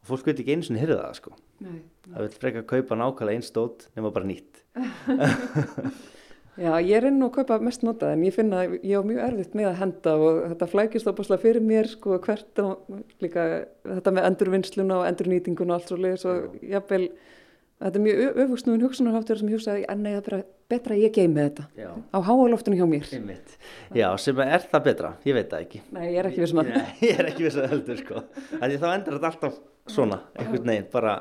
Og 0.00 0.10
fólk 0.12 0.30
veit 0.30 0.38
ekki 0.38 0.54
einu 0.54 0.68
svona 0.68 0.84
hyrða 0.84 1.00
það 1.02 1.16
sko. 1.18 1.32
Nei, 1.56 1.72
nei. 1.80 2.12
það 2.12 2.20
vil 2.22 2.36
freka 2.40 2.62
að 2.62 2.68
kaupa 2.72 2.98
nákvæmlega 3.00 3.40
eins 3.40 3.54
dót 3.56 3.86
nema 3.96 4.10
bara 4.12 4.28
nýtt 4.28 4.58
Já, 6.56 6.72
ég 6.80 6.94
er 6.96 7.08
inn 7.10 7.20
og 7.26 7.34
kaupa 7.34 7.58
mest 7.60 7.82
notað 7.84 8.14
en 8.16 8.24
ég 8.24 8.34
finna 8.34 8.62
að 8.64 8.76
ég 8.80 8.96
á 8.96 9.02
mjög 9.04 9.22
erfitt 9.26 9.56
með 9.58 9.70
að 9.70 9.78
henda 9.82 10.14
og 10.16 10.42
þetta 10.50 10.68
flækist 10.72 11.10
ábúrslega 11.10 11.42
fyrir 11.42 11.64
mér 11.64 11.90
sko 11.90 12.16
hvert 12.24 12.62
og 12.64 13.00
líka 13.20 13.46
þetta 13.84 14.14
með 14.16 14.28
endurvinnsluna 14.30 15.00
og 15.02 15.08
endurnýtinguna 15.10 15.74
og 15.74 15.80
allt 15.80 15.92
svo 15.92 15.98
leiðis 16.00 16.24
og 16.30 16.56
jáfnvel 16.64 17.08
þetta 17.76 18.00
er 18.00 18.04
mjög 18.06 18.40
öfugsnúin 18.46 18.86
hugsunarháttur 18.86 19.42
sem 19.42 19.52
ég 19.52 19.58
hugsaði 19.58 19.84
að 19.84 20.02
nei 20.06 20.12
það 20.16 20.46
betra 20.72 20.96
að 20.96 21.04
ég 21.04 21.14
geimi 21.14 21.44
þetta 21.44 21.66
Já. 21.76 21.90
á 21.92 22.18
háaloftunum 22.26 22.80
hjá 22.80 22.86
mér. 22.90 23.08
Einmitt. 23.14 23.56
Já, 23.94 24.08
sem 24.18 24.40
er 24.42 24.64
það 24.72 24.86
betra, 24.88 25.12
ég 25.28 25.36
veit 25.36 25.52
það 25.52 25.66
ekki. 25.66 25.82
Nei, 25.94 26.04
ég 26.08 26.20
er 26.22 26.30
ekki 26.30 26.42
viss 26.42 26.56
um 26.56 26.62
að. 26.62 26.72
Nei, 26.72 26.92
ég 27.04 27.20
er 27.20 27.28
ekki 27.30 27.46
viss 27.46 27.58
um 27.60 27.66
að 27.66 27.74
heldur 27.74 28.00
sko. 28.00 28.22
Þannig 28.56 28.80
þá 28.82 28.88
endur 28.94 29.18
þetta 29.18 29.30
alltaf 29.30 29.60
svona, 29.90 30.18
einhvern 30.34 30.70
veginn, 30.70 30.88
bara, 30.92 31.14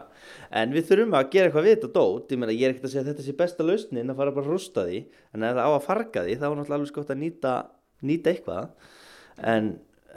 en 0.49 0.73
við 0.73 0.87
þurfum 0.89 1.15
að 1.17 1.27
gera 1.35 1.49
eitthvað 1.49 1.67
við 1.67 1.75
þetta 1.75 1.91
dót, 1.95 2.31
ég 2.33 2.41
meina, 2.41 2.55
ég 2.55 2.65
er 2.65 2.73
ekkert 2.73 2.87
að 2.87 2.93
segja 2.93 3.03
að 3.03 3.09
þetta 3.11 3.25
sé 3.27 3.35
besta 3.37 3.67
lausnin 3.67 4.11
að 4.11 4.19
fara 4.21 4.33
bara 4.35 4.45
að 4.45 4.55
rústa 4.55 4.85
því, 4.87 5.01
en 5.35 5.45
ef 5.45 5.57
það 5.57 5.69
á 5.69 5.71
að 5.71 5.85
farga 5.85 6.23
því, 6.25 6.37
þá 6.39 6.45
er 6.47 6.55
náttúrulega 6.59 6.79
alveg 6.79 6.91
skott 6.91 7.13
að 7.13 7.21
nýta, 7.21 7.53
nýta 8.09 8.33
eitthvað, 8.33 8.89
en, 9.53 9.69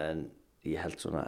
en 0.06 0.24
ég 0.68 0.82
held 0.84 1.04
svona, 1.04 1.26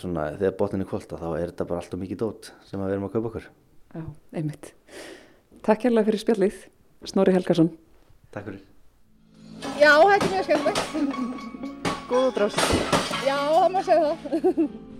svona, 0.00 0.28
þegar 0.36 0.58
botnin 0.60 0.84
er 0.84 0.90
kvölda, 0.92 1.20
þá 1.22 1.28
er 1.30 1.54
þetta 1.54 1.68
bara 1.70 1.82
alltaf 1.82 2.02
mikið 2.02 2.22
dót 2.22 2.52
sem 2.68 2.82
við 2.82 2.96
erum 2.96 3.08
að 3.08 3.16
kaupa 3.16 3.32
okkur. 3.32 3.48
Já, 3.92 4.04
einmitt. 4.36 4.72
Takk 5.64 5.88
hérlega 5.88 6.10
fyrir 6.10 6.24
spjallið, 6.26 6.62
Snorri 7.08 7.36
Helgarsson. 7.36 7.72
Takk 8.34 8.50
fyrir. 8.50 8.62
Já, 9.78 9.92
þetta 9.94 10.24
er 10.24 10.32
mjög 10.32 10.48
skemmtilegt. 10.48 11.92
Góð 12.10 12.24
og 12.28 12.32
drást. 12.36 12.64
Já, 13.22 13.36
það 13.36 13.68
má 13.72 13.84
segja 13.86 14.16
það. 14.24 14.90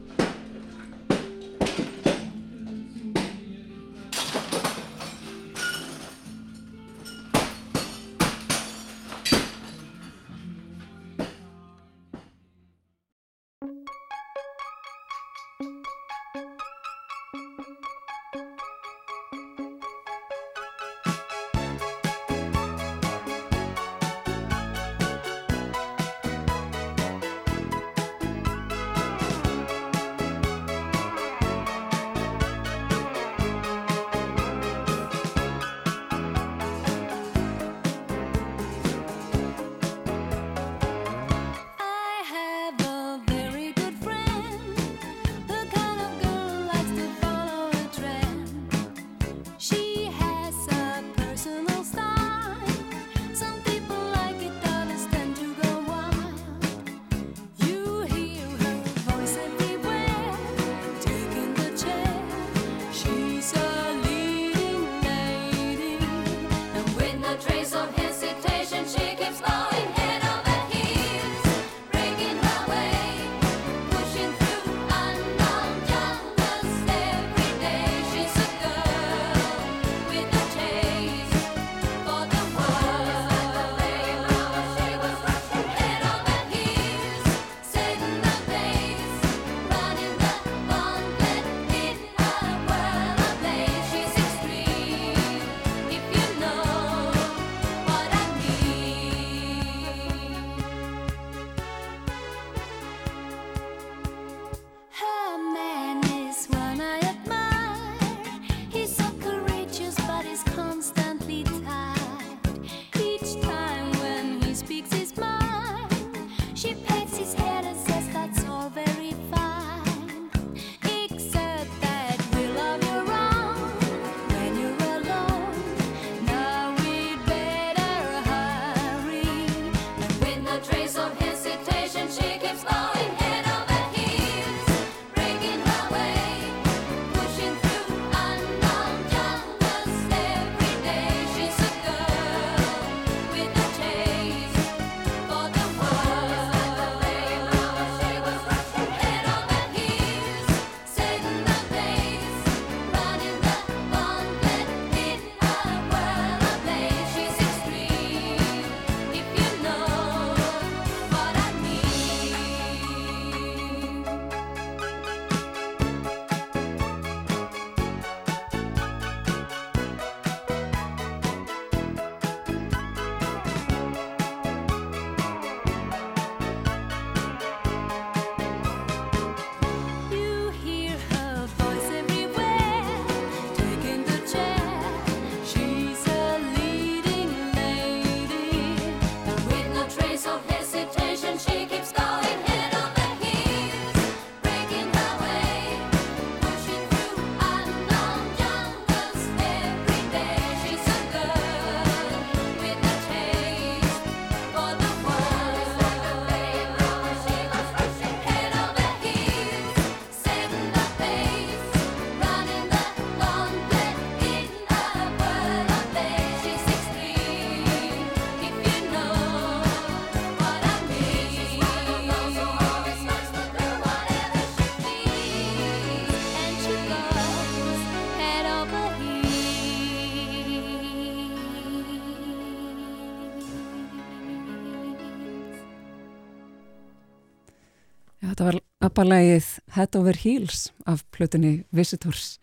Appalægið 238.92 239.46
Head 239.72 239.96
Over 239.96 240.16
Heels 240.20 240.66
af 240.84 241.00
plötunni 241.16 241.62
Visitors 241.72 242.34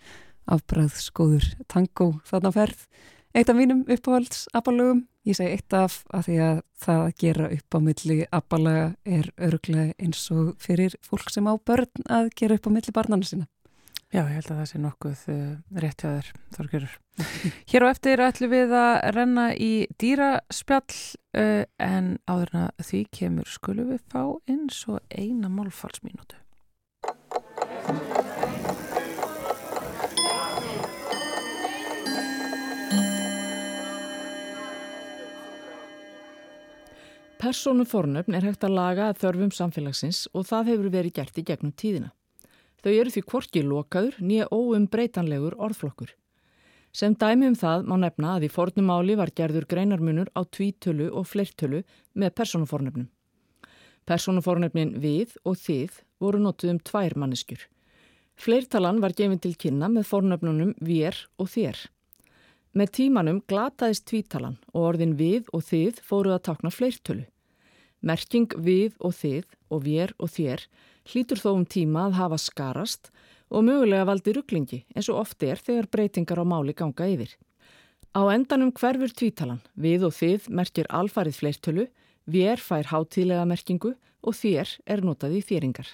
afbræð 0.49 0.95
skóður 0.97 1.45
tango 1.69 2.07
þarna 2.25 2.49
ferð. 2.55 2.79
Eitt 3.37 3.51
af 3.51 3.57
mínum 3.59 3.83
uppáhalds 3.85 4.47
appalögum, 4.57 5.03
ég 5.29 5.37
segi 5.37 5.59
eitt 5.59 5.75
af 5.77 5.99
að 6.09 6.25
því 6.25 6.37
að 6.47 6.61
það 6.81 7.01
að 7.03 7.13
gera 7.21 7.51
upp 7.53 7.77
á 7.77 7.79
milli 7.85 8.17
appalega 8.39 8.87
er 9.05 9.29
örglega 9.37 9.93
eins 10.01 10.23
og 10.33 10.55
fyrir 10.63 10.97
fólk 11.05 11.29
sem 11.29 11.45
á 11.45 11.53
börn 11.53 12.09
að 12.09 12.31
gera 12.41 12.57
upp 12.57 12.65
á 12.65 12.73
milli 12.73 12.95
barnana 12.97 13.29
sína. 13.29 13.45
Já, 14.10 14.24
ég 14.26 14.39
held 14.39 14.47
að 14.49 14.57
það 14.57 14.70
sé 14.72 14.80
nokkuð 14.82 15.20
rétt 15.84 16.01
hjá 16.01 16.10
þér, 16.10 16.30
Þorgjörur. 16.55 16.93
Hér 17.70 17.84
á 17.86 17.88
eftir 17.91 18.24
ætlum 18.26 18.49
við 18.55 18.74
að 18.74 18.95
renna 19.14 19.43
í 19.53 19.74
dýraspjall 20.01 20.95
uh, 21.38 21.62
en 21.78 22.10
áðurna 22.26 22.64
því 22.82 23.03
kemur 23.14 23.53
skulum 23.53 23.93
við 23.93 24.01
fá 24.10 24.24
eins 24.49 24.82
og 24.89 24.97
eina 25.14 25.53
málfalsmínútu. 25.53 26.41
Persónu 37.39 37.86
fornöfn 37.86 38.34
er 38.36 38.49
hægt 38.49 38.66
að 38.66 38.74
laga 38.82 39.12
að 39.14 39.22
þörfum 39.22 39.53
samfélagsins 39.53 40.26
og 40.34 40.49
það 40.49 40.74
hefur 40.74 40.95
verið 40.97 41.22
gert 41.22 41.38
í 41.38 41.45
gegnum 41.45 41.78
tíðina. 41.78 42.10
Þau 42.84 42.93
eru 42.93 43.11
því 43.11 43.23
korki 43.27 43.63
lokaður 43.65 44.17
nýja 44.23 44.47
óumbreytanlegur 44.55 45.57
orðflokkur. 45.59 46.13
Sem 46.95 47.13
dæmi 47.13 47.51
um 47.51 47.57
það 47.57 47.86
má 47.86 47.97
nefna 48.01 48.36
að 48.38 48.47
í 48.47 48.51
fornumáli 48.53 49.17
var 49.19 49.30
gerður 49.36 49.67
greinarmunur 49.69 50.32
á 50.34 50.41
tvítölu 50.41 51.11
og 51.13 51.27
fleirtölu 51.30 51.84
með 52.17 52.34
persónufornöfnum. 52.39 53.09
Persónufornöfnin 54.09 54.95
við 55.03 55.36
og 55.45 55.59
þið 55.61 55.99
voru 56.23 56.41
notuð 56.41 56.73
um 56.73 56.80
tvær 56.82 57.13
manneskjur. 57.19 57.61
Fleirtalan 58.39 59.01
var 59.03 59.13
gefin 59.13 59.41
til 59.43 59.53
kynna 59.59 59.89
með 59.91 60.07
fornöfnunum 60.09 60.73
vér 60.82 61.17
og 61.38 61.51
þér. 61.53 61.77
Með 62.73 62.91
tímanum 62.95 63.41
glataðist 63.49 64.07
tvítalan 64.09 64.57
og 64.73 64.93
orðin 64.93 65.17
við 65.19 65.49
og 65.53 65.65
þið 65.67 65.99
fóruð 66.05 66.38
að 66.38 66.45
takna 66.47 66.71
fleirtölu. 66.73 67.25
Merking 68.01 68.53
við 68.55 68.95
og 69.03 69.13
þið 69.19 69.45
og 69.69 69.84
vér 69.86 70.13
og 70.17 70.32
þér 70.32 70.65
hlýtur 71.07 71.39
þó 71.39 71.51
um 71.55 71.65
tíma 71.65 72.07
að 72.07 72.17
hafa 72.19 72.39
skarast 72.41 73.11
og 73.49 73.65
mögulega 73.65 74.07
valdi 74.09 74.33
rugglingi 74.35 74.81
eins 74.95 75.09
og 75.09 75.21
oft 75.23 75.43
er 75.43 75.61
þegar 75.61 75.89
breytingar 75.93 76.41
á 76.41 76.45
máli 76.45 76.75
ganga 76.75 77.07
yfir. 77.07 77.31
Á 78.13 78.21
endanum 78.33 78.73
hverfur 78.73 79.13
tvítalan, 79.13 79.61
við 79.77 80.07
og 80.09 80.13
þið 80.17 80.49
merkir 80.49 80.89
alfarið 80.89 81.39
fleirtölu, 81.41 81.87
vér 82.25 82.61
fær 82.61 82.89
hátílega 82.89 83.45
merkingu 83.45 83.93
og 84.21 84.35
þér 84.35 84.77
er 84.85 85.05
notað 85.05 85.37
í 85.39 85.41
þéringar. 85.45 85.89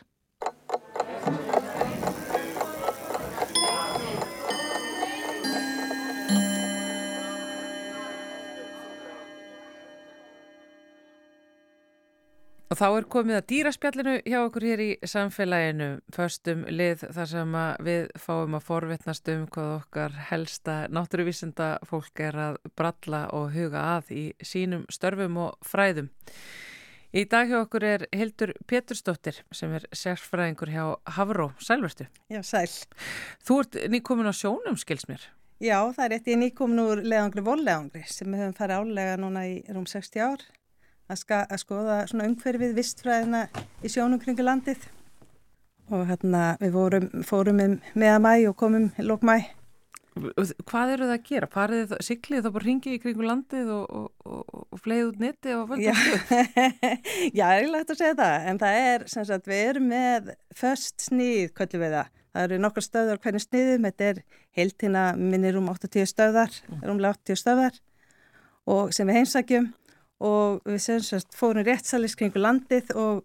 Og 12.76 12.80
þá 12.82 12.88
er 12.92 13.06
komið 13.08 13.38
að 13.38 13.46
dýraspjallinu 13.48 14.14
hjá 14.28 14.36
okkur 14.42 14.64
hér 14.68 14.82
í 14.84 14.88
samfélaginu, 15.08 15.86
förstum 16.12 16.66
lið 16.68 17.06
þar 17.16 17.30
sem 17.32 17.54
við 17.88 18.10
fáum 18.20 18.58
að 18.58 18.66
forvittnast 18.66 19.32
um 19.32 19.46
hvað 19.48 19.70
okkar 19.78 20.18
helsta 20.28 20.76
náttúruvísinda 20.92 21.70
fólk 21.88 22.20
er 22.26 22.36
að 22.50 22.58
bralla 22.76 23.22
og 23.38 23.54
huga 23.54 23.84
að 23.94 24.12
í 24.12 24.24
sínum 24.44 24.84
störfum 24.92 25.40
og 25.46 25.54
fræðum. 25.64 26.10
Í 27.16 27.24
dag 27.32 27.48
hjá 27.48 27.62
okkur 27.62 27.88
er 27.94 28.06
Hildur 28.12 28.52
Pétursdóttir 28.68 29.40
sem 29.56 29.72
er 29.80 29.88
sérfræðingur 29.96 30.74
hjá 30.76 30.84
Havró. 31.16 31.54
Sælverstu? 31.64 32.10
Já, 32.28 32.42
sæl. 32.44 32.68
Þú 33.48 33.62
ert 33.64 33.80
nýkomin 33.96 34.28
á 34.28 34.36
sjónum, 34.36 34.76
skils 34.76 35.08
mér. 35.08 35.24
Já, 35.64 35.80
það 35.96 36.04
er 36.10 36.20
eitt 36.20 36.30
ég 36.34 36.44
nýkomin 36.44 36.84
úr 36.84 37.06
leðangri 37.08 37.48
volleðangri 37.48 38.04
sem 38.12 38.28
við 38.28 38.44
höfum 38.50 38.60
farið 38.60 38.84
álega 38.84 39.18
núna 39.24 39.48
í 39.48 39.58
rúm 39.72 39.88
60 39.88 40.28
ár 40.28 40.48
að, 41.10 41.22
ska, 41.22 41.42
að 41.50 41.62
skoða 41.62 41.98
svona 42.10 42.30
umhverfið 42.30 42.76
vistfræðina 42.78 43.46
í 43.86 43.92
sjónum 43.92 44.22
kringu 44.22 44.46
landið 44.46 44.88
og 45.94 46.08
hérna 46.10 46.56
við 46.62 46.74
vorum, 46.74 47.12
fórum 47.26 47.62
með 47.62 48.10
að 48.10 48.24
mæ 48.26 48.34
og 48.50 48.58
komum 48.58 48.90
lók 49.06 49.26
mæ. 49.26 49.38
Hvað 50.16 50.94
eru 50.94 51.08
það 51.10 51.14
að 51.18 51.26
gera? 51.28 51.48
Parið 51.52 51.82
það, 51.92 52.02
siglið 52.08 52.46
þá 52.46 52.50
bara 52.56 52.66
ringið 52.70 52.94
í 52.96 53.00
kringu 53.04 53.26
landið 53.28 53.72
og, 53.76 53.98
og, 54.00 54.06
og, 54.24 54.62
og 54.72 54.82
fleið 54.82 55.10
út 55.10 55.18
netti 55.20 55.56
og 55.58 55.66
völda 55.74 55.96
stuð? 56.00 56.38
Já, 57.36 57.46
ég 57.60 57.68
lægt 57.74 57.92
að 57.94 58.00
segja 58.00 58.18
það, 58.22 58.36
en 58.50 58.62
það 58.62 58.80
er 58.86 59.06
sem 59.12 59.28
sagt 59.28 59.50
við 59.52 59.64
erum 59.74 59.90
með 59.92 60.32
först 60.56 61.10
snýð, 61.10 61.50
kvöldu 61.58 61.82
við 61.84 61.98
það. 61.98 62.14
Það 62.36 62.48
eru 62.48 62.62
nokkar 62.64 62.88
stöðar 62.88 63.20
hvernig 63.24 63.44
sniðum, 63.44 63.90
þetta 63.90 64.08
er 64.08 64.24
heiltina 64.56 65.04
minnir 65.20 65.60
um 65.60 65.68
80 65.72 66.08
stöðar, 66.10 66.58
mm. 66.64 66.82
rúmlega 66.88 67.20
80 67.20 67.42
stöðar 67.44 67.82
og 68.72 68.96
sem 68.96 69.12
við 69.12 69.20
heimsækjum 69.20 69.70
og 70.24 70.62
við 70.66 70.82
semst 70.86 71.36
fórum 71.36 71.66
réttsalis 71.66 72.16
kringu 72.16 72.40
landið 72.40 72.94
og 72.96 73.24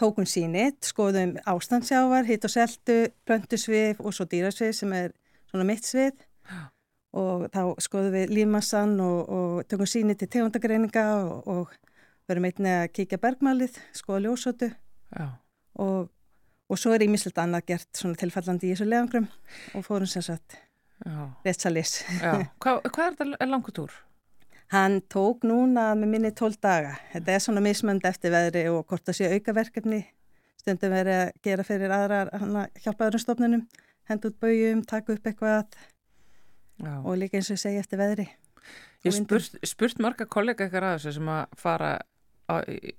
tókum 0.00 0.26
sínit, 0.28 0.80
skoðum 0.86 1.34
ástandsjávar, 1.48 2.24
hitt 2.28 2.44
og 2.48 2.52
seltu, 2.52 2.98
plöntusvið 3.28 4.00
og 4.00 4.14
svo 4.16 4.26
dýrasvið 4.30 4.72
sem 4.76 4.94
er 4.96 5.12
svona 5.50 5.66
mitt 5.68 5.84
svið 5.84 6.16
og 7.20 7.48
þá 7.52 7.62
skoðum 7.82 8.14
við 8.14 8.32
límassan 8.38 8.94
og, 9.02 9.20
og 9.28 9.68
tökum 9.68 9.88
sínit 9.90 10.22
til 10.22 10.30
tegundagreininga 10.30 11.04
og, 11.18 11.50
og 11.50 11.76
verum 12.30 12.46
einnig 12.48 12.76
að 12.76 12.88
kíkja 12.96 13.20
bergmálið, 13.20 13.76
skoða 13.96 14.24
ljósótu 14.28 14.70
og, 15.82 16.10
og 16.70 16.78
svo 16.80 16.94
er 16.94 17.04
ímislegt 17.04 17.40
annað 17.42 17.66
gert 17.72 17.90
svona 17.98 18.18
tilfallandi 18.20 18.70
í 18.70 18.74
þessu 18.74 18.88
lefangrum 18.88 19.26
og 19.74 19.86
fórum 19.86 20.08
sem 20.10 20.24
sagt 20.24 20.60
réttsalis. 21.44 22.00
Hvað, 22.62 22.86
hvað 22.92 23.06
er 23.06 23.18
þetta 23.18 23.48
langutúr? 23.48 23.94
Hann 24.70 25.00
tók 25.10 25.42
núna 25.42 25.90
með 25.98 26.12
minni 26.12 26.30
tól 26.36 26.52
daga. 26.62 26.94
Þetta 27.10 27.32
er 27.34 27.42
svona 27.42 27.62
mismönd 27.64 28.04
eftir 28.06 28.30
veðri 28.30 28.68
og 28.70 28.84
hvort 28.86 29.02
það 29.08 29.16
sé 29.18 29.30
aukaverkefni. 29.34 30.04
Stundum 30.60 30.92
verið 30.94 31.16
að 31.24 31.30
gera 31.46 31.64
fyrir 31.66 31.94
aðrar 31.96 32.30
hjálpaðurumstofnunum, 32.84 33.64
henda 34.10 34.30
út 34.30 34.36
bauðum, 34.42 34.84
taka 34.86 35.16
upp 35.16 35.26
eitthvað 35.26 35.74
Já. 36.78 36.92
og 37.00 37.16
líka 37.18 37.40
eins 37.40 37.50
og 37.50 37.58
segja 37.58 37.82
eftir 37.82 37.98
veðri. 37.98 38.28
Ég 39.06 39.16
spurt, 39.16 39.56
spurt 39.66 40.02
marga 40.04 40.28
kollega 40.28 40.66
eitthvað 40.66 40.86
að 40.90 40.96
þessu 40.98 41.16
sem 41.16 41.32
að 41.32 41.58
fara 41.58 41.90
í, 42.68 42.92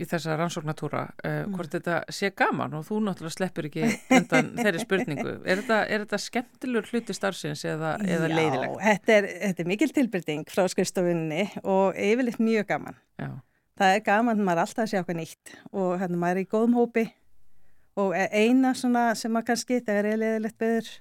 í 0.00 0.06
þessa 0.08 0.36
rannsóknatúra 0.38 1.04
uh, 1.10 1.30
mm. 1.30 1.54
hvort 1.56 1.76
þetta 1.76 2.00
sé 2.14 2.30
gaman 2.36 2.76
og 2.78 2.86
þú 2.88 3.00
náttúrulega 3.06 3.36
sleppur 3.36 3.68
ekki 3.68 3.88
undan 4.18 4.52
þeirri 4.58 4.82
spurningu 4.82 5.34
er 5.50 5.62
þetta, 5.62 5.80
er 5.86 6.04
þetta 6.04 6.20
skemmtilegur 6.26 6.90
hluti 6.92 7.16
starfsins 7.16 7.64
eða, 7.68 7.94
eða 8.04 8.30
leiðilegt? 8.32 8.76
Já, 8.76 8.84
þetta 8.90 9.16
er, 9.16 9.28
þetta 9.46 9.64
er 9.64 9.72
mikil 9.72 9.90
tilbyrting 9.98 10.46
frá 10.52 10.64
skrifstofunni 10.72 11.48
og 11.62 11.98
yfirleitt 11.98 12.40
mjög 12.42 12.68
gaman 12.70 13.00
Já. 13.20 13.30
það 13.80 13.98
er 13.98 14.06
gaman 14.10 14.38
að 14.38 14.46
maður 14.48 14.62
er 14.62 14.66
alltaf 14.66 14.84
að 14.86 14.92
sjá 14.92 15.00
eitthvað 15.00 15.20
nýtt 15.22 15.56
og 15.72 15.96
hérna 16.02 16.20
maður 16.20 16.42
er 16.42 16.46
í 16.46 16.52
góðum 16.54 16.78
hópi 16.80 17.08
og 18.00 18.14
eina 18.14 18.74
svona 18.78 19.08
sem 19.18 19.32
maður 19.34 19.52
kannski 19.52 19.80
það 19.86 20.00
er 20.00 20.22
leiðilegt 20.22 20.60
beður 20.60 20.94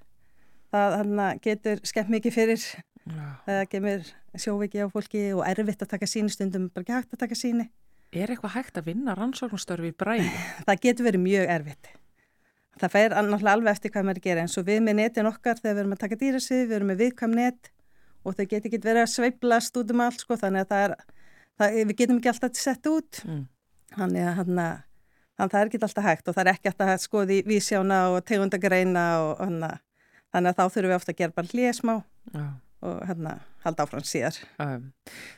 það 0.74 0.98
hérna, 1.00 1.30
getur 1.44 1.86
skemmt 1.86 2.12
mikið 2.14 2.36
fyrir 2.36 2.66
Já. 3.04 3.24
það 3.46 3.64
gemur 3.72 4.12
sjóviki 4.40 4.82
á 4.82 4.88
fólki 4.90 5.24
og 5.36 5.44
erfitt 5.46 5.84
að 5.84 5.94
taka 5.94 6.10
síni 6.10 6.32
stundum 6.34 6.70
bara 6.74 6.86
ekki 6.86 6.96
hægt 6.96 7.16
að 7.16 7.24
taka 7.26 7.38
síni 7.38 7.68
Er 8.14 8.30
eitthvað 8.30 8.56
hægt 8.56 8.78
að 8.78 8.88
vinna 8.92 9.16
rannsóknstörfi 9.18 9.92
í 9.92 9.98
bræði? 9.98 10.30
Það 10.68 10.82
getur 10.86 11.08
verið 11.08 11.24
mjög 11.24 11.54
erfitt. 11.56 11.92
Það 12.82 12.94
fær 12.94 13.14
náttúrulega 13.14 13.54
alveg 13.54 13.76
eftir 13.76 13.94
hvað 13.94 14.08
maður 14.08 14.24
gera 14.26 14.44
eins 14.44 14.58
og 14.58 14.66
við 14.68 14.80
með 14.86 14.98
netin 15.00 15.30
okkar 15.30 15.60
þegar 15.60 15.76
við 15.76 15.82
erum 15.84 15.96
að 15.96 16.02
taka 16.04 16.20
dýrasið, 16.24 16.64
við 16.64 16.78
erum 16.78 16.90
með 16.90 17.04
viðkvæm 17.04 17.36
net 17.38 17.70
og 18.24 18.38
þau 18.38 18.46
getur 18.46 18.70
ekki 18.70 18.80
verið 18.82 19.04
að 19.04 19.12
sveiblast 19.14 19.78
út 19.78 19.94
um 19.94 20.02
allt 20.08 20.24
sko 20.24 20.38
þannig 20.42 20.64
að 20.64 20.72
það 20.72 20.86
er, 20.88 20.96
það, 21.60 21.78
við 21.78 21.96
getum 22.00 22.20
ekki 22.22 22.32
alltaf 22.34 22.58
sett 22.58 22.90
út. 22.90 23.22
Mm. 23.28 23.44
Þannig 23.94 24.26
að 24.26 24.36
hana, 24.40 24.68
það 25.44 25.60
er 25.60 25.70
ekki 25.70 25.84
alltaf 25.86 26.08
hægt 26.08 26.32
og 26.32 26.38
það 26.38 26.44
er 26.48 26.52
ekki 26.56 26.72
alltaf 26.72 26.94
að 26.96 27.06
skoði 27.06 27.40
vísjána 27.46 28.02
og 28.16 28.20
tegundagreina 28.26 29.06
og 29.22 29.44
hana, 29.44 29.72
þannig 30.34 30.54
að 30.54 30.60
þá 30.60 30.66
þurfum 30.66 30.90
við 30.90 30.98
ofta 30.98 31.14
að 31.14 31.22
gera 31.22 31.38
bara 31.38 31.54
hlýjasmá. 31.54 31.98
Já 32.34 32.46
og 32.84 33.04
hérna 33.08 33.38
halda 33.64 33.86
áfram 33.86 34.04
síðar. 34.08 34.38
Um, 34.62 34.86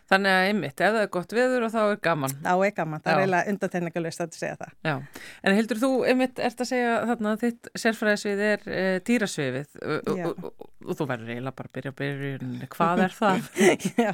þannig 0.09 0.35
að 0.35 0.47
einmitt, 0.49 0.81
ef 0.81 0.93
það 0.95 1.01
er 1.01 1.09
gott 1.13 1.35
viður 1.35 1.65
og 1.67 1.73
þá 1.73 1.79
er 1.83 1.99
gaman. 2.07 2.35
Þá 2.45 2.53
er 2.55 2.73
gaman, 2.79 3.03
það 3.03 3.11
Já. 3.11 3.15
er 3.15 3.21
eiginlega 3.23 3.53
undatenningalust 3.53 4.23
að 4.25 4.37
segja 4.39 4.55
það. 4.61 4.73
Já, 4.87 4.95
en 5.41 5.57
heldur 5.59 5.81
þú 5.83 5.91
einmitt 6.09 6.41
ert 6.47 6.63
að 6.65 6.69
segja 6.71 6.95
þarna 7.11 7.33
að 7.35 7.45
þitt 7.45 7.69
sérfræðisvið 7.83 8.43
er 8.49 8.65
e, 8.65 8.83
dýrasviðið 9.09 9.77
og, 9.83 10.09
og, 10.15 10.65
og 10.85 10.99
þú 10.99 11.09
verður 11.11 11.35
eiginlega 11.35 11.59
bara 11.61 11.71
að 11.71 11.77
byrja 11.77 11.93
að 11.93 12.01
byrja, 12.01 12.71
hvað 12.75 13.05
er 13.05 13.15
það? 13.19 13.51
Já, 14.05 14.11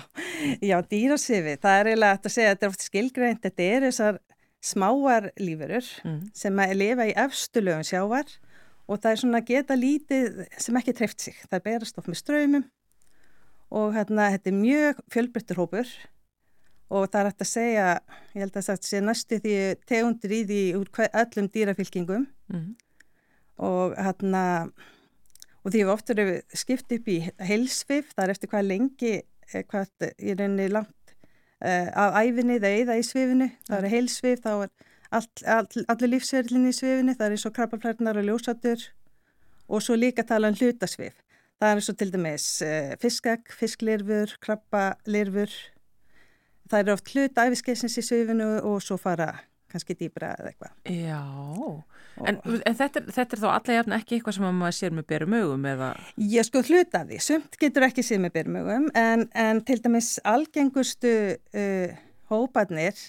Já 0.71 0.77
dýrasviðið, 0.95 1.63
það 1.63 1.79
er 1.79 1.91
eiginlega 1.93 2.19
að 2.19 2.35
segja 2.37 2.53
þetta 2.53 2.67
er 2.67 2.75
oft 2.75 2.87
skilgreint, 2.87 3.43
þetta 3.47 3.71
er 3.71 3.89
þessar 3.89 4.21
smáar 4.61 5.31
lífurur 5.41 5.87
mm. 6.05 6.19
sem 6.37 6.59
að 6.61 6.75
lifa 6.77 7.07
í 7.09 7.15
efstulögun 7.17 7.87
sjávar 7.87 8.29
og 8.91 8.99
það 9.01 9.11
er 9.11 9.21
svona 9.23 9.41
geta 9.45 9.77
lítið 9.77 10.43
sem 10.61 10.77
ekki 10.77 10.93
treft 10.97 11.23
sig, 11.23 11.37
það 11.49 11.65
berast 11.65 11.97
of 11.97 12.09
með 12.09 12.19
ströymum 12.21 12.67
og 13.71 13.93
hérna 13.95 14.29
þetta 14.35 14.51
er 14.51 14.57
mjög 14.57 15.03
fjölbryttur 15.13 15.61
hópur. 15.61 15.91
Og 16.91 17.07
það 17.07 17.19
er 17.21 17.27
hægt 17.29 17.43
að 17.45 17.47
segja, 17.47 17.89
ég 18.35 18.43
held 18.43 18.57
að 18.59 18.65
það 18.67 18.87
sé 18.87 18.99
næstu 18.99 19.37
því 19.39 19.57
tegundir 19.87 20.33
í 20.35 20.39
því 20.49 20.63
úr 20.75 20.89
öllum 21.07 21.51
dýrafylkingum. 21.53 22.25
Mm. 22.51 22.71
og 23.61 23.93
hérna 23.95 24.43
og 25.61 25.73
því 25.73 25.83
við 25.83 25.91
oftur 25.93 26.21
hefur 26.21 26.57
skipt 26.57 26.95
upp 26.95 27.09
í 27.11 27.17
heilsvif, 27.45 28.13
það 28.15 28.23
er 28.23 28.33
eftir 28.33 28.51
hvað 28.51 28.69
lengi 28.69 29.11
eh, 29.19 29.65
hvað 29.69 30.07
í 30.17 30.33
rauninni 30.33 30.69
langt 30.73 31.13
uh, 31.61 31.89
af 32.03 32.17
æfinni 32.23 32.57
það 32.61 32.77
eða 32.79 32.97
í 32.97 33.03
svifinu, 33.05 33.49
það 33.69 33.77
er 33.77 33.93
heilsvif 33.95 34.41
þá 34.45 34.51
er 34.55 34.71
all, 35.11 35.27
all, 35.45 35.83
allir 35.93 36.13
lífsverðlinni 36.15 36.73
í 36.73 36.77
svifinu, 36.77 37.15
það 37.17 37.27
er 37.27 37.35
eins 37.37 37.47
og 37.49 37.55
krabbaflærnar 37.57 38.21
og 38.21 38.29
ljósatur 38.29 38.87
og 39.71 39.85
svo 39.85 39.97
líka 39.99 40.25
tala 40.27 40.49
um 40.51 40.57
hlutasvif 40.57 41.19
það 41.61 41.69
er 41.69 41.79
eins 41.79 41.91
og 41.93 41.99
til 42.01 42.09
dæmis 42.13 42.47
uh, 42.65 42.95
fiskegg, 43.01 43.53
fisklirfur, 43.61 44.35
krabbalirfur 44.41 45.53
það 46.71 46.83
eru 46.83 46.93
oft 46.95 47.13
hlut 47.13 47.41
æfiskeisins 47.45 47.97
í 47.99 48.03
svifinu 48.05 48.51
og 48.67 48.81
svo 48.83 48.97
fara 49.01 49.31
kannski 49.71 49.95
dýbra 49.95 50.33
eða 50.35 50.51
eitthvað. 50.51 50.73
Já, 50.91 51.21
en, 52.27 52.39
en 52.43 52.75
þetta, 52.75 52.99
er, 52.99 53.07
þetta 53.15 53.37
er 53.37 53.41
þá 53.41 53.47
alla 53.53 53.77
jafn 53.77 53.95
ekki 53.95 54.17
eitthvað 54.17 54.37
sem 54.37 54.59
maður 54.59 54.77
sér 54.77 54.95
með 54.97 55.07
berum 55.13 55.35
augum 55.37 55.67
eða? 55.71 55.89
Ég 56.33 56.47
sko 56.47 56.63
hlut 56.67 56.97
af 56.99 57.07
því, 57.07 57.19
sumt 57.23 57.57
getur 57.61 57.87
ekki 57.87 58.05
sér 58.05 58.21
með 58.23 58.35
berum 58.35 58.59
augum 58.59 58.89
en, 58.99 59.25
en 59.31 59.63
til 59.67 59.79
dæmis 59.83 60.13
algengustu 60.27 61.15
uh, 61.39 61.97
hópanir 62.31 62.99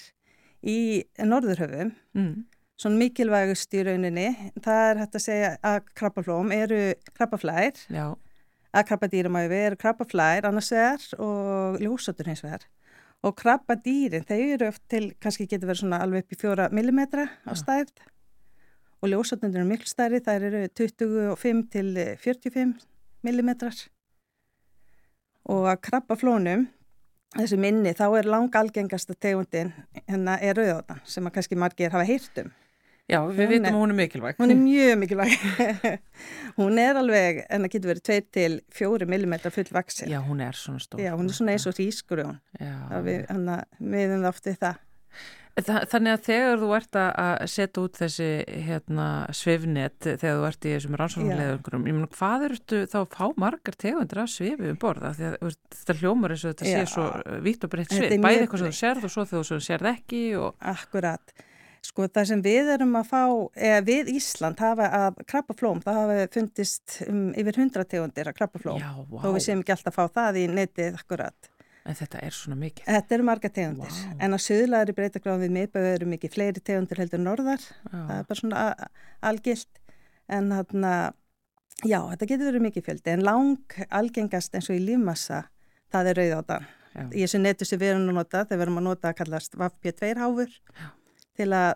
í 0.62 0.78
Norðurhöfum, 1.18 1.90
mm. 2.14 2.34
svona 2.78 3.00
mikilvægust 3.00 3.74
í 3.74 3.82
rauninni, 3.88 4.28
það 4.62 4.84
er 4.84 5.02
hægt 5.02 5.18
að 5.18 5.24
segja 5.26 5.54
að 5.66 5.80
krabbaflóm 5.98 6.54
eru 6.54 6.82
krabbaflær, 7.10 7.82
Já. 7.90 8.06
Að 8.72 8.86
krabbadýramæfi 8.88 9.58
eru 9.66 9.78
krabbaflær 9.80 10.48
annars 10.48 10.70
vegar 10.72 11.04
og 11.20 11.80
ljósatur 11.82 12.30
hins 12.30 12.44
vegar. 12.44 12.64
Og 13.22 13.36
krabba 13.38 13.76
dýrin, 13.78 14.24
þeir 14.26 14.56
eru 14.56 14.70
oft 14.72 14.82
til, 14.90 15.12
kannski 15.22 15.46
getur 15.46 15.70
verið 15.70 15.84
svona 15.84 16.00
alveg 16.02 16.24
upp 16.24 16.34
í 16.34 16.38
fjóra 16.40 16.68
millimetra 16.74 17.28
á 17.46 17.52
stærð. 17.54 17.92
Og 19.02 19.10
ljósatnundur 19.12 19.62
eru 19.62 19.68
miklu 19.68 19.90
stærri, 19.90 20.22
þær 20.22 20.46
eru 20.48 20.62
25 20.78 21.62
til 21.70 21.92
45 22.22 22.74
millimetrar. 23.26 23.76
Og 25.50 25.68
að 25.70 25.80
krabba 25.86 26.16
flónum, 26.18 26.68
þessu 27.36 27.58
minni, 27.62 27.94
þá 27.98 28.06
er 28.18 28.30
lang 28.30 28.58
algengasta 28.58 29.14
tegundin 29.14 29.72
hérna 30.06 30.38
er 30.42 30.58
rauðóttan 30.58 31.02
sem 31.06 31.26
að 31.26 31.38
kannski 31.38 31.58
margir 31.58 31.94
hafa 31.94 32.08
hýrt 32.08 32.44
um. 32.44 32.52
Já, 33.10 33.18
við 33.26 33.50
vitum 33.56 33.74
að 33.74 33.80
hún 33.80 33.92
er 33.92 33.98
mikilvæg. 33.98 34.38
Hún 34.38 34.54
er 34.54 34.60
mjög 34.68 34.94
mikilvæg. 35.02 35.34
hún 36.60 36.78
er 36.80 37.00
alveg, 37.00 37.42
en 37.48 37.66
það 37.66 37.74
getur 37.74 37.92
verið 37.92 38.06
2-4 38.78 39.10
mm 39.10 39.36
full 39.50 39.68
vaksin. 39.74 40.12
Já, 40.12 40.20
hún 40.22 40.40
er 40.44 40.56
svona 40.56 40.82
stór. 40.84 41.02
Já, 41.02 41.12
hún 41.18 41.28
er 41.28 41.36
svona 41.36 41.56
eins 41.56 41.68
og 41.68 41.76
rískurjón. 41.80 42.40
Við 43.02 44.00
hefum 44.06 44.26
ofti 44.30 44.56
það. 44.56 44.80
Þa, 45.52 45.82
þannig 45.84 46.14
að 46.14 46.22
þegar 46.24 46.60
þú 46.62 46.68
ert 46.78 46.96
að 46.96 47.42
setja 47.52 47.82
út 47.82 47.98
þessi 48.00 48.28
hérna, 48.64 49.08
svifnet 49.36 49.98
þegar 50.06 50.38
þú 50.38 50.46
ert 50.48 50.64
í 50.64 50.70
þessum 50.72 50.96
rannsóknulegum, 50.96 51.84
ég 51.90 51.96
meina 51.98 52.08
hvað 52.14 52.46
eru 52.46 52.80
þá 52.88 52.96
að 53.02 53.10
fá 53.12 53.26
margar 53.42 53.76
tegundir 53.76 54.22
af 54.22 54.30
svifi 54.32 54.70
um 54.72 54.78
borða? 54.80 55.10
Að 55.12 55.50
þetta 55.76 55.98
hljómar 56.00 56.32
eins 56.32 56.46
og 56.48 56.54
þetta 56.54 56.70
Já. 56.70 56.78
sé 56.78 56.94
svo 56.94 57.04
vitt 57.44 57.68
og 57.68 57.74
breytt 57.74 57.92
svif, 57.92 58.16
bæði 58.24 58.46
eitthvað 58.46 58.64
sem 58.64 58.72
þú 58.72 58.78
sérð 58.80 59.04
og 59.04 59.12
svo 59.12 59.26
þegar 59.28 59.48
þú 59.50 59.60
sérð 59.68 59.90
ekki. 59.92 60.22
Og... 60.40 60.56
Akkurat. 60.72 61.36
Sko 61.82 62.06
það 62.06 62.26
sem 62.30 62.42
við 62.44 62.68
erum 62.76 62.92
að 62.94 63.08
fá, 63.10 63.22
eða 63.58 63.78
við 63.86 64.10
Ísland 64.14 64.60
hafa 64.62 64.86
að 64.94 65.16
krabbaflóm, 65.26 65.80
það 65.82 65.96
hafa 65.98 66.26
fundist 66.36 67.00
um, 67.08 67.24
yfir 67.34 67.58
hundra 67.58 67.82
tegundir 67.82 68.30
að 68.30 68.36
krabbaflóm 68.38 68.78
wow. 68.78 69.16
og 69.18 69.34
við 69.34 69.42
séum 69.48 69.64
ekki 69.64 69.74
alltaf 69.74 69.98
að 69.98 70.12
fá 70.12 70.20
það 70.20 70.38
í 70.38 70.44
netið 70.52 71.00
akkurat. 71.00 71.50
En 71.82 71.98
þetta 71.98 72.20
er 72.22 72.36
svona 72.36 72.60
mikið? 72.60 72.86
Þetta 72.86 73.16
eru 73.16 73.26
marga 73.26 73.50
tegundir, 73.56 73.96
wow. 73.98 74.14
en 74.22 74.38
á 74.38 74.38
söðlaðri 74.46 74.96
breytagráðum 75.00 75.42
við 75.42 75.56
miðböðu 75.58 75.90
eru 75.96 76.10
mikið 76.12 76.34
fleiri 76.36 76.62
tegundir 76.62 77.02
heldur 77.02 77.24
norðar, 77.24 77.66
Já. 77.66 77.90
það 77.96 78.14
er 78.20 78.30
bara 78.30 78.42
svona 78.44 78.62
algilt, 79.32 79.82
en 80.38 80.54
þarna, 80.54 80.94
já 81.82 81.98
þetta 82.12 82.30
getur 82.30 82.50
verið 82.52 82.66
mikið 82.68 82.88
fjöldi, 82.92 83.16
en 83.16 83.26
lang 83.26 83.78
algengast 83.90 84.54
eins 84.54 84.70
og 84.70 84.78
í 84.78 84.86
lífmassa, 84.86 85.48
það 85.90 86.14
er 86.14 86.22
rauðáta. 86.22 86.62
Í 87.10 87.24
þessu 87.24 87.42
netu 87.42 87.66
sem 87.66 87.80
við 87.80 87.96
erum 87.96 88.10
að 88.12 88.18
nota, 88.20 88.46
þegar 88.46 88.58
við 88.58 88.66
erum 88.68 88.82
að 88.84 88.90
nota 88.92 89.10
að 89.10 89.22
kallast 89.24 89.54
VAFP2 89.58 90.16
háfur. 90.20 90.58
Já 90.76 90.90
til 91.38 91.50
að 91.56 91.74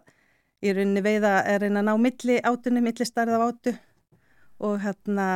í 0.65 0.73
rauninni 0.73 1.03
veiða 1.05 1.35
er 1.49 1.67
einn 1.67 1.81
að 1.81 1.89
ná 1.89 1.95
milli 2.01 2.39
átunni, 2.41 2.83
milli 2.85 3.07
starð 3.07 3.37
af 3.37 3.47
átu. 3.51 3.75
Og 4.65 4.81
hérna 4.81 5.29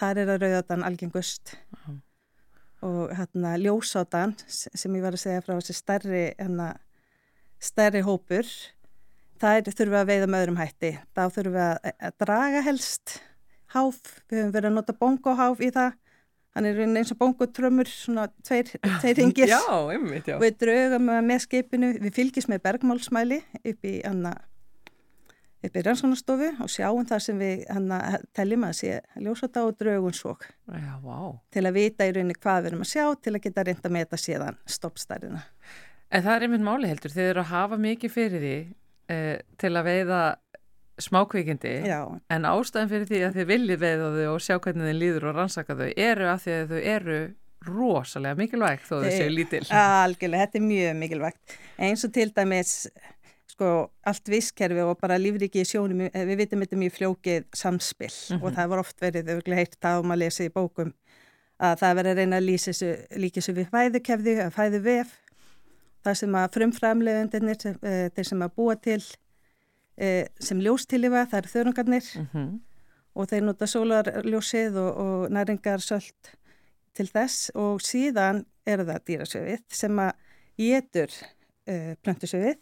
þar 0.00 0.22
er 0.22 0.32
að 0.34 0.44
rauðátan 0.44 0.86
algengust. 0.86 1.56
Uh 1.72 1.78
-huh. 1.86 2.00
og 2.84 3.16
hérna 3.16 3.56
ljósátan 3.56 4.34
sem 4.46 4.94
ég 4.94 5.02
var 5.02 5.12
að 5.12 5.20
segja 5.20 5.40
frá 5.40 5.54
þessi 5.56 5.72
stærri 5.72 6.34
hérna 6.38 6.76
stærri 7.58 8.02
hópur 8.04 8.44
það 9.40 9.70
þurfum 9.72 9.94
við 9.94 10.00
að 10.00 10.10
veiða 10.10 10.26
með 10.26 10.42
öðrum 10.42 10.60
hætti. 10.60 10.90
Þá 11.14 11.22
þurfum 11.34 11.54
við 11.54 11.92
að 12.08 12.16
draga 12.22 12.60
helst 12.60 13.20
háf, 13.74 14.00
við 14.30 14.38
höfum 14.38 14.54
verið 14.54 14.70
að 14.70 14.76
nota 14.78 14.96
bongoháf 14.98 15.60
í 15.60 15.70
það 15.74 15.92
hann 16.54 16.68
er 16.70 16.80
eins 16.86 17.12
og 17.14 17.20
bongotrömmur 17.20 17.90
svona 17.90 18.28
tveir, 18.46 18.72
tveir 19.02 19.20
ringir 19.20 19.50
já, 19.50 19.60
einmitt, 19.92 20.28
já. 20.30 20.38
við 20.42 20.58
draugum 20.62 21.12
með 21.26 21.46
skipinu. 21.46 21.94
Við 22.02 22.18
fylgjum 22.18 22.50
með 22.54 22.66
bergmálsmæli 22.68 23.40
upp 23.60 23.88
í 23.88 23.94
í 25.64 25.82
rannsónastofu 25.84 26.50
og 26.62 26.70
sjáum 26.70 27.06
það 27.08 27.22
sem 27.24 27.40
við 27.40 27.64
hana, 27.72 27.98
teljum 28.36 28.66
að 28.68 28.76
sé 28.80 28.98
ljósata 29.22 29.64
og 29.64 29.78
draugum 29.80 30.12
svo 30.12 30.34
wow. 31.02 31.38
til 31.54 31.64
að 31.64 31.78
vita 31.78 32.04
í 32.06 32.12
rauninni 32.12 32.36
hvað 32.36 32.62
við 32.62 32.70
erum 32.70 32.84
að 32.84 32.90
sjá 32.92 33.04
til 33.24 33.34
að 33.34 33.42
geta 33.46 33.64
reynda 33.64 33.92
með 33.92 34.04
þetta 34.04 34.20
séðan 34.20 34.58
stoppstærina 34.76 35.42
En 36.14 36.22
það 36.22 36.34
er 36.34 36.46
einmitt 36.46 36.66
máli 36.66 36.90
heldur, 36.90 37.14
þið 37.14 37.30
eru 37.30 37.42
að 37.42 37.50
hafa 37.50 37.78
mikið 37.80 38.12
fyrir 38.12 38.44
því 38.44 38.56
eh, 39.14 39.38
til 39.58 39.72
að 39.72 39.88
veiða 39.88 40.20
smákvikindi 41.02 41.72
en 41.90 42.46
ástæðan 42.46 42.90
fyrir 42.92 43.08
því 43.08 43.22
að 43.26 43.38
þið 43.38 43.48
viljið 43.50 43.80
veiða 43.82 44.10
þau 44.14 44.28
og 44.34 44.44
sjá 44.44 44.58
hvernig 44.58 44.90
þið 44.90 45.00
líður 45.00 45.26
og 45.30 45.40
rannsaka 45.40 45.78
þau 45.78 45.88
eru 45.90 46.28
að 46.30 46.44
því 46.44 46.54
að 46.58 46.74
þau 46.74 46.80
eru 46.94 47.18
rosalega 47.64 48.38
mikilvægt 48.38 48.86
þó 48.86 48.94
þau 49.00 49.10
séu 49.10 49.32
lítil. 49.32 49.62
Algjörlega, 49.72 50.46
þetta 50.46 50.60
er 50.60 50.64
mjög 50.68 50.96
mikilvægt. 51.00 51.58
Eins 51.82 52.04
og 52.06 52.12
til 52.14 52.28
dæmis 52.36 52.74
sko 53.54 53.70
allt 54.08 54.30
visskerfi 54.30 54.82
og 54.82 54.98
bara 55.00 55.18
lífriki 55.20 55.62
í 55.62 55.68
sjónum 55.68 56.06
við 56.10 56.36
vitum 56.40 56.62
þetta 56.64 56.78
mjög 56.80 56.94
fljókið 56.98 57.44
samspill 57.54 58.10
mm 58.10 58.36
-hmm. 58.36 58.44
og 58.44 58.56
það 58.56 58.70
var 58.72 58.82
oft 58.82 59.02
verið 59.02 59.30
auðvitað 59.30 59.60
heitt 59.60 59.76
þá 59.78 59.90
maður 60.02 60.22
lesi 60.24 60.48
í 60.48 60.54
bókum 60.54 60.94
að 61.62 61.76
það 61.82 61.96
verið 61.98 62.10
að 62.10 62.18
reyna 62.18 62.40
að 62.40 62.48
lýsa 62.48 62.72
þessu 62.72 63.20
líka 63.22 63.40
þessu 63.40 63.52
við 63.54 63.68
fæðukefði, 63.74 64.34
að 64.42 64.54
fæðu 64.56 64.80
vef 64.82 65.12
það 66.04 66.14
sem 66.20 66.34
að 66.34 66.48
frumframlegundirnir 66.56 67.66
eh, 67.82 68.08
þeir 68.14 68.26
sem 68.26 68.42
að 68.42 68.54
búa 68.58 68.74
til 68.76 69.02
e, 69.96 70.28
sem 70.40 70.60
ljóstilifa, 70.60 71.26
það 71.30 71.40
eru 71.40 71.52
þörungarnir 71.52 72.08
mm 72.18 72.26
-hmm. 72.32 72.54
og 73.14 73.28
þeir 73.30 73.44
nota 73.44 73.66
sólarljósið 73.66 74.78
og, 74.80 74.96
og 75.04 75.30
næringar 75.30 75.80
sölt 75.84 76.34
til 76.94 77.08
þess 77.10 77.50
og 77.54 77.82
síðan 77.82 78.44
er 78.66 78.84
það 78.86 79.04
dýrasöfið 79.08 79.62
sem 79.68 79.98
að 79.98 80.12
getur 80.58 81.12
e, 81.66 81.96
plöntusöfið. 82.02 82.58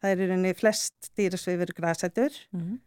Það 0.00 0.10
er 0.10 0.20
í 0.20 0.28
rauninni 0.28 0.54
flest 0.54 1.10
dýrasöfið 1.18 1.74
græsætur. 1.74 2.32
Mm 2.52 2.60
-hmm. 2.60 2.78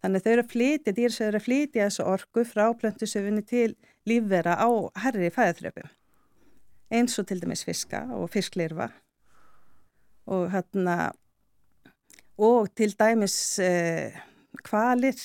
Þannig 0.00 0.22
þau 0.22 0.32
eru 0.32 0.42
að 0.42 0.52
flytja, 0.52 0.92
dýrasöfið 0.92 1.28
eru 1.28 1.38
að 1.38 1.44
flytja 1.44 1.86
þessu 1.86 2.04
orgu 2.04 2.44
frá 2.44 2.66
plöntusöfinni 2.72 3.42
til 3.42 3.76
lífvera 4.06 4.54
á 4.56 4.68
herri 4.96 5.30
fæðaþröpum. 5.30 5.88
Eins 6.90 7.18
og 7.18 7.26
til 7.26 7.40
dæmis 7.40 7.64
fiska 7.64 8.06
og 8.12 8.30
fisklirfa 8.30 8.90
og 10.26 10.50
hérna 10.50 11.12
og 12.40 12.70
til 12.76 12.94
dæmis 12.96 13.36
eh, 13.62 14.16
kvalir, 14.64 15.18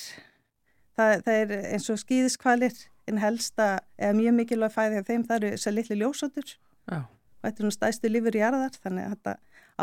það, 0.96 1.22
það 1.24 1.34
er 1.40 1.56
eins 1.72 1.88
og 1.92 2.00
skýðiskvalir 2.02 2.76
en 3.10 3.20
helsta 3.22 3.68
eða 3.96 4.16
mjög 4.18 4.38
mikilvæg 4.40 4.74
fæði 4.74 5.00
af 5.00 5.10
þeim 5.10 5.26
það 5.26 5.36
eru 5.38 5.52
þessar 5.54 5.76
litli 5.76 6.00
ljósótur 6.00 6.56
og 6.90 7.46
þetta 7.46 7.52
er 7.54 7.62
svona 7.62 7.76
stæstu 7.76 8.10
lífur 8.10 8.36
í 8.36 8.42
jarðar 8.42 8.80
þannig 8.82 9.06
að 9.06 9.14
þetta 9.14 9.36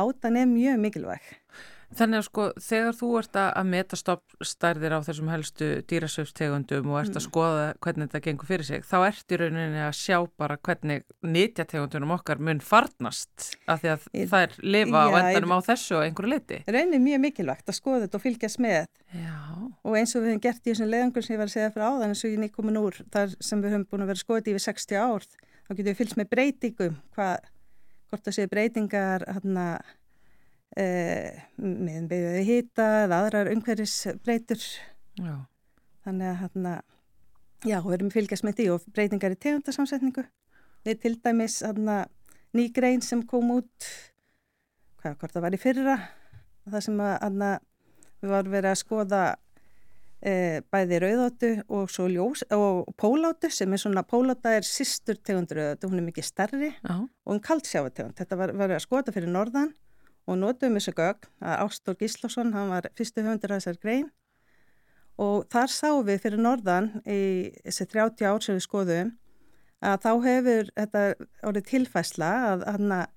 átan 0.03 0.39
er 0.39 0.49
mjög 0.49 0.81
mikilvæg. 0.83 1.31
Þannig 1.93 2.19
að 2.19 2.25
sko 2.27 2.45
þegar 2.63 2.95
þú 2.97 3.09
ert 3.19 3.37
að 3.39 3.69
meta 3.69 3.97
stoppstærðir 3.99 4.95
á 4.97 4.99
þessum 5.05 5.29
helstu 5.31 5.69
dýrasöfstegundum 5.89 6.89
og 6.93 6.99
ert 7.01 7.13
að 7.13 7.19
mm. 7.21 7.25
skoða 7.27 7.65
hvernig 7.83 8.09
þetta 8.09 8.21
gengur 8.27 8.49
fyrir 8.49 8.67
sig, 8.67 8.85
þá 8.87 8.97
ert 9.07 9.33
í 9.33 9.39
rauninni 9.41 9.83
að 9.83 9.93
sjá 9.99 10.17
bara 10.39 10.57
hvernig 10.57 11.05
nýtjategundunum 11.25 12.15
okkar 12.17 12.41
mun 12.43 12.61
farnast 12.63 13.53
af 13.69 13.83
því 13.83 13.93
að 13.93 14.07
það 14.33 14.45
er 14.47 14.57
lifa 14.75 15.03
já, 15.03 15.13
á 15.13 15.17
endanum 15.21 15.55
á 15.55 15.59
þessu 15.69 15.97
og 15.99 16.05
einhverju 16.07 16.33
leiti. 16.33 16.59
Rauninni 16.67 17.01
mjög 17.07 17.23
mikilvægt 17.27 17.73
að 17.73 17.79
skoða 17.79 18.03
þetta 18.05 18.19
og 18.19 18.25
fylgjast 18.25 18.61
með 18.63 18.83
já. 19.13 19.39
og 19.83 19.97
eins 19.99 20.13
og 20.13 20.23
við 20.23 20.33
hefum 20.33 20.43
gert 20.47 20.61
í 20.63 20.71
þessum 20.71 20.93
leðangur 20.93 21.25
sem 21.25 21.35
ég 21.35 21.43
var 21.43 21.51
að 21.51 21.55
segja 21.57 21.73
fyrir 21.73 21.87
áðan 21.89 22.13
eins 22.13 22.23
og 22.23 22.33
ég 22.33 22.43
nýtt 22.43 22.55
komin 22.57 22.79
úr 22.81 23.01
þar 23.13 23.35
sem 23.39 23.63
við 23.63 23.75
höfum 23.77 23.89
búin 23.91 24.05
að 24.05 24.13
vera 24.13 24.23
skoðið 24.23 24.53
yfir 24.53 24.65
60 24.67 25.03
ár, 25.03 25.27
þá 25.67 25.73
getum 25.73 25.91
við 25.91 25.99
fylgst 26.01 26.19
með 26.19 26.31
breytingum, 26.33 26.95
hvað, 27.15 27.51
hvort 28.09 28.25
það 28.27 28.37
sé 28.37 28.47
breytingar 28.51 29.27
hérna 29.29 29.67
meðan 30.73 32.07
beðið 32.09 32.37
við 32.37 32.47
hýta 32.49 32.87
eða 33.03 33.19
aðrar 33.23 33.51
umhverfisbreytur. 33.53 34.63
Þannig 36.03 36.29
að 36.29 36.39
hérna, 36.41 36.71
já, 37.63 37.77
við 37.83 37.97
erum 37.97 38.13
fylgjast 38.13 38.47
með 38.47 38.57
því 38.57 38.69
og 38.73 38.87
breytingar 38.95 39.35
í 39.35 39.39
tegundarsamsetningu 39.45 40.25
við 40.83 40.99
til 41.03 41.13
dæmis 41.23 41.61
hérna, 41.63 42.03
ný 42.55 42.67
grein 42.75 43.03
sem 43.03 43.23
kom 43.27 43.53
út 43.55 43.87
hvað 45.01 45.15
hvort 45.19 45.35
það 45.35 45.45
var 45.45 45.55
í 45.55 45.61
fyrra 45.61 45.95
það 46.67 46.83
sem 46.85 46.99
að 47.03 47.15
anna, 47.27 47.53
við 48.21 48.33
varum 48.33 48.55
verið 48.55 48.71
að 48.71 48.79
skoða 48.79 49.21
e, 50.23 50.33
bæði 50.71 50.99
rauðóttu 51.03 51.51
og 51.75 51.97
ljós 52.13 52.43
og 52.55 52.91
póláttu 52.99 53.51
sem 53.51 53.73
er 53.73 53.81
svona 53.81 54.05
pólóta 54.07 54.55
er 54.57 54.67
sýstur 54.67 55.19
tegundur 55.19 55.59
rauðóttu, 55.59 55.91
hún 55.91 56.01
er 56.01 56.07
mikið 56.07 56.27
starri 56.27 56.71
Já. 56.71 56.95
og 57.03 57.33
hún 57.33 57.43
kaldsjávategund 57.43 58.19
þetta 58.19 58.39
var, 58.39 58.55
var 58.59 58.75
að 58.75 58.85
skoða 58.85 59.15
fyrir 59.15 59.31
norðan 59.31 59.73
og 60.27 60.39
notuðum 60.39 60.77
þessu 60.79 60.93
gögn 60.97 61.31
að 61.43 61.63
Ástór 61.65 61.97
Gíslásson 61.99 62.53
hann 62.55 62.71
var 62.71 62.87
fyrstu 62.97 63.23
höfundur 63.23 63.55
að 63.55 63.63
þessar 63.63 63.81
grein 63.81 64.11
og 65.21 65.43
þar 65.53 65.73
sáum 65.73 66.05
við 66.07 66.21
fyrir 66.23 66.41
norðan 66.41 66.89
í 67.05 67.51
þessi 67.65 67.89
30 67.91 68.29
ár 68.29 68.45
sem 68.45 68.57
við 68.57 68.65
skoðum 68.67 69.11
að 69.83 69.99
þá 70.05 70.11
hefur 70.23 70.71
þetta 70.77 71.03
orðið 71.49 71.67
tilfæsla 71.73 72.31
að 72.53 72.65
hann 72.71 72.95
að 73.01 73.11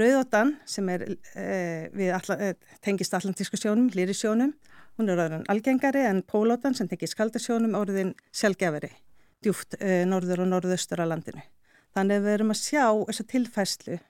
Rauðóttan 0.00 0.54
sem 0.64 0.86
er 0.88 1.02
e, 1.36 2.06
alla, 2.16 2.36
e, 2.40 2.78
tengist 2.80 3.12
allantísku 3.12 3.58
sjónum, 3.60 3.90
lýri 3.92 4.14
sjónum, 4.16 4.54
hún 4.96 5.12
er 5.12 5.20
orðin 5.20 5.44
algengari 5.52 6.06
en 6.08 6.22
Pólóttan 6.24 6.72
sem 6.74 6.88
tengist 6.88 7.16
kaldasjónum 7.18 7.76
orðin 7.76 8.14
sjálfgefari, 8.32 8.88
djúft 9.44 9.76
e, 9.76 10.00
norður 10.08 10.46
og 10.46 10.48
norðaustur 10.54 11.04
á 11.04 11.06
landinu. 11.12 11.44
Þannig 11.92 12.24
við 12.24 12.36
erum 12.38 12.54
að 12.54 12.62
sjá 12.62 12.86
þessa 12.88 13.28
tilfæslu 13.34 14.00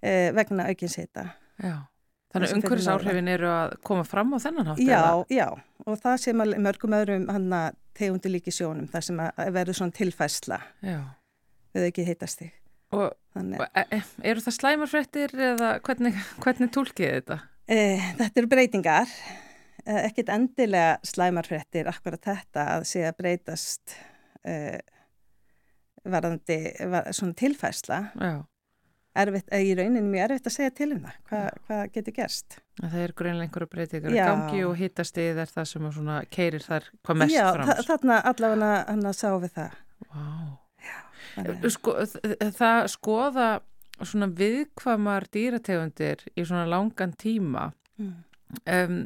vegna 0.00 0.70
aukins 0.70 0.94
heita. 0.96 1.26
Já, 1.60 1.76
þannig 2.32 2.50
að 2.50 2.56
umhverfisáhrifin 2.58 3.30
eru 3.34 3.50
að 3.52 3.74
koma 3.86 4.06
fram 4.08 4.32
á 4.34 4.38
þennan 4.42 4.70
hátt? 4.70 4.82
Já, 4.84 5.00
eða? 5.00 5.26
já, 5.34 5.46
og 5.86 6.00
það 6.00 6.16
sem 6.24 6.44
mörgum 6.66 6.96
öðrum 7.00 7.28
hann 7.32 7.50
að 7.56 7.78
tegundi 8.00 8.32
líki 8.32 8.54
sjónum, 8.54 8.88
það 8.90 9.06
sem 9.08 9.20
að 9.26 9.52
verður 9.56 9.78
svona 9.80 9.96
tilfæsla 9.96 10.60
já. 10.86 10.98
við 11.76 11.90
ekki 11.90 12.06
heitast 12.08 12.42
þig. 12.42 12.56
Og, 12.96 13.06
og 13.38 13.52
e, 13.54 13.84
e, 13.94 14.00
eru 14.32 14.42
það 14.42 14.56
slæmarfrettir 14.56 15.34
eða 15.50 15.74
hvernig, 15.86 16.16
hvernig 16.42 16.72
tólkið 16.74 17.12
þetta? 17.18 17.38
E, 17.70 17.78
þetta 18.18 18.42
eru 18.42 18.50
breytingar, 18.50 19.12
e, 19.84 19.98
ekkit 20.08 20.32
endilega 20.34 20.96
slæmarfrettir 21.06 21.90
akkurat 21.90 22.24
þetta 22.32 22.64
að 22.78 22.88
sé 22.90 23.04
að 23.06 23.20
breytast 23.20 23.94
e, 24.42 24.56
varandi 26.10 26.58
var, 26.90 27.12
svona 27.14 27.36
tilfæsla. 27.38 28.00
Já. 28.18 28.34
Erfitt, 29.20 29.52
í 29.52 29.74
rauninni 29.78 30.02
mjög 30.06 30.24
erfitt 30.26 30.48
að 30.50 30.54
segja 30.56 30.72
til 30.80 30.90
um 30.94 31.04
það, 31.04 31.18
Hva, 31.30 31.42
hvað 31.66 31.82
getur 31.96 32.16
gerst. 32.16 32.58
Það 32.80 32.96
er 33.02 33.14
greinlega 33.18 33.48
einhverju 33.48 33.70
breytingar 33.74 34.16
í 34.16 34.20
gangi 34.20 34.64
og 34.68 34.74
hittastið 34.80 35.42
er 35.44 35.52
það 35.52 35.70
sem 35.72 35.90
keirir 36.32 36.64
þar 36.64 36.88
hvað 37.04 37.20
mest 37.22 37.34
Já, 37.34 37.44
fram. 37.52 37.70
Já, 37.70 37.82
þarna 37.90 38.20
allavega 38.32 38.72
hann 38.88 39.10
að 39.10 39.16
sá 39.18 39.28
við 39.34 39.54
það. 39.58 39.78
Wow. 40.10 40.50
Sko, 41.70 41.94
það 42.56 42.80
skoða 42.90 43.48
svona 44.00 44.30
viðkvamar 44.36 45.26
dýrategundir 45.32 46.24
í 46.34 46.44
svona 46.44 46.66
langan 46.70 47.12
tíma 47.20 47.68
mm. 48.00 48.14
um, 48.74 49.00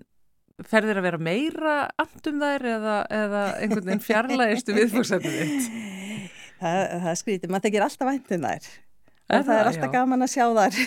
ferðir 0.64 1.00
að 1.00 1.08
vera 1.08 1.20
meira 1.28 1.74
andum 2.00 2.42
þær 2.42 2.66
eða, 2.76 2.96
eða 3.18 3.42
einhvern 3.58 3.88
veginn 3.90 4.04
fjarlægistu 4.04 4.78
viðfóksefnið? 4.78 5.68
Það, 6.54 6.78
það 7.02 7.16
skrítir, 7.18 7.50
maður 7.50 7.64
tekir 7.66 7.82
alltaf 7.84 8.08
væntum 8.08 8.44
þær 8.46 8.66
og 9.24 9.32
það, 9.32 9.46
það 9.48 9.56
er 9.60 9.70
alltaf 9.70 9.88
já. 9.88 9.94
gaman 9.94 10.26
að 10.26 10.32
sjá 10.34 10.44
þar 10.58 10.78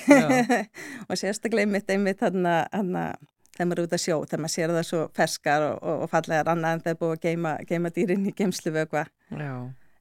og 1.09 1.19
sérstaklega 1.21 1.65
einmitt 1.65 1.91
einmitt 1.93 2.23
að 2.27 2.37
þegar 2.37 3.67
maður 3.67 3.81
er 3.81 3.83
út 3.87 3.97
að 3.97 4.03
sjó, 4.03 4.19
þegar 4.25 4.43
maður 4.43 4.53
sér 4.53 4.73
það 4.75 4.87
svo 4.91 5.01
ferskar 5.17 5.67
og, 5.71 5.75
og, 5.81 6.05
og 6.05 6.11
fallegar 6.13 6.53
annað 6.53 6.75
en 6.75 6.85
það 6.85 6.93
er 6.93 7.01
búið 7.01 7.15
að 7.17 7.67
geima, 7.71 7.93
dýrin 7.95 8.29
í 8.29 8.33
geimslu 8.37 8.73
vögva 8.75 9.07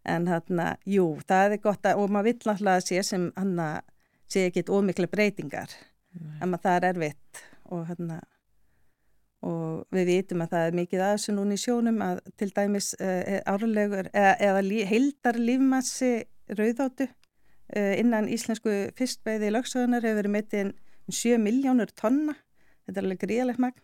en 0.06 0.30
hérna, 0.30 0.70
jú, 0.86 1.08
það 1.26 1.56
er 1.56 1.62
gott 1.64 1.88
að, 1.88 2.00
og 2.02 2.12
maður 2.14 2.30
vill 2.30 2.50
náttúrulega 2.52 2.84
sé 2.84 3.02
sem 3.02 3.30
hann 3.34 3.56
að 3.58 3.78
sé 4.30 4.44
ekkit 4.48 4.70
ómikla 4.70 5.08
breytingar. 5.10 5.72
Nei. 6.16 6.38
en 6.40 6.50
maður 6.50 6.64
það 6.64 6.76
er 6.76 6.86
erfitt 6.90 7.40
og 7.74 7.82
hérna 7.90 8.20
og 9.46 9.82
við 9.94 10.08
vitum 10.10 10.42
að 10.42 10.54
það 10.54 10.66
er 10.66 10.78
mikið 10.78 11.02
aðeins 11.06 11.26
núna 11.36 11.56
í 11.56 11.60
sjónum 11.60 11.98
að 12.06 12.20
til 12.40 12.48
dæmis 12.56 12.88
uh, 12.96 13.36
árlegur 13.46 14.08
eða, 14.12 14.32
eða 14.48 14.62
lí, 14.64 14.80
heildar 14.88 15.38
lífmassi 15.38 16.12
rauðáttu 16.56 17.08
innan 17.74 18.28
íslensku 18.30 18.74
fiskveiði 18.98 19.48
í 19.50 19.54
lagsögunar 19.54 20.04
hefur 20.06 20.20
verið 20.22 20.34
meitinn 20.36 20.74
7 21.10 21.40
miljónur 21.42 21.90
tonna, 21.98 22.36
þetta 22.86 23.00
er 23.00 23.08
alveg 23.08 23.24
gríðalegt 23.24 23.62
magn 23.62 23.82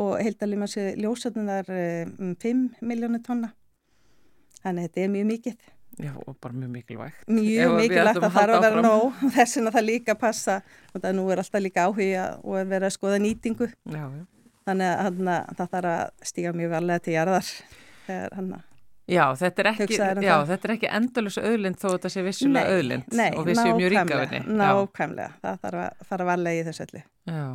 og 0.00 0.16
heildar 0.18 0.50
lífmassi 0.50 0.86
ljósatnunar 0.98 1.68
um 2.18 2.32
5 2.40 2.80
miljónur 2.82 3.22
tonna 3.24 3.52
Þannig 4.64 4.80
að 4.80 4.86
þetta 4.88 5.02
er 5.02 5.10
mjög 5.12 5.26
mikið. 5.28 5.64
Já, 6.00 6.12
og 6.16 6.36
bara 6.42 6.56
mjög 6.56 6.70
mikilvægt. 6.72 7.24
Mjög 7.30 7.74
mikilvægt 7.76 8.16
að 8.16 8.22
það 8.24 8.36
þarf 8.38 8.54
að 8.54 8.62
vera 8.64 8.84
nóg. 8.86 9.18
Þess 9.36 9.58
vegna 9.58 9.72
það 9.74 9.84
líka 9.90 10.14
passa 10.18 10.54
og 10.90 11.02
það 11.02 11.18
nú 11.18 11.24
er 11.30 11.42
alltaf 11.42 11.62
líka 11.62 11.84
áhuga 11.84 12.22
og 12.40 12.56
er 12.58 12.70
verið 12.70 12.88
að 12.88 12.94
skoða 12.96 13.18
nýtingu. 13.20 13.68
Já, 13.92 14.04
já. 14.08 14.22
Þannig 14.64 14.88
að 14.88 15.02
hana, 15.04 15.36
það 15.58 15.74
þarf 15.74 15.90
að 15.90 16.30
stíga 16.30 16.54
mjög 16.56 16.72
varlega 16.72 17.04
til 17.04 17.16
jarðar. 17.18 17.50
Hana, 18.08 18.62
já, 19.10 19.24
þetta 19.40 19.62
er 19.62 19.70
ekki, 19.74 20.00
um 20.00 20.24
já, 20.24 20.34
þetta 20.48 20.68
er 20.68 20.74
ekki 20.76 20.90
endalus 21.00 21.38
öðlind 21.42 21.78
þó 21.80 21.86
þetta 21.90 22.12
sé 22.14 22.24
vissulega 22.24 22.78
öðlind 22.78 23.20
og 23.34 23.46
við 23.46 23.60
séum 23.60 23.78
mjög 23.80 23.94
ríkafinni. 23.94 24.42
Nákvæmlega, 24.62 25.30
það 25.44 25.62
þarf 25.66 25.84
að 25.84 26.10
fara 26.10 26.28
varlega 26.32 26.60
í 26.60 26.66
þessu 26.68 26.86
öllu. 26.88 27.06
Já. 27.30 27.46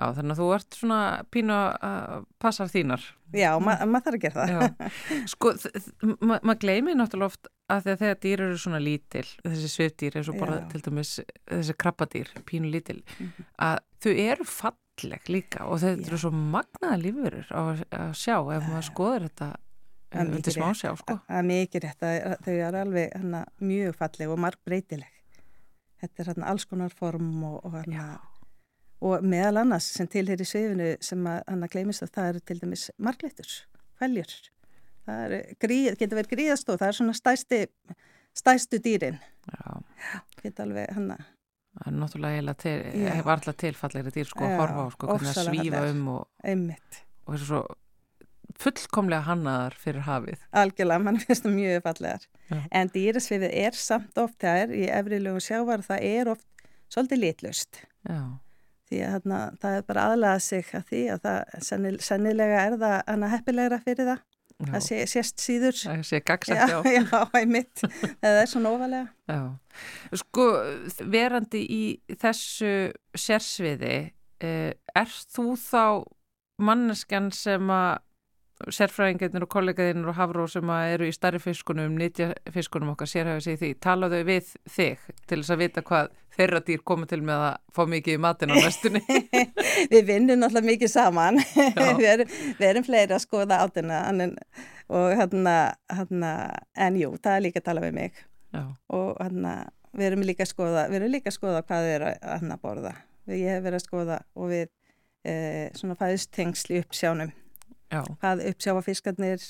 Já, 0.00 0.04
þannig 0.16 0.32
að 0.32 0.38
þú 0.38 0.46
ert 0.54 0.76
svona 0.78 0.98
pínu 1.34 1.56
að 1.84 2.22
passa 2.40 2.64
þínar. 2.70 3.02
Já, 3.36 3.50
ma 3.60 3.74
maður 3.84 4.06
þarf 4.06 4.16
að 4.16 4.22
gera 4.22 4.46
það. 4.48 4.92
Sko, 5.32 5.52
maður 6.22 6.46
ma 6.48 6.54
gleymið 6.62 6.96
náttúrulega 6.96 7.28
oft 7.28 7.50
að 7.70 7.88
þegar 7.90 8.20
dýr 8.24 8.44
eru 8.46 8.60
svona 8.62 8.80
lítil, 8.82 9.26
þessi 9.44 9.70
svifdýr 9.74 10.16
eins 10.18 10.30
og 10.32 10.38
bara 10.40 10.60
til 10.70 10.80
dæmis 10.86 11.12
þessi 11.50 11.76
krabbadýr, 11.84 12.32
pínu 12.48 12.70
lítil, 12.72 13.00
mm 13.02 13.26
-hmm. 13.26 13.50
að 13.66 13.76
þau 14.00 14.12
eru 14.24 14.46
falleg 14.48 15.28
líka 15.28 15.66
og 15.66 15.82
þetta 15.82 16.08
eru 16.08 16.18
svo 16.18 16.30
magnaða 16.30 17.02
lífurur 17.04 17.52
að, 17.52 17.84
að 17.90 18.14
sjá 18.14 18.36
ef 18.40 18.68
maður 18.70 18.88
skoður 18.88 19.28
þetta 19.28 19.50
undir 20.18 20.54
smá 20.54 20.72
sjá, 20.74 20.92
sko. 20.98 21.16
Það 21.28 21.38
er 21.38 21.48
mikið 21.50 21.86
rétt, 21.86 22.04
þau 22.44 22.52
eru 22.56 22.82
alveg 22.82 23.16
hana, 23.16 23.44
mjög 23.62 23.96
falleg 24.00 24.32
og 24.32 24.42
marg 24.42 24.60
breytileg. 24.66 25.16
Þetta 26.00 26.22
er 26.22 26.30
hérna 26.32 26.52
alls 26.52 26.66
konar 26.68 26.94
form 26.96 27.32
og, 27.44 27.58
og 27.68 27.76
hérna 27.76 28.06
og 29.00 29.24
meðal 29.24 29.62
annars 29.62 29.86
sem 29.96 30.08
tilheyri 30.10 30.44
sveifinu 30.44 30.92
sem 31.04 31.26
að 31.28 31.42
hann 31.48 31.64
að 31.64 31.74
gleymist 31.74 32.04
að 32.04 32.14
það 32.16 32.30
eru 32.30 32.42
til 32.44 32.56
dæmis 32.60 32.86
margleitur, 33.00 33.52
hveljur. 34.00 34.34
Það 35.08 35.34
gríð, 35.64 35.92
getur 36.00 36.20
verið 36.20 36.32
gríðastóð 36.34 36.80
það 36.82 36.90
er 36.90 36.98
svona 36.98 37.16
stæsti, 37.16 37.60
stæstu 38.36 38.80
dýrin. 38.84 39.20
Já, 39.48 39.78
getur 40.42 40.66
alveg 40.66 40.96
hann 40.96 41.14
að 41.16 41.28
Það 41.70 41.86
er 41.86 41.94
náttúrulega 41.96 42.52
til, 42.58 42.72
hefur 43.14 43.32
alltaf 43.36 43.56
tilfallegri 43.62 44.12
dýr 44.14 44.26
sko 44.26 44.42
að 44.42 44.56
horfa 44.58 44.82
á 44.82 44.88
sko, 44.90 45.08
hvernig 45.12 45.30
að 45.30 45.46
svífa 45.46 45.82
um 45.86 46.00
og, 46.16 46.24
og 47.22 47.36
þessu 47.36 47.46
svo 47.46 47.60
fullkomlega 48.58 49.26
hannaðar 49.28 49.78
fyrir 49.78 50.06
hafið. 50.08 50.44
Algjörlega, 50.56 51.04
mann 51.06 51.22
finnst 51.22 51.46
það 51.46 51.56
mjög 51.56 51.82
fallegar. 51.86 52.28
Já. 52.50 52.60
En 52.80 52.92
dýrasvifið 52.94 53.56
er 53.62 53.78
samt 53.78 54.18
oft, 54.18 54.38
það 54.42 54.62
er 54.64 54.76
í 54.76 54.84
efrilegu 54.90 55.42
sjávar, 55.44 55.84
það 55.86 56.06
er 56.10 56.32
oft 56.34 56.46
svolítið 56.90 57.22
litlust. 57.26 57.84
Já 58.08 58.22
því 58.90 59.04
að 59.06 59.14
þarna, 59.16 59.38
það 59.62 59.76
er 59.76 59.86
bara 59.86 60.08
aðlaða 60.10 60.42
sig 60.42 60.74
að 60.74 60.90
því 60.90 61.04
að 61.14 61.22
það 61.26 61.64
sennil, 61.68 61.94
sennilega 62.02 62.60
er 62.66 62.76
það 62.80 62.96
hana 63.06 63.30
heppilegra 63.30 63.78
fyrir 63.84 64.08
það 64.08 64.20
já. 64.20 64.70
að 64.74 64.84
sé, 64.86 65.00
sést 65.12 65.42
síður 65.44 65.78
það 65.78 66.04
sé 66.10 66.20
gagsætt, 66.26 66.62
já 66.72 66.78
já, 66.96 67.02
já, 67.22 67.44
mitt, 67.50 67.84
það 68.20 68.40
er 68.42 68.50
svona 68.50 68.74
ofalega 68.74 69.06
Já, 69.30 69.42
sko 70.24 70.46
verandi 71.12 71.62
í 71.70 71.82
þessu 72.20 72.72
sérsviði 73.14 73.96
eh, 74.42 74.72
er 74.74 75.18
þú 75.36 75.54
þá 75.60 75.84
manneskan 76.60 77.30
sem 77.32 77.70
að 77.72 78.02
sérfræðingarnir 78.68 79.44
og 79.46 79.50
kollegaðinir 79.50 80.10
og 80.10 80.16
hafró 80.18 80.46
sem 80.50 80.70
eru 80.74 81.08
í 81.08 81.14
starri 81.14 81.40
fiskunum, 81.42 81.94
nýtja 81.98 82.32
fiskunum 82.52 82.92
okkar 82.92 83.08
sérhæfið 83.08 83.44
sig 83.46 83.60
því, 83.60 83.70
talaðu 83.84 84.20
við 84.28 84.50
þig 84.68 85.06
til 85.30 85.38
þess 85.40 85.54
að 85.54 85.62
vita 85.62 85.84
hvað 85.86 86.10
þeirra 86.36 86.60
dýr 86.66 86.84
komið 86.86 87.12
til 87.12 87.20
með 87.26 87.44
að 87.46 87.56
fá 87.76 87.82
mikið 87.94 88.16
í 88.16 88.22
matin 88.22 88.52
á 88.52 88.56
næstunni? 88.56 89.02
Við 89.92 90.06
vinnum 90.08 90.44
alltaf 90.46 90.66
mikið 90.66 90.92
saman. 90.92 91.40
Við, 92.00 92.06
erum, 92.12 92.34
við 92.60 92.66
erum 92.68 92.86
fleiri 92.86 93.16
að 93.16 93.24
skoða 93.24 93.60
átina 93.64 94.00
og 94.90 95.12
hérna, 95.18 95.56
hérna 95.90 96.32
en 96.76 96.98
jú, 97.00 97.12
það 97.22 97.36
er 97.36 97.44
líka 97.46 97.62
að 97.62 97.68
tala 97.70 97.84
við 97.84 97.96
mig. 97.96 98.24
Já. 98.50 98.64
og 98.90 99.14
hérna 99.20 99.52
við 99.94 100.08
erum 100.08 100.24
líka 100.26 100.42
að 100.42 100.50
skoða, 100.50 100.86
við 100.90 101.00
erum 101.00 101.12
líka 101.14 101.30
að 101.30 101.36
skoða 101.36 101.62
hvað 101.66 101.84
þið 101.86 101.92
er 101.94 102.04
að 102.08 102.16
hérna 102.24 102.56
borða. 102.62 102.94
Ég 103.30 103.52
hef 103.54 103.62
verið 103.62 103.78
að 103.78 103.84
skoða 103.84 104.16
og 104.34 104.50
við 104.50 104.64
e, 105.22 105.34
svona 105.78 105.96
fæðist 105.98 106.32
tengsli 106.34 106.80
upp 106.82 106.96
sjánum 106.96 107.30
Já. 107.90 108.04
hvað 108.20 108.44
uppsjáfa 108.50 108.84
fiskarnir 108.86 109.42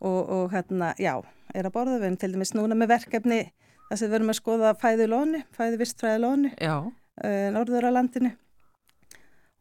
og, 0.00 0.20
og 0.28 0.54
hérna, 0.54 0.94
já, 1.00 1.18
er 1.54 1.68
að 1.68 1.74
borða 1.74 2.00
við 2.02 2.16
til 2.22 2.32
dæmis 2.34 2.54
núna 2.56 2.76
með 2.78 2.94
verkefni 2.94 3.40
þess 3.88 4.00
að 4.00 4.06
við 4.06 4.14
verum 4.16 4.32
að 4.32 4.38
skoða 4.40 4.72
fæðu 4.80 5.10
lónu, 5.12 5.42
fæðu 5.54 5.80
vistfræði 5.82 6.22
lónu, 6.24 6.54
uh, 6.64 7.46
norður 7.54 7.88
á 7.88 7.90
landinu. 7.98 8.32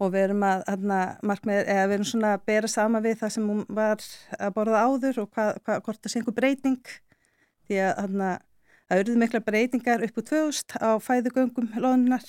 Og 0.01 0.09
við 0.11 0.25
erum 0.27 0.45
að, 0.47 0.63
hérna, 0.67 0.99
markmið, 1.23 1.59
eða 1.69 1.84
við 1.88 1.95
erum 1.97 2.07
svona 2.09 2.31
að 2.36 2.45
bera 2.49 2.69
sama 2.71 3.01
við 3.03 3.19
það 3.19 3.34
sem 3.36 3.51
hún 3.51 3.61
var 3.69 4.07
að 4.39 4.55
borða 4.55 4.81
áður 4.88 5.19
og 5.23 5.29
hvað, 5.36 5.59
hvað, 5.63 5.84
hvort 5.86 6.01
það 6.01 6.11
sé 6.13 6.19
einhver 6.19 6.38
breyting. 6.39 6.93
Því 7.67 7.79
að, 7.84 7.91
hérna, 8.01 8.31
það 8.88 8.97
auðvitað 8.97 9.21
mikla 9.21 9.43
breytingar 9.47 10.05
upp 10.07 10.19
úr 10.19 10.27
2000 10.31 10.75
á 10.81 10.91
fæðugöngum 11.03 11.69
lónunar 11.77 12.25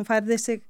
hún 0.00 0.08
færði 0.08 0.38
sig 0.40 0.62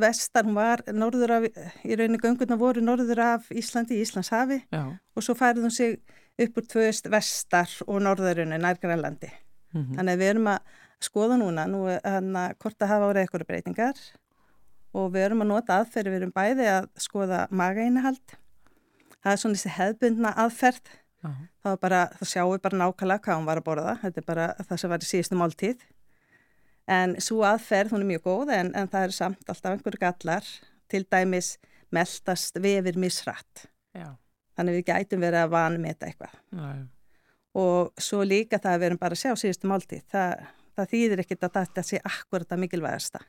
vestar, 0.00 0.46
hún 0.46 0.56
var 0.58 0.82
norður 0.92 1.36
af, 1.36 1.46
í 1.86 1.96
rauninni 1.96 2.20
göngurna 2.22 2.58
voru 2.58 2.82
norður 2.84 3.20
af 3.24 3.50
Íslandi, 3.54 4.00
Íslands 4.02 4.32
hafi 4.34 4.60
Já. 4.72 4.82
og 4.90 5.22
svo 5.24 5.36
færði 5.38 5.64
hún 5.64 5.74
sig 5.74 5.98
upp 6.40 6.58
úr 6.58 6.66
tvöst 6.66 7.08
vestar 7.10 7.70
og 7.86 8.02
norðurunni, 8.02 8.58
nærgrænlandi. 8.58 9.30
Mm 9.72 9.82
-hmm. 9.82 9.96
Þannig 9.96 10.12
að 10.12 10.18
við 10.18 10.30
erum 10.30 10.46
að 10.46 10.58
skoða 11.00 11.36
núna, 11.38 11.66
nú 11.66 11.86
hann 12.04 12.36
að 12.36 12.54
hvort 12.58 12.82
að 12.82 12.88
hafa 12.88 13.10
árið 13.10 13.20
eitthvað 13.22 13.46
breytingar 13.46 13.98
og 14.94 15.12
við 15.12 15.24
erum 15.26 15.42
að 15.42 15.46
nota 15.46 15.78
aðferði, 15.78 16.10
við 16.10 16.20
erum 16.22 16.32
bæði 16.32 16.66
að 16.70 16.88
skoða 16.96 17.46
magainihald. 17.50 18.36
Það 19.22 19.32
er 19.32 19.36
svona 19.36 19.54
þessi 19.54 19.68
hefbundna 19.78 20.30
aðferð, 20.36 20.86
uh 21.24 21.30
-huh. 21.30 21.76
þá 21.78 22.24
sjáum 22.24 22.52
við 22.52 22.62
bara 22.62 22.78
nákvæmlega 22.78 23.22
hvað 23.24 23.36
hún 23.36 23.46
var 23.46 23.58
að 23.58 23.64
borða, 23.64 23.98
þetta 24.02 24.20
er 24.20 24.24
bara 24.26 24.54
það 24.68 24.76
sem 24.76 24.90
var 24.90 24.98
í 24.98 25.10
síðustu 25.12 25.36
máltíð 25.36 25.78
en 26.90 27.14
svo 27.22 27.44
aðferð, 27.48 27.94
hún 27.94 28.04
er 28.04 28.10
mjög 28.14 28.26
góð 28.26 28.54
en, 28.56 28.72
en 28.76 28.90
það 28.92 29.06
er 29.08 29.14
samt 29.16 29.48
alltaf 29.48 29.72
einhverju 29.72 30.00
gallar 30.02 30.48
til 30.92 31.04
dæmis 31.10 31.54
meldast 31.94 32.58
vefir 32.60 32.98
misrætt. 33.00 33.68
Þannig 34.54 34.78
við 34.78 34.90
gætum 34.90 35.22
verið 35.24 35.40
að 35.44 35.54
vanmeta 35.54 36.08
eitthvað. 36.08 36.34
Já. 36.52 36.66
og 37.54 38.02
svo 38.02 38.24
líka 38.26 38.58
það 38.58 38.72
að 38.72 38.80
við 38.80 38.88
erum 38.88 38.98
bara 38.98 39.14
að 39.14 39.20
sjá 39.22 39.38
síðustu 39.38 39.68
máltíð 39.70 40.02
það, 40.10 40.40
það 40.74 40.88
þýðir 40.92 41.20
ekkit 41.22 41.44
að 41.46 41.52
þetta 41.58 41.84
sé 41.86 42.00
akkurat 42.02 42.54
að 42.54 42.62
mikilvægasta. 42.64 43.20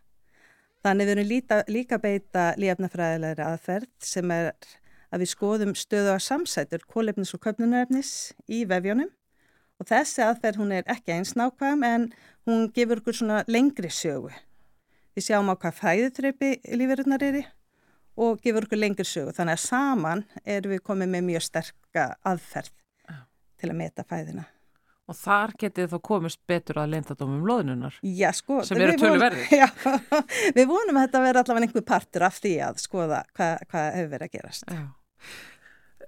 Þannig 0.85 1.07
við 1.07 1.13
erum 1.15 1.29
líka, 1.29 1.59
líka 1.69 1.99
beita 2.01 2.45
lífnafræðilegri 2.61 3.45
aðferð 3.45 3.91
sem 4.05 4.33
er 4.33 4.49
að 5.13 5.23
við 5.23 5.31
skoðum 5.31 5.75
stöðu 5.77 6.17
á 6.17 6.19
samsætur 6.21 6.85
kólefnis 6.89 7.33
og 7.37 7.43
köpnunarefnis 7.45 8.11
í 8.49 8.63
vefjónum 8.69 9.11
og 9.79 9.89
þessi 9.89 10.23
aðferð 10.25 10.61
hún 10.61 10.73
er 10.77 10.87
ekki 10.91 11.15
eins 11.15 11.35
nákvæm 11.37 11.83
en 11.87 12.07
hún 12.47 12.69
gefur 12.75 13.01
okkur 13.01 13.19
svona 13.19 13.43
lengri 13.51 13.91
sögu. 13.91 14.31
Við 15.15 15.29
sjáum 15.29 15.51
á 15.51 15.55
hvað 15.55 15.77
fæðutreypi 15.79 16.51
lífeyrunar 16.75 17.23
er 17.23 17.39
í 17.41 17.45
og 18.15 18.41
gefur 18.43 18.67
okkur 18.67 18.79
lengri 18.79 19.07
sögu 19.07 19.35
þannig 19.35 19.57
að 19.57 19.63
saman 19.67 20.25
erum 20.43 20.75
við 20.75 20.83
komið 20.87 21.13
með 21.15 21.29
mjög 21.29 21.47
sterka 21.49 22.09
aðferð 22.23 22.75
Já. 23.09 23.17
til 23.59 23.71
að 23.71 23.79
meta 23.81 24.05
fæðina. 24.07 24.45
Og 25.05 25.13
þar 25.13 25.51
getið 25.61 25.91
þá 25.91 25.97
komist 26.07 26.39
betur 26.49 26.79
að 26.81 26.95
leintatómum 26.95 27.43
loðnunar 27.45 27.99
Já, 28.01 28.31
sko, 28.33 28.63
sem 28.65 28.79
eru 28.81 28.95
tölu 28.97 29.19
verði. 29.21 29.43
Já, 29.61 29.67
við 30.55 30.71
vonum 30.71 30.97
að 30.97 31.05
þetta 31.05 31.21
verði 31.27 31.43
allavega 31.43 31.67
einhver 31.67 31.85
partur 31.91 32.25
af 32.25 32.39
því 32.41 32.53
að 32.65 32.79
skoða 32.81 33.19
hvað 33.35 33.67
hva 33.69 33.83
hefur 33.93 34.09
verið 34.15 34.25
að 34.25 34.39
gerast. 34.39 34.71
Já. 34.71 34.87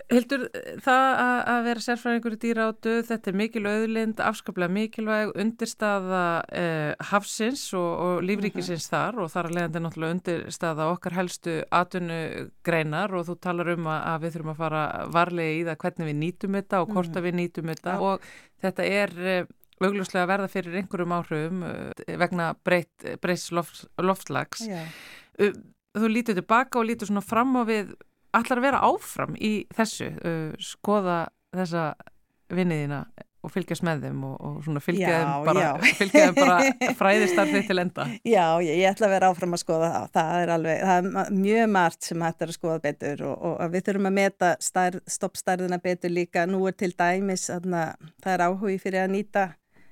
Hildur, 0.07 0.45
það 0.85 1.05
að 1.51 1.65
vera 1.65 1.83
sérfræðingur 1.83 2.35
í 2.35 2.39
dýra 2.39 2.67
áttu, 2.71 2.93
þetta 3.07 3.31
er 3.31 3.37
mikil 3.39 3.63
auðlind, 3.67 4.21
afskaplega 4.23 4.71
mikilvæg, 4.71 5.33
undirstaða 5.41 6.23
eh, 6.55 6.93
hafsins 7.09 7.65
og, 7.75 7.89
og 8.05 8.23
lífríkisins 8.27 8.87
mhm. 8.87 8.93
-huh. 8.93 8.93
þar 8.93 9.19
og 9.23 9.31
þar 9.33 9.49
að 9.49 9.55
leiðandi 9.57 9.83
náttúrulega 9.83 10.15
undirstaða 10.15 10.89
okkar 10.93 11.17
helstu 11.17 11.57
atunugreinar 11.81 13.15
og 13.17 13.27
þú 13.27 13.37
talar 13.43 13.73
um 13.75 13.87
að 13.91 14.21
við 14.23 14.35
þurfum 14.35 14.53
að 14.53 14.61
fara 14.63 14.83
varlega 15.17 15.55
í 15.59 15.63
það 15.67 15.79
hvernig 15.83 16.09
við 16.11 16.19
nýtum 16.23 16.59
þetta 16.61 16.81
og 16.81 16.91
hvort 16.93 17.09
uh 17.09 17.15
-huh. 17.15 17.25
við 17.27 17.39
nýtum 17.41 17.71
þetta 17.73 17.91
ja. 17.91 17.99
og 17.99 18.21
þetta 18.61 18.83
er 18.83 19.09
eh, 19.19 19.45
augljóslega 19.81 20.23
að 20.23 20.31
verða 20.31 20.47
fyrir 20.47 20.77
einhverjum 20.81 21.15
áhrifum 21.17 21.63
eh, 21.63 22.17
vegna 22.17 22.53
breyts 22.63 23.51
loft, 23.51 23.85
loftslags. 23.97 24.67
Ja. 24.67 24.85
Þú 25.97 26.07
lítur 26.11 26.37
tilbaka 26.37 26.79
og 26.79 26.85
lítur 26.85 27.09
svona 27.09 27.25
fram 27.25 27.55
á 27.57 27.63
við 27.65 27.95
ætlar 28.41 28.61
að 28.61 28.67
vera 28.67 28.83
áfram 28.87 29.37
í 29.39 29.53
þessu 29.75 30.11
uh, 30.17 30.53
skoða 30.61 31.25
þessa 31.55 31.89
vinniðina 32.53 33.05
og 33.45 33.53
fylgjast 33.53 33.83
með 33.85 34.07
þeim 34.07 34.23
og, 34.27 34.35
og 34.43 34.55
svona 34.65 34.81
fylgja 34.83 35.11
þeim 35.13 35.45
bara, 35.47 35.67
bara 36.41 36.57
fræðistarfið 36.99 37.67
til 37.69 37.77
enda. 37.83 38.07
Já, 38.27 38.45
ég, 38.65 38.81
ég 38.81 38.89
ætla 38.89 39.07
að 39.07 39.13
vera 39.15 39.29
áfram 39.31 39.55
að 39.55 39.61
skoða 39.63 39.91
það. 39.93 40.09
Það 40.17 40.39
er, 40.39 40.53
alveg, 40.55 40.81
það 40.89 41.11
er 41.11 41.37
mjög 41.37 41.69
margt 41.75 42.09
sem 42.09 42.25
hættar 42.27 42.51
að 42.51 42.57
skoða 42.57 42.79
betur 42.87 43.23
og, 43.29 43.45
og 43.51 43.75
við 43.75 43.85
þurfum 43.87 44.09
að 44.09 44.17
meta 44.17 44.51
stoppstærðina 45.17 45.79
betur 45.83 46.13
líka. 46.13 46.47
Nú 46.49 46.63
er 46.69 46.77
til 46.77 46.91
dæmis 46.97 47.47
að 47.53 47.69
það 47.69 48.33
er 48.33 48.45
áhugi 48.47 48.81
fyrir 48.83 49.05
að 49.05 49.15
nýta 49.15 49.47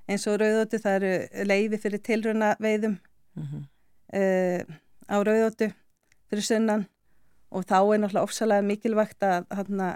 eins 0.05 0.25
og 0.29 0.39
rauðóttu, 0.41 0.81
það 0.81 0.97
eru 0.99 1.45
leiði 1.49 1.79
fyrir 1.81 2.03
tilruna 2.05 2.51
veiðum 2.61 2.97
mm 3.35 3.45
-hmm. 3.45 3.63
uh, 4.19 4.75
á 5.09 5.17
rauðóttu 5.17 5.71
fyrir 6.29 6.45
sunnan 6.45 6.85
og 7.56 7.64
þá 7.64 7.78
er 7.80 8.01
náttúrulega 8.01 8.28
ofsalega 8.28 8.66
mikilvægt 8.66 9.26
að 9.26 9.47
hana, 9.56 9.89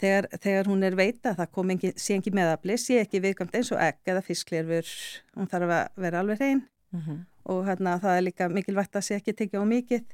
þegar, 0.00 0.28
þegar 0.42 0.70
hún 0.70 0.86
er 0.86 0.96
veita 0.98 1.34
það 1.38 1.52
kom 1.56 1.74
ekki, 1.74 1.92
sé 1.96 2.18
ekki 2.18 2.34
meðabli, 2.36 2.76
sé 2.80 3.00
ekki 3.00 3.22
viðkvæmt 3.24 3.56
eins 3.56 3.72
og 3.74 3.82
egg 3.84 4.12
eða 4.12 4.24
fisklerfur, 4.26 4.94
hún 5.38 5.50
þarf 5.50 5.74
að 5.76 6.00
vera 6.04 6.22
alveg 6.22 6.40
hrein 6.40 6.62
mm 6.62 7.00
-hmm. 7.00 7.20
og 7.54 7.62
hana, 7.68 7.98
það 8.02 8.16
er 8.16 8.26
líka 8.28 8.48
mikilvægt 8.48 8.96
að 8.96 9.06
sé 9.08 9.20
ekki 9.20 9.36
tekið 9.36 9.64
á 9.64 9.66
mikið 9.74 10.04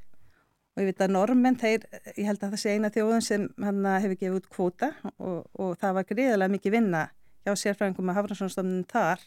og 0.77 0.83
ég 0.83 0.91
veit 0.91 1.01
að 1.01 1.15
normenn, 1.17 1.57
þeir, 1.57 1.87
ég 2.17 2.27
held 2.29 2.43
að 2.43 2.51
það 2.53 2.61
sé 2.61 2.75
eina 2.77 2.93
þjóðun 2.93 3.25
sem 3.25 3.49
hana, 3.59 3.99
hefur 4.01 4.21
gefið 4.21 4.37
út 4.37 4.49
kvóta 4.49 4.93
og, 5.19 5.47
og 5.57 5.77
það 5.81 5.95
var 5.95 6.05
greiðilega 6.05 6.53
mikið 6.53 6.73
vinna 6.73 7.09
hjá 7.47 7.55
sérfræðingum 7.57 8.11
að 8.11 8.87
þar 8.91 9.21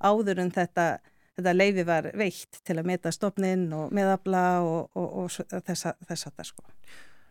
áður 0.00 0.42
en 0.42 0.50
þetta 0.52 0.98
þetta 1.36 1.52
leifi 1.56 1.84
var 1.86 2.08
veitt 2.16 2.60
til 2.64 2.78
að 2.80 2.88
meta 2.88 3.12
stopnin 3.12 3.66
og 3.76 3.92
meðabla 3.94 4.46
og, 4.64 4.96
og, 4.96 5.26
og 5.26 5.60
þess 5.66 5.90
að 5.92 6.32
það 6.32 6.48
sko. 6.48 6.64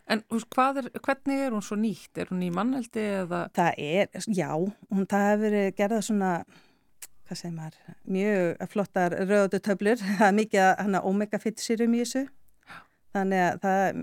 En 0.05 0.21
er, 0.21 0.89
hvernig 1.01 1.41
er 1.41 1.55
hún 1.55 1.65
svo 1.65 1.77
nýtt? 1.81 2.19
Er 2.21 2.29
hún 2.29 2.43
í 2.45 2.51
manneldi 2.53 3.01
eða? 3.23 3.47
Það 3.55 3.79
er, 3.81 4.11
já, 4.29 4.51
hún 4.53 5.07
það 5.09 5.27
hefur 5.29 5.43
verið 5.47 5.69
gerða 5.79 6.01
svona, 6.05 6.31
hvað 7.25 7.39
segir 7.39 7.55
maður, 7.55 7.95
mjög 8.17 8.65
flottar 8.75 9.17
rauðu 9.25 9.61
töflur, 9.65 10.03
það 10.19 10.27
er 10.27 10.37
mikið 10.41 10.67
hana 10.83 11.03
omega-fittsýrum 11.09 11.97
í 11.97 12.03
þessu. 12.03 12.25
Þannig 13.15 13.41
að 13.41 13.59
það, 13.63 13.99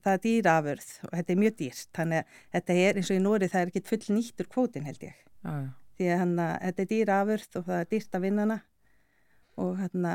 það 0.00 0.12
er 0.14 0.20
dýrafurð 0.24 0.92
og 1.04 1.10
þetta 1.14 1.32
er 1.34 1.40
mjög 1.42 1.56
dýrt. 1.58 1.88
Þannig 1.94 2.20
að 2.20 2.36
þetta 2.56 2.76
er 2.82 2.98
eins 2.98 3.10
og 3.10 3.16
í 3.18 3.22
Nóri 3.22 3.48
það 3.52 3.60
er 3.60 3.72
ekki 3.72 3.88
full 3.90 4.14
nýttur 4.16 4.48
kvótin 4.50 4.86
held 4.88 5.02
ég. 5.04 5.18
Já. 5.44 5.56
Því 5.94 6.06
að 6.10 6.22
hana, 6.24 6.46
þetta 6.62 6.82
er 6.82 6.88
dýrafurð 6.94 7.58
og 7.60 7.66
það 7.68 7.82
er 7.82 7.90
dýrt 7.92 8.16
að 8.16 8.24
vinna 8.24 8.46
hana 8.48 8.62
og 9.60 9.74
hérna 9.78 10.14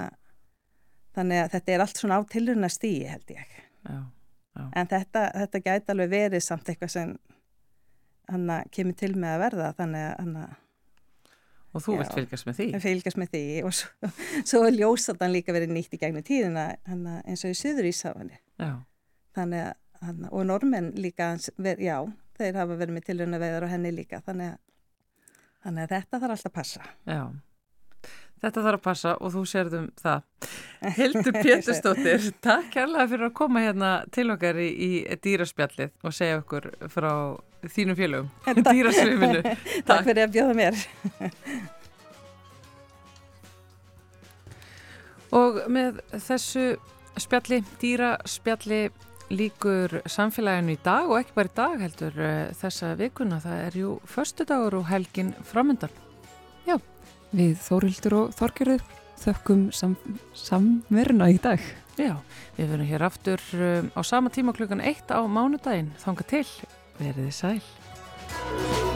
þannig 1.17 1.43
að 1.43 1.51
þetta 1.55 1.73
er 1.73 1.83
allt 1.83 1.99
svona 2.01 2.19
á 2.19 2.21
tilurna 2.29 2.69
stíi 2.71 3.09
held 3.09 3.33
ég. 3.33 3.59
Já, 3.87 3.99
já. 4.55 4.63
en 4.63 4.89
þetta, 4.93 5.25
þetta 5.35 5.61
gæti 5.65 5.93
alveg 5.93 6.13
verið 6.13 6.45
samt 6.45 6.71
eitthvað 6.71 6.95
sem 6.95 7.13
hann 8.29 8.49
kemur 8.75 8.97
til 8.97 9.15
með 9.17 9.35
að 9.35 9.43
verða 9.45 9.69
þannig 9.77 10.07
að 10.07 10.17
hann 10.23 10.57
Og 11.69 11.83
þú 11.85 11.93
já, 11.93 11.99
vilt 11.99 12.15
fylgjast 12.17 12.47
með 12.47 12.55
því? 12.57 12.65
Fylgjast 12.81 13.19
með 13.21 13.27
því. 13.35 13.41
Og 13.67 13.75
svo, 13.77 14.07
svo 14.51 14.61
er 14.65 14.73
ljósatan 14.73 15.35
líka 15.35 15.53
verið 15.53 15.75
nýtt 15.75 15.91
í 15.93 15.99
gegnum 16.01 16.25
tíðina 16.25 16.63
eins 16.89 17.43
og 17.45 17.53
í 17.53 17.57
Suður 17.57 17.89
Ísafani 17.91 18.39
þannig 19.37 19.67
að, 19.67 19.75
hana, 20.01 20.31
og 20.33 20.47
normenn 20.49 20.89
líka 20.97 21.35
já, 21.77 21.97
þeir 22.39 22.57
hafa 22.57 22.79
verið 22.79 22.95
með 22.95 23.05
tilurna 23.11 23.41
veðar 23.41 23.67
og 23.67 23.73
henni 23.75 23.91
líka 23.93 24.23
þannig 24.25 24.55
að, 24.55 24.57
þannig 25.67 25.85
að 25.85 25.93
þetta 25.93 26.21
þarf 26.23 26.35
alltaf 26.35 26.49
að 26.49 26.57
passa. 26.57 26.89
Já 27.05 27.21
Þetta 28.39 28.61
þarf 28.63 28.79
að 28.79 28.85
passa 28.85 29.11
og 29.19 29.33
þú 29.33 29.41
sérðum 29.51 29.87
það. 29.99 30.21
Hildur 30.99 31.33
Péturstóttir, 31.35 32.27
takk 32.43 32.67
kærlega 32.75 33.07
fyrir 33.11 33.25
að 33.27 33.33
koma 33.41 33.63
hérna 33.65 33.89
til 34.15 34.27
okkar 34.31 34.55
í, 34.63 34.69
í 34.69 34.91
dýraspjallið 35.25 35.89
og 36.07 36.11
segja 36.15 36.37
okkur 36.39 36.63
frá 36.93 37.11
þínum 37.67 37.97
félögum, 37.99 38.29
dýrasviminu. 38.69 39.41
Takk. 39.43 39.59
takk 39.89 40.03
fyrir 40.07 40.23
að 40.23 40.33
bjóða 40.37 40.53
mér. 40.61 40.75
og 45.41 45.51
með 45.67 45.91
þessu 46.15 46.65
spjalli, 47.19 47.59
dýraspjalli, 47.83 48.81
líkur 49.29 50.01
samfélaginu 50.09 50.73
í 50.73 50.79
dag 50.81 51.05
og 51.11 51.19
ekki 51.19 51.35
bara 51.35 51.51
í 51.51 51.57
dag 51.59 51.77
heldur 51.83 52.15
eh, 52.23 52.49
þessa 52.57 52.95
vikuna. 52.97 53.37
Það 53.43 53.57
er 53.67 53.73
jú 53.83 53.89
förstu 54.09 54.41
dagur 54.47 54.79
og 54.79 54.87
helgin 54.89 55.35
framöndan. 55.51 55.93
Við 57.30 57.57
Þórildur 57.61 58.15
og 58.17 58.34
Þorgerður 58.38 58.86
þökkum 59.19 59.65
sam, 59.75 59.95
samveruna 60.38 61.30
í 61.30 61.38
dag. 61.43 61.63
Já, 61.99 62.15
við 62.57 62.71
verðum 62.71 62.89
hér 62.89 63.07
aftur 63.09 63.43
um, 63.59 63.89
á 63.93 64.01
sama 64.07 64.32
tíma 64.34 64.55
klukkan 64.55 64.82
eitt 64.82 65.11
á 65.11 65.19
mánudaginn. 65.27 65.91
Þanga 66.01 66.30
til, 66.32 66.45
veriði 67.01 67.34
sæl. 67.36 68.88